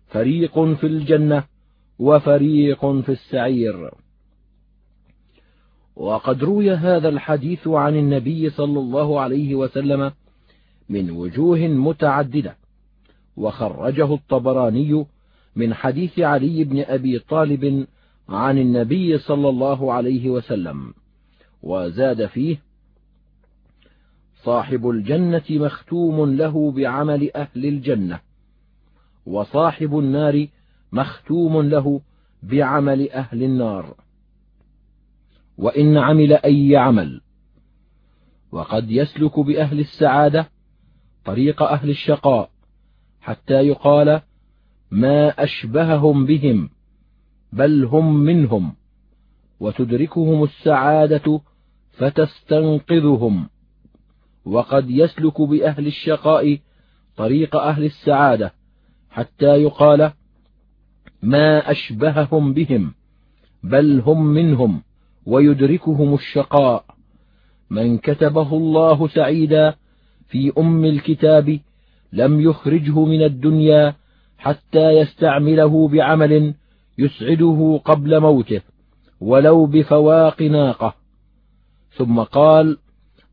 فريق 0.08 0.60
في 0.60 0.88
الجنة 0.88 1.44
وفريق 2.00 2.86
في 2.86 3.12
السعير. 3.12 3.92
وقد 5.96 6.44
روي 6.44 6.72
هذا 6.72 7.10
الحديث 7.10 7.68
عن 7.68 7.96
النبي 7.96 8.50
صلى 8.50 8.80
الله 8.80 9.20
عليه 9.20 9.56
وسلم 9.56 10.12
من 10.90 11.12
وجوه 11.12 11.60
متعددة 11.60 12.58
وخرجه 13.38 14.14
الطبراني 14.14 15.06
من 15.56 15.74
حديث 15.74 16.20
علي 16.20 16.64
بن 16.64 16.80
أبي 16.80 17.20
طالب 17.20 17.88
عن 18.30 18.58
النبي 18.58 19.18
صلى 19.18 19.50
الله 19.50 19.94
عليه 19.94 20.30
وسلم 20.30 20.94
وزاد 21.64 22.26
فيه 22.26 22.62
صاحب 24.44 24.90
الجنة 24.90 25.44
مختوم 25.50 26.36
له 26.36 26.72
بعمل 26.72 27.32
أهل 27.36 27.66
الجنة 27.66 28.20
وصاحب 29.26 30.00
النار 30.00 30.48
مختوم 30.92 31.62
له 31.62 32.02
بعمل 32.44 33.10
أهل 33.10 33.44
النار. 33.44 33.96
وإن 35.58 35.98
عمل 35.98 36.34
أي 36.34 36.76
عمل 36.76 37.22
وقد 38.52 38.92
يسلك 38.92 39.40
بأهل 39.40 39.80
السعادة 39.80 40.50
طريق 41.26 41.64
أهل 41.64 41.90
الشقاء 41.90 42.50
حتى 43.22 43.54
يقال 43.54 44.22
ما 44.92 45.44
أشبههم 45.44 46.26
بهم. 46.26 46.70
بل 47.56 47.86
هم 47.86 48.16
منهم 48.16 48.76
وتدركهم 49.60 50.44
السعادة 50.44 51.42
فتستنقذهم. 51.92 53.50
وقد 54.46 54.90
يسلك 54.90 55.42
بأهل 55.42 55.88
الشقاء 55.88 56.60
طريق 57.18 57.56
أهل 57.56 57.84
السعادة 57.86 58.54
حتى 59.10 59.46
يقال 59.46 60.12
ما 61.22 61.72
أشبههم 61.72 62.54
بهم 62.54 62.94
بل 63.64 64.00
هم 64.00 64.26
منهم 64.26 64.82
ويدركهم 65.26 66.14
الشقاء. 66.14 66.86
من 67.70 67.98
كتبه 67.98 68.58
الله 68.58 69.08
سعيدا 69.08 69.76
في 70.28 70.52
أم 70.58 70.86
الكتاب 70.86 71.60
لم 72.14 72.42
يخرجه 72.42 73.06
من 73.06 73.24
الدنيا 73.24 73.96
حتى 74.38 74.90
يستعمله 74.92 75.88
بعمل 75.88 76.54
يسعده 76.98 77.82
قبل 77.86 78.20
موته 78.20 78.62
ولو 79.22 79.66
بفواق 79.66 80.42
ناقة. 80.42 80.94
ثم 81.92 82.20
قال 82.20 82.78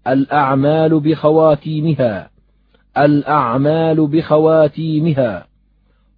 الأعمال 0.08 1.00
بخواتيمها 1.00 2.30
الأعمال 2.98 4.06
بخواتيمها. 4.06 5.46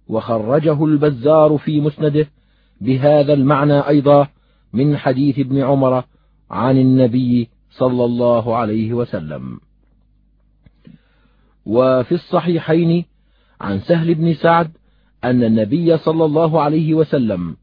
وخرجه 0.07 0.85
البزار 0.85 1.57
في 1.57 1.81
مسنده 1.81 2.27
بهذا 2.81 3.33
المعنى 3.33 3.87
أيضا 3.87 4.27
من 4.73 4.97
حديث 4.97 5.39
ابن 5.39 5.61
عمر 5.61 6.03
عن 6.51 6.77
النبي 6.77 7.49
صلى 7.71 8.05
الله 8.05 8.55
عليه 8.55 8.93
وسلم. 8.93 9.59
وفي 11.65 12.11
الصحيحين 12.11 13.05
عن 13.61 13.79
سهل 13.79 14.15
بن 14.15 14.33
سعد 14.33 14.71
أن 15.25 15.43
النبي 15.43 15.97
صلى 15.97 16.25
الله 16.25 16.61
عليه 16.61 16.93
وسلم 16.93 17.55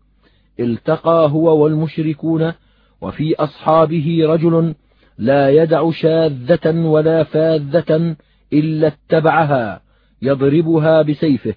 التقى 0.60 1.30
هو 1.30 1.62
والمشركون 1.62 2.52
وفي 3.00 3.34
أصحابه 3.34 4.18
رجل 4.22 4.74
لا 5.18 5.50
يدع 5.50 5.90
شاذة 5.90 6.86
ولا 6.86 7.24
فاذة 7.24 8.16
إلا 8.52 8.86
اتبعها 8.86 9.80
يضربها 10.22 11.02
بسيفه. 11.02 11.54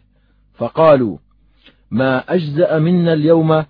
فقالوا 0.54 1.18
ما 1.92 2.18
أجزأ 2.34 2.80
منا 2.80 3.14
اليوم 3.14 3.64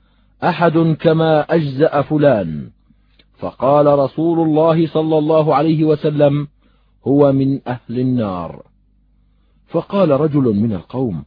أحد 0.44 0.96
كما 1.00 1.42
أجزأ 1.42 2.02
فلان. 2.02 2.70
فقال 3.38 4.00
رسول 4.00 4.40
الله 4.40 4.88
صلى 4.88 5.18
الله 5.18 5.56
عليه 5.56 5.84
وسلم 5.84 6.48
هو 7.08 7.32
من 7.32 7.60
أهل 7.68 8.00
النار. 8.00 8.64
فقال 9.68 10.10
رجل 10.10 10.44
من 10.44 10.74
القوم 10.74 11.24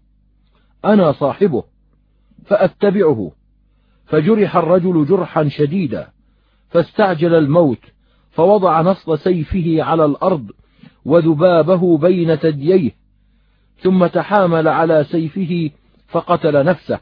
أنا 0.84 1.12
صاحبه 1.12 1.64
فأتبعه. 2.46 3.32
فجرح 4.06 4.56
الرجل 4.56 5.06
جرحا 5.06 5.48
شديدا 5.48 6.08
فاستعجل 6.68 7.34
الموت 7.34 7.78
فوضع 8.30 8.80
نصل 8.80 9.18
سيفه 9.18 9.82
على 9.82 10.04
الأرض 10.04 10.50
وذبابه 11.04 11.98
بين 11.98 12.36
ثدييه 12.36 12.90
ثم 13.82 14.06
تحامل 14.06 14.68
على 14.68 15.04
سيفه 15.04 15.70
فقتل 16.08 16.64
نفسه. 16.64 17.00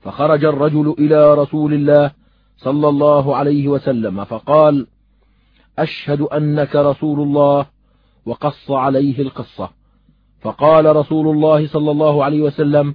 فخرج 0.00 0.44
الرجل 0.44 0.94
إلى 0.98 1.34
رسول 1.34 1.74
الله 1.74 2.12
صلى 2.56 2.88
الله 2.88 3.36
عليه 3.36 3.68
وسلم 3.68 4.24
فقال 4.24 4.86
أشهد 5.78 6.20
أنك 6.20 6.76
رسول 6.76 7.20
الله. 7.20 7.66
وقص 8.26 8.70
عليه 8.70 9.22
القصة. 9.22 9.70
فقال 10.44 10.96
رسول 10.96 11.28
الله 11.28 11.66
صلى 11.66 11.90
الله 11.90 12.24
عليه 12.24 12.42
وسلم 12.42 12.94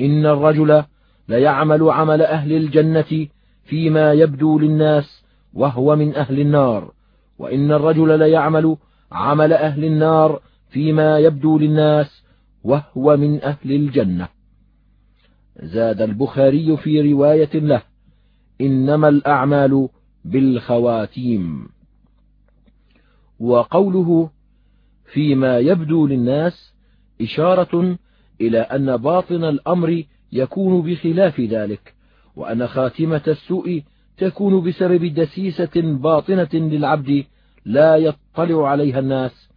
إن 0.00 0.26
الرجل 0.26 0.84
ليعمل 1.28 1.90
عمل 1.90 2.22
أهل 2.22 2.52
الجنة 2.52 3.26
فيما 3.64 4.12
يبدو 4.12 4.58
للناس 4.58 5.24
وهو 5.54 5.96
من 5.96 6.14
أهل 6.14 6.40
النار 6.40 6.92
وإن 7.38 7.72
الرجل 7.72 8.18
ليعمل 8.18 8.76
عمل 9.12 9.52
أهل 9.52 9.84
النار 9.84 10.40
فيما 10.70 11.18
يبدو 11.18 11.58
للناس 11.58 12.22
وهو 12.64 13.16
من 13.16 13.42
أهل 13.42 13.72
الجنة. 13.72 14.28
زاد 15.62 16.02
البخاري 16.02 16.76
في 16.76 17.12
رواية 17.12 17.50
له 17.54 17.82
إنما 18.60 19.08
الأعمال 19.08 19.88
بالخواتيم. 20.24 21.68
وقوله 23.40 24.30
فيما 25.12 25.58
يبدو 25.58 26.06
للناس 26.06 26.69
إشارة 27.20 27.98
إلى 28.40 28.58
أن 28.58 28.96
باطن 28.96 29.44
الأمر 29.44 30.04
يكون 30.32 30.82
بخلاف 30.82 31.40
ذلك 31.40 31.94
وأن 32.36 32.66
خاتمة 32.66 33.22
السوء 33.28 33.82
تكون 34.18 34.62
بسبب 34.62 35.14
دسيسة 35.14 35.70
باطنة 35.76 36.48
للعبد 36.54 37.24
لا 37.64 37.96
يطلع 37.96 38.68
عليها 38.68 38.98
الناس 38.98 39.48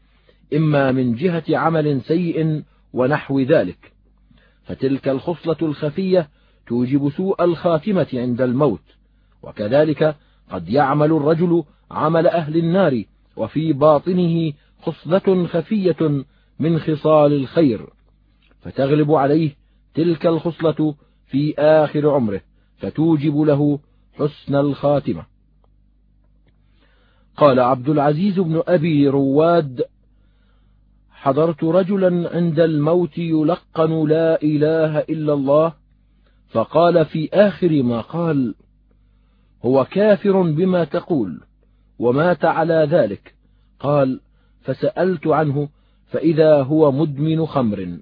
إما 0.55 0.91
من 0.91 1.15
جهة 1.15 1.43
عمل 1.49 2.01
سيء 2.01 2.63
ونحو 2.93 3.39
ذلك. 3.39 3.93
فتلك 4.63 5.07
الخصلة 5.07 5.57
الخفية 5.61 6.29
توجب 6.67 7.09
سوء 7.09 7.43
الخاتمة 7.43 8.07
عند 8.13 8.41
الموت 8.41 8.81
وكذلك 9.43 10.15
قد 10.51 10.69
يعمل 10.69 11.11
الرجل 11.11 11.63
عمل 11.91 12.27
أهل 12.27 12.57
النار 12.57 13.03
وفي 13.35 13.73
باطنه 13.73 14.53
خصلة 14.81 15.47
خفية 15.47 16.23
من 16.63 16.79
خصال 16.79 17.33
الخير 17.33 17.87
فتغلب 18.61 19.11
عليه 19.11 19.55
تلك 19.93 20.25
الخصلة 20.25 20.95
في 21.27 21.55
آخر 21.59 22.09
عمره 22.09 22.41
فتوجب 22.77 23.41
له 23.41 23.79
حسن 24.13 24.55
الخاتمة. 24.55 25.25
قال 27.37 27.59
عبد 27.59 27.89
العزيز 27.89 28.39
بن 28.39 28.63
أبي 28.67 29.07
رواد 29.07 29.83
حضرت 31.11 31.63
رجلا 31.63 32.35
عند 32.35 32.59
الموت 32.59 33.17
يلقن 33.17 34.07
لا 34.07 34.41
إله 34.43 34.99
إلا 34.99 35.33
الله 35.33 35.73
فقال 36.49 37.05
في 37.05 37.29
آخر 37.33 37.83
ما 37.83 38.01
قال 38.01 38.55
هو 39.65 39.85
كافر 39.85 40.41
بما 40.41 40.83
تقول 40.83 41.41
ومات 41.99 42.45
على 42.45 42.87
ذلك. 42.91 43.35
قال 43.79 44.19
فسألت 44.61 45.27
عنه 45.27 45.69
فإذا 46.13 46.63
هو 46.63 46.91
مدمن 46.91 47.45
خمر. 47.45 47.97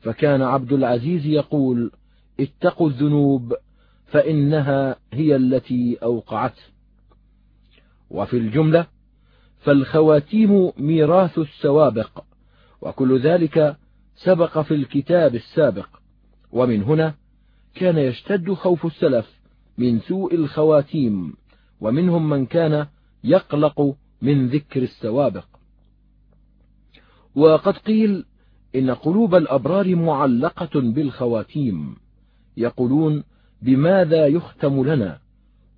فكان 0.00 0.42
عبد 0.42 0.72
العزيز 0.72 1.26
يقول 1.26 1.90
اتقوا 2.40 2.88
الذنوب 2.88 3.54
فإنها 4.06 4.96
هي 5.12 5.36
التي 5.36 5.98
أوقعته 6.02 6.62
وفي 8.10 8.36
الجملة 8.36 8.86
فالخواتيم 9.58 10.72
ميراث 10.78 11.38
السوابق 11.38 12.24
وكل 12.80 13.20
ذلك 13.20 13.76
سبق 14.16 14.58
في 14.58 14.74
الكتاب 14.74 15.34
السابق. 15.34 15.88
ومن 16.52 16.82
هنا 16.82 17.14
كان 17.74 17.98
يشتد 17.98 18.52
خوف 18.52 18.86
السلف 18.86 19.40
من 19.78 20.00
سوء 20.00 20.34
الخواتيم 20.34 21.34
ومنهم 21.80 22.28
من 22.30 22.46
كان 22.46 22.86
يقلق 23.24 23.96
من 24.22 24.48
ذكر 24.48 24.82
السوابق. 24.82 25.49
وقد 27.36 27.76
قيل 27.76 28.24
إن 28.74 28.90
قلوب 28.90 29.34
الأبرار 29.34 29.94
معلقة 29.94 30.80
بالخواتيم 30.80 31.96
يقولون 32.56 33.24
بماذا 33.62 34.26
يختم 34.26 34.84
لنا؟ 34.84 35.18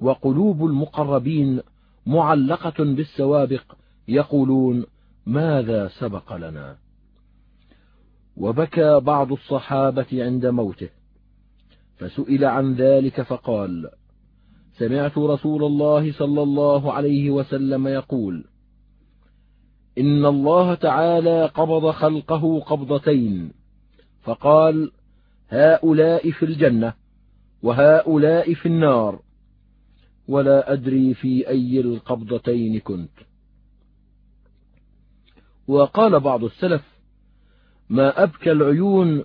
وقلوب 0.00 0.66
المقربين 0.66 1.60
معلقة 2.06 2.84
بالسوابق 2.84 3.62
يقولون 4.08 4.84
ماذا 5.26 5.88
سبق 5.88 6.36
لنا؟ 6.36 6.76
وبكى 8.36 9.00
بعض 9.00 9.32
الصحابة 9.32 10.06
عند 10.12 10.46
موته 10.46 10.88
فسئل 11.96 12.44
عن 12.44 12.74
ذلك 12.74 13.22
فقال 13.22 13.90
سمعت 14.78 15.18
رسول 15.18 15.64
الله 15.64 16.12
صلى 16.12 16.42
الله 16.42 16.92
عليه 16.92 17.30
وسلم 17.30 17.88
يقول 17.88 18.44
إن 19.98 20.26
الله 20.26 20.74
تعالى 20.74 21.46
قبض 21.46 21.90
خلقه 21.90 22.60
قبضتين. 22.60 23.52
فقال 24.22 24.92
هؤلاء 25.48 26.30
في 26.30 26.44
الجنة 26.44 26.94
وهؤلاء 27.62 28.54
في 28.54 28.66
النار. 28.66 29.22
ولا 30.28 30.72
أدري 30.72 31.14
في 31.14 31.48
أي 31.48 31.80
القبضتين 31.80 32.80
كنت. 32.80 33.18
وقال 35.66 36.20
بعض 36.20 36.44
السلف 36.44 36.98
ما 37.88 38.22
أبكى 38.22 38.52
العيون 38.52 39.24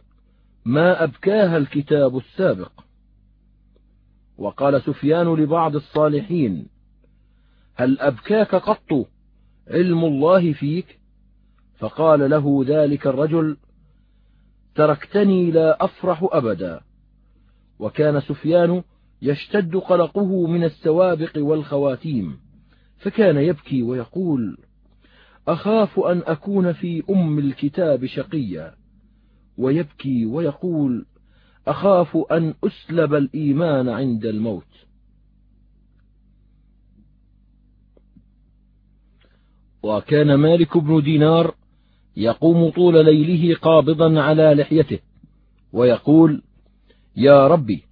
ما 0.66 1.04
أبكاها 1.04 1.58
الكتاب 1.58 2.18
السابق. 2.18 2.72
وقال 4.38 4.82
سفيان 4.82 5.36
لبعض 5.36 5.76
الصالحين 5.76 6.68
هل 7.76 8.00
أبكاك 8.00 8.56
قط؟ 8.56 9.08
علم 9.70 10.06
الله 10.06 10.54
فيك؟ 10.54 11.00
فقال 11.78 12.30
له 12.30 12.66
ذلك 12.68 13.08
الرجل 13.08 13.58
تركتني 14.76 15.52
لا 15.52 15.86
أفرح 15.86 16.28
أبدا. 16.32 16.82
وكان 17.80 18.20
سفيان 18.20 18.84
يشتد 19.22 19.76
قلقه 19.76 20.48
من 20.48 20.64
السوابق 20.64 21.32
والخواتيم 21.38 22.40
فكان 22.98 23.38
يبكي 23.38 23.84
ويقول 23.84 24.58
أخاف 25.48 26.00
أن 26.00 26.22
أكون 26.26 26.74
في 26.74 27.04
أم 27.10 27.40
الكتاب 27.40 28.06
شقيا. 28.06 28.74
ويبكي 29.58 30.26
ويقول 30.26 31.06
أخاف 31.68 32.18
أن 32.32 32.54
أسلب 32.64 33.14
الإيمان 33.14 33.90
عند 33.90 34.26
الموت. 34.26 34.87
وكان 39.88 40.34
مالك 40.34 40.78
بن 40.78 41.02
دينار 41.02 41.56
يقوم 42.18 42.70
طول 42.70 43.06
ليله 43.06 43.56
قابضا 43.56 44.22
على 44.22 44.54
لحيته 44.54 45.00
ويقول 45.74 46.42
يا 47.16 47.48
ربي 47.48 47.84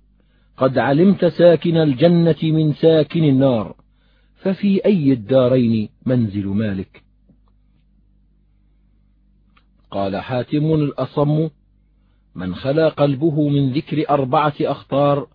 قد 0.58 0.78
علمت 0.78 1.26
ساكن 1.26 1.78
الجنة 1.78 2.36
من 2.44 2.74
ساكن 2.74 3.24
النار 3.24 3.76
ففي 4.36 4.86
أي 4.86 5.14
الدارين 5.14 5.90
منزل 6.06 6.48
مالك 6.48 7.04
قال 9.92 10.18
حاتم 10.18 10.74
الأصم 10.74 11.50
من 12.36 12.56
خلا 12.56 12.90
قلبه 12.90 13.50
من 13.50 13.74
ذكر 13.74 14.10
أربعة 14.10 14.54
أخطار 14.62 15.28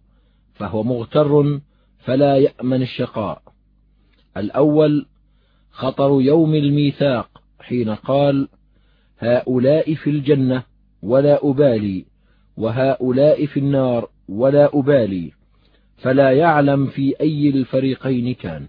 فهو 0.54 0.82
مغتر 0.82 1.60
فلا 1.98 2.36
يأمن 2.36 2.82
الشقاء 2.82 3.42
الأول 4.36 5.06
خطر 5.70 6.20
يوم 6.20 6.54
الميثاق 6.54 7.42
حين 7.60 7.88
قال 7.94 8.48
هؤلاء 9.18 9.94
في 9.94 10.10
الجنة 10.10 10.62
ولا 11.02 11.50
أبالي 11.50 12.04
وهؤلاء 12.56 13.46
في 13.46 13.60
النار 13.60 14.08
ولا 14.28 14.70
أبالي 14.78 15.32
فلا 15.96 16.30
يعلم 16.30 16.86
في 16.86 17.20
أي 17.20 17.48
الفريقين 17.48 18.34
كان. 18.34 18.68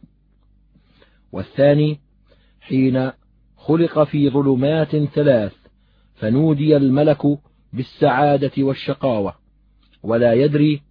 والثاني 1.31 1.99
حين 2.61 3.11
خلق 3.57 4.03
في 4.03 4.29
ظلمات 4.29 4.95
ثلاث 4.95 5.53
فنودي 6.15 6.77
الملك 6.77 7.21
بالسعادة 7.73 8.51
والشقاوة 8.57 9.35
ولا 10.03 10.33
يدري 10.33 10.81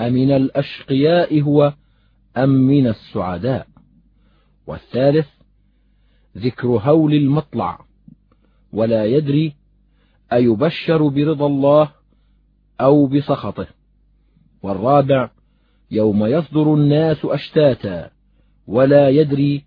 أمن 0.00 0.30
الأشقياء 0.30 1.40
هو 1.40 1.74
أم 2.36 2.48
من 2.48 2.86
السعداء. 2.86 3.69
والثالث 4.70 5.26
ذكر 6.36 6.68
هول 6.68 7.14
المطلع 7.14 7.78
ولا 8.72 9.04
يدري 9.04 9.54
أيبشر 10.32 11.08
برضا 11.08 11.46
الله 11.46 11.90
أو 12.80 13.06
بسخطه. 13.06 13.66
والرابع 14.62 15.30
يوم 15.90 16.26
يصدر 16.26 16.74
الناس 16.74 17.24
أشتاتا 17.24 18.10
ولا 18.66 19.08
يدري 19.08 19.64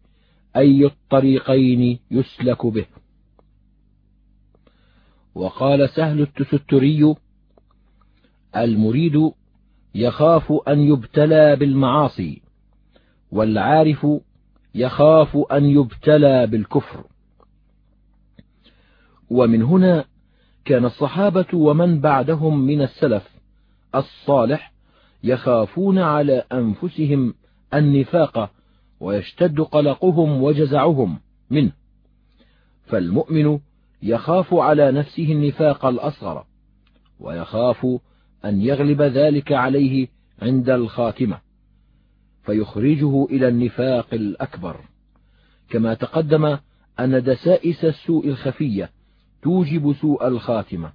أي 0.56 0.86
الطريقين 0.86 2.00
يسلك 2.12 2.66
به. 2.66 2.86
وقال 5.36 5.90
سهل 5.90 6.22
التستري 6.22 7.16
المريد 8.56 9.32
يخاف 9.96 10.52
أن 10.68 10.80
يبتلى 10.80 11.56
بالمعاصي 11.56 12.42
والعارف 13.32 14.08
يخاف 14.76 15.38
أن 15.52 15.66
يبتلى 15.66 16.48
بالكفر. 16.48 17.04
ومن 19.30 19.64
هنا 19.64 20.06
كان 20.66 20.86
الصحابة 20.86 21.46
ومن 21.54 22.02
بعدهم 22.02 22.60
من 22.66 22.82
السلف 22.82 23.30
الصالح 23.96 24.74
يخافون 25.24 26.00
على 26.00 26.44
أنفسهم 26.52 27.34
النفاق 27.74 28.52
ويشتد 29.00 29.60
قلقهم 29.62 30.44
وجزعهم 30.44 31.20
منه. 31.50 31.72
فالمؤمن 32.86 33.60
يخاف 34.02 34.54
على 34.54 34.92
نفسه 34.92 35.32
النفاق 35.32 35.86
الأصغر 35.86 36.46
ويخاف 37.20 37.88
أن 38.46 38.62
يغلب 38.62 39.02
ذلك 39.02 39.52
عليه 39.52 40.08
عند 40.42 40.70
الخاتمة. 40.70 41.43
فيخرجه 42.44 43.26
إلى 43.26 43.48
النفاق 43.48 44.14
الأكبر. 44.14 44.82
كما 45.70 45.94
تقدم 45.94 46.58
أن 47.00 47.24
دسائس 47.24 47.86
السوء 47.86 48.28
الخفية 48.28 48.90
توجب 49.42 49.94
سوء 50.02 50.28
الخاتمة. 50.28 50.94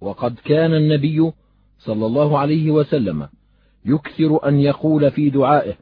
وقد 0.00 0.34
كان 0.44 0.74
النبي 0.74 1.32
صلى 1.78 2.06
الله 2.06 2.38
عليه 2.38 2.70
وسلم 2.70 3.28
يكثر 3.84 4.48
أن 4.48 4.60
يقول 4.60 5.10
في 5.10 5.30
دعائه 5.30 5.74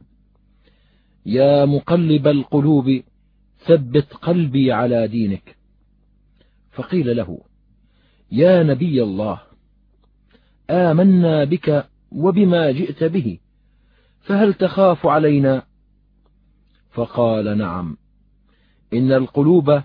يا 1.26 1.64
مقلب 1.64 2.26
القلوب 2.26 3.02
ثبت 3.66 4.14
قلبي 4.14 4.72
على 4.72 5.08
دينك. 5.08 5.56
فقيل 6.72 7.16
له 7.16 7.38
يا 8.32 8.62
نبي 8.62 9.02
الله 9.02 9.40
آمنا 10.70 11.44
بك 11.44 11.86
وبما 12.14 12.70
جئت 12.72 13.04
به 13.04 13.38
فهل 14.20 14.54
تخاف 14.54 15.06
علينا؟ 15.06 15.62
فقال 16.90 17.58
نعم. 17.58 17.96
إن 18.92 19.12
القلوب 19.12 19.82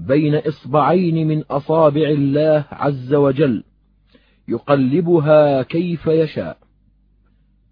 بين 0.00 0.34
إصبعين 0.34 1.28
من 1.28 1.42
أصابع 1.42 2.08
الله 2.08 2.64
عز 2.70 3.14
وجل 3.14 3.64
يقلبها 4.48 5.62
كيف 5.62 6.06
يشاء. 6.06 6.58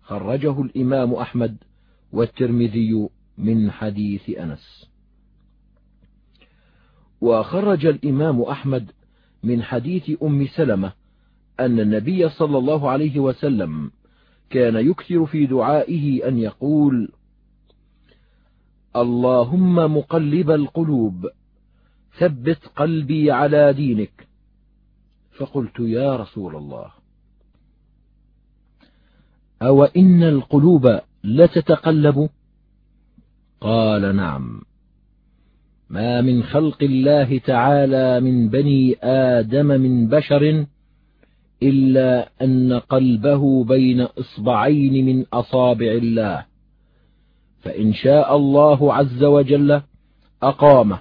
خرجه 0.02 0.62
الإمام 0.62 1.14
أحمد 1.14 1.56
والترمذي 2.12 3.08
من 3.38 3.70
حديث 3.70 4.30
أنس. 4.30 4.90
وخرج 7.20 7.86
الإمام 7.86 8.42
أحمد 8.42 8.90
من 9.42 9.62
حديث 9.62 10.22
أم 10.22 10.46
سلمة 10.46 10.92
أن 11.60 11.80
النبي 11.80 12.28
صلى 12.28 12.58
الله 12.58 12.90
عليه 12.90 13.20
وسلم 13.20 13.90
كان 14.50 14.76
يكثر 14.76 15.26
في 15.26 15.46
دعائه 15.46 16.28
أن 16.28 16.38
يقول 16.38 17.12
اللهم 18.96 19.96
مقلب 19.96 20.50
القلوب 20.50 21.26
ثبت 22.18 22.66
قلبي 22.76 23.30
على 23.30 23.72
دينك. 23.72 24.28
فقلت 25.38 25.80
يا 25.80 26.16
رسول 26.16 26.56
الله 26.56 26.90
أو 29.62 29.84
إن 29.84 30.22
القلوب 30.22 31.00
لتتقلب؟ 31.24 32.28
قال 33.60 34.16
نعم 34.16 34.62
ما 35.90 36.20
من 36.20 36.42
خلق 36.42 36.82
الله 36.82 37.38
تعالى 37.38 38.20
من 38.20 38.48
بني 38.48 38.96
آدم 39.02 39.66
من 39.66 40.08
بشر 40.08 40.66
إلا 41.66 42.28
أن 42.42 42.72
قلبه 42.72 43.64
بين 43.64 44.00
إصبعين 44.00 45.06
من 45.06 45.24
أصابع 45.32 45.90
الله. 45.90 46.44
فإن 47.60 47.92
شاء 47.92 48.36
الله 48.36 48.94
عز 48.94 49.24
وجل 49.24 49.80
أقامه 50.42 50.98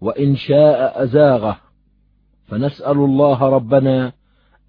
وإن 0.00 0.36
شاء 0.36 1.02
أزاغه. 1.02 1.56
فنسأل 2.46 2.98
الله 2.98 3.42
ربنا 3.42 4.12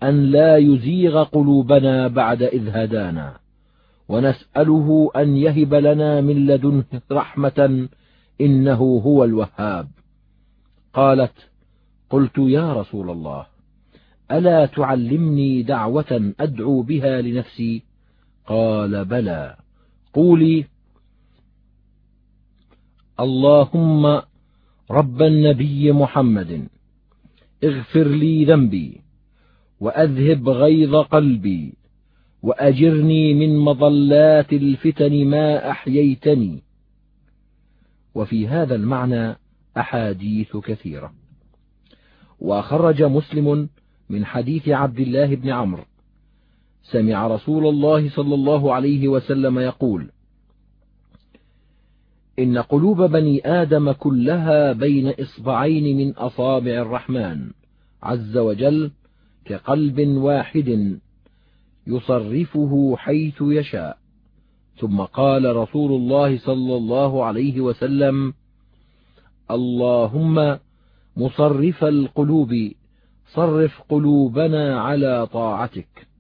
أن 0.04 0.32
لا 0.32 0.58
يزيغ 0.58 1.24
قلوبنا 1.24 2.08
بعد 2.08 2.42
إذ 2.44 2.70
هدانا. 2.70 3.38
ونسأله 4.10 5.12
أن 5.16 5.38
يهب 5.38 5.74
لنا 5.74 6.22
من 6.22 6.46
لدنه 6.46 7.02
رحمة 7.12 7.88
إنه 8.42 9.02
هو 9.06 9.24
الوهاب. 9.24 9.88
قالت 10.94 11.34
قلت 12.10 12.38
يا 12.38 12.74
رسول 12.74 13.10
الله 13.10 13.51
ألا 14.32 14.66
تعلمني 14.66 15.64
دعوة 15.64 16.34
أدعو 16.40 16.82
بها 16.82 17.22
لنفسي؟ 17.22 17.84
قال 18.48 19.06
بلى. 19.06 19.56
قولي. 20.14 20.66
اللهم 23.20 24.22
رب 24.92 25.22
النبي 25.22 25.92
محمد 25.92 26.68
اغفر 27.64 28.08
لي 28.08 28.46
ذنبي 28.46 29.02
وأذهب 29.80 30.50
غيظ 30.50 30.96
قلبي 30.96 31.74
وأجرني 32.42 33.34
من 33.34 33.60
مضلات 33.60 34.54
الفتن 34.54 35.26
ما 35.26 35.70
أحييتني. 35.72 36.64
وفي 38.16 38.48
هذا 38.48 38.76
المعنى 38.76 39.36
أحاديث 39.78 40.58
كثيرة. 40.58 41.14
وخرج 42.40 43.04
مسلم 43.04 43.70
من 44.12 44.26
حديث 44.26 44.70
عبد 44.70 45.00
الله 45.00 45.36
بن 45.36 45.50
عمرو. 45.50 45.84
سمع 46.84 47.28
رسول 47.28 47.68
الله 47.68 48.10
صلى 48.10 48.36
الله 48.36 48.74
عليه 48.74 49.08
وسلم 49.08 49.60
يقول 49.60 50.12
إن 52.40 52.58
قلوب 52.58 53.02
بني 53.02 53.42
آدم 53.46 53.92
كلها 53.92 54.74
بين 54.74 55.14
إصبعين 55.20 55.98
من 55.98 56.12
أصابع 56.12 56.72
الرحمن 56.72 57.52
عز 58.04 58.38
وجل 58.38 58.92
كقلب 59.46 60.00
واحد 60.00 61.00
يصرفه 61.88 62.96
حيث 62.98 63.42
يشاء. 63.42 63.98
ثم 64.78 65.02
قال 65.02 65.56
رسول 65.56 65.92
الله 65.92 66.38
صلى 66.38 66.76
الله 66.76 67.26
عليه 67.26 67.62
وسلم 67.62 68.34
اللهم 69.52 70.58
مصرف 71.18 71.84
القلوب 71.84 72.72
صرف 73.36 73.82
قلوبنا 73.90 74.82
على 74.82 75.28
طاعتك. 75.28 76.11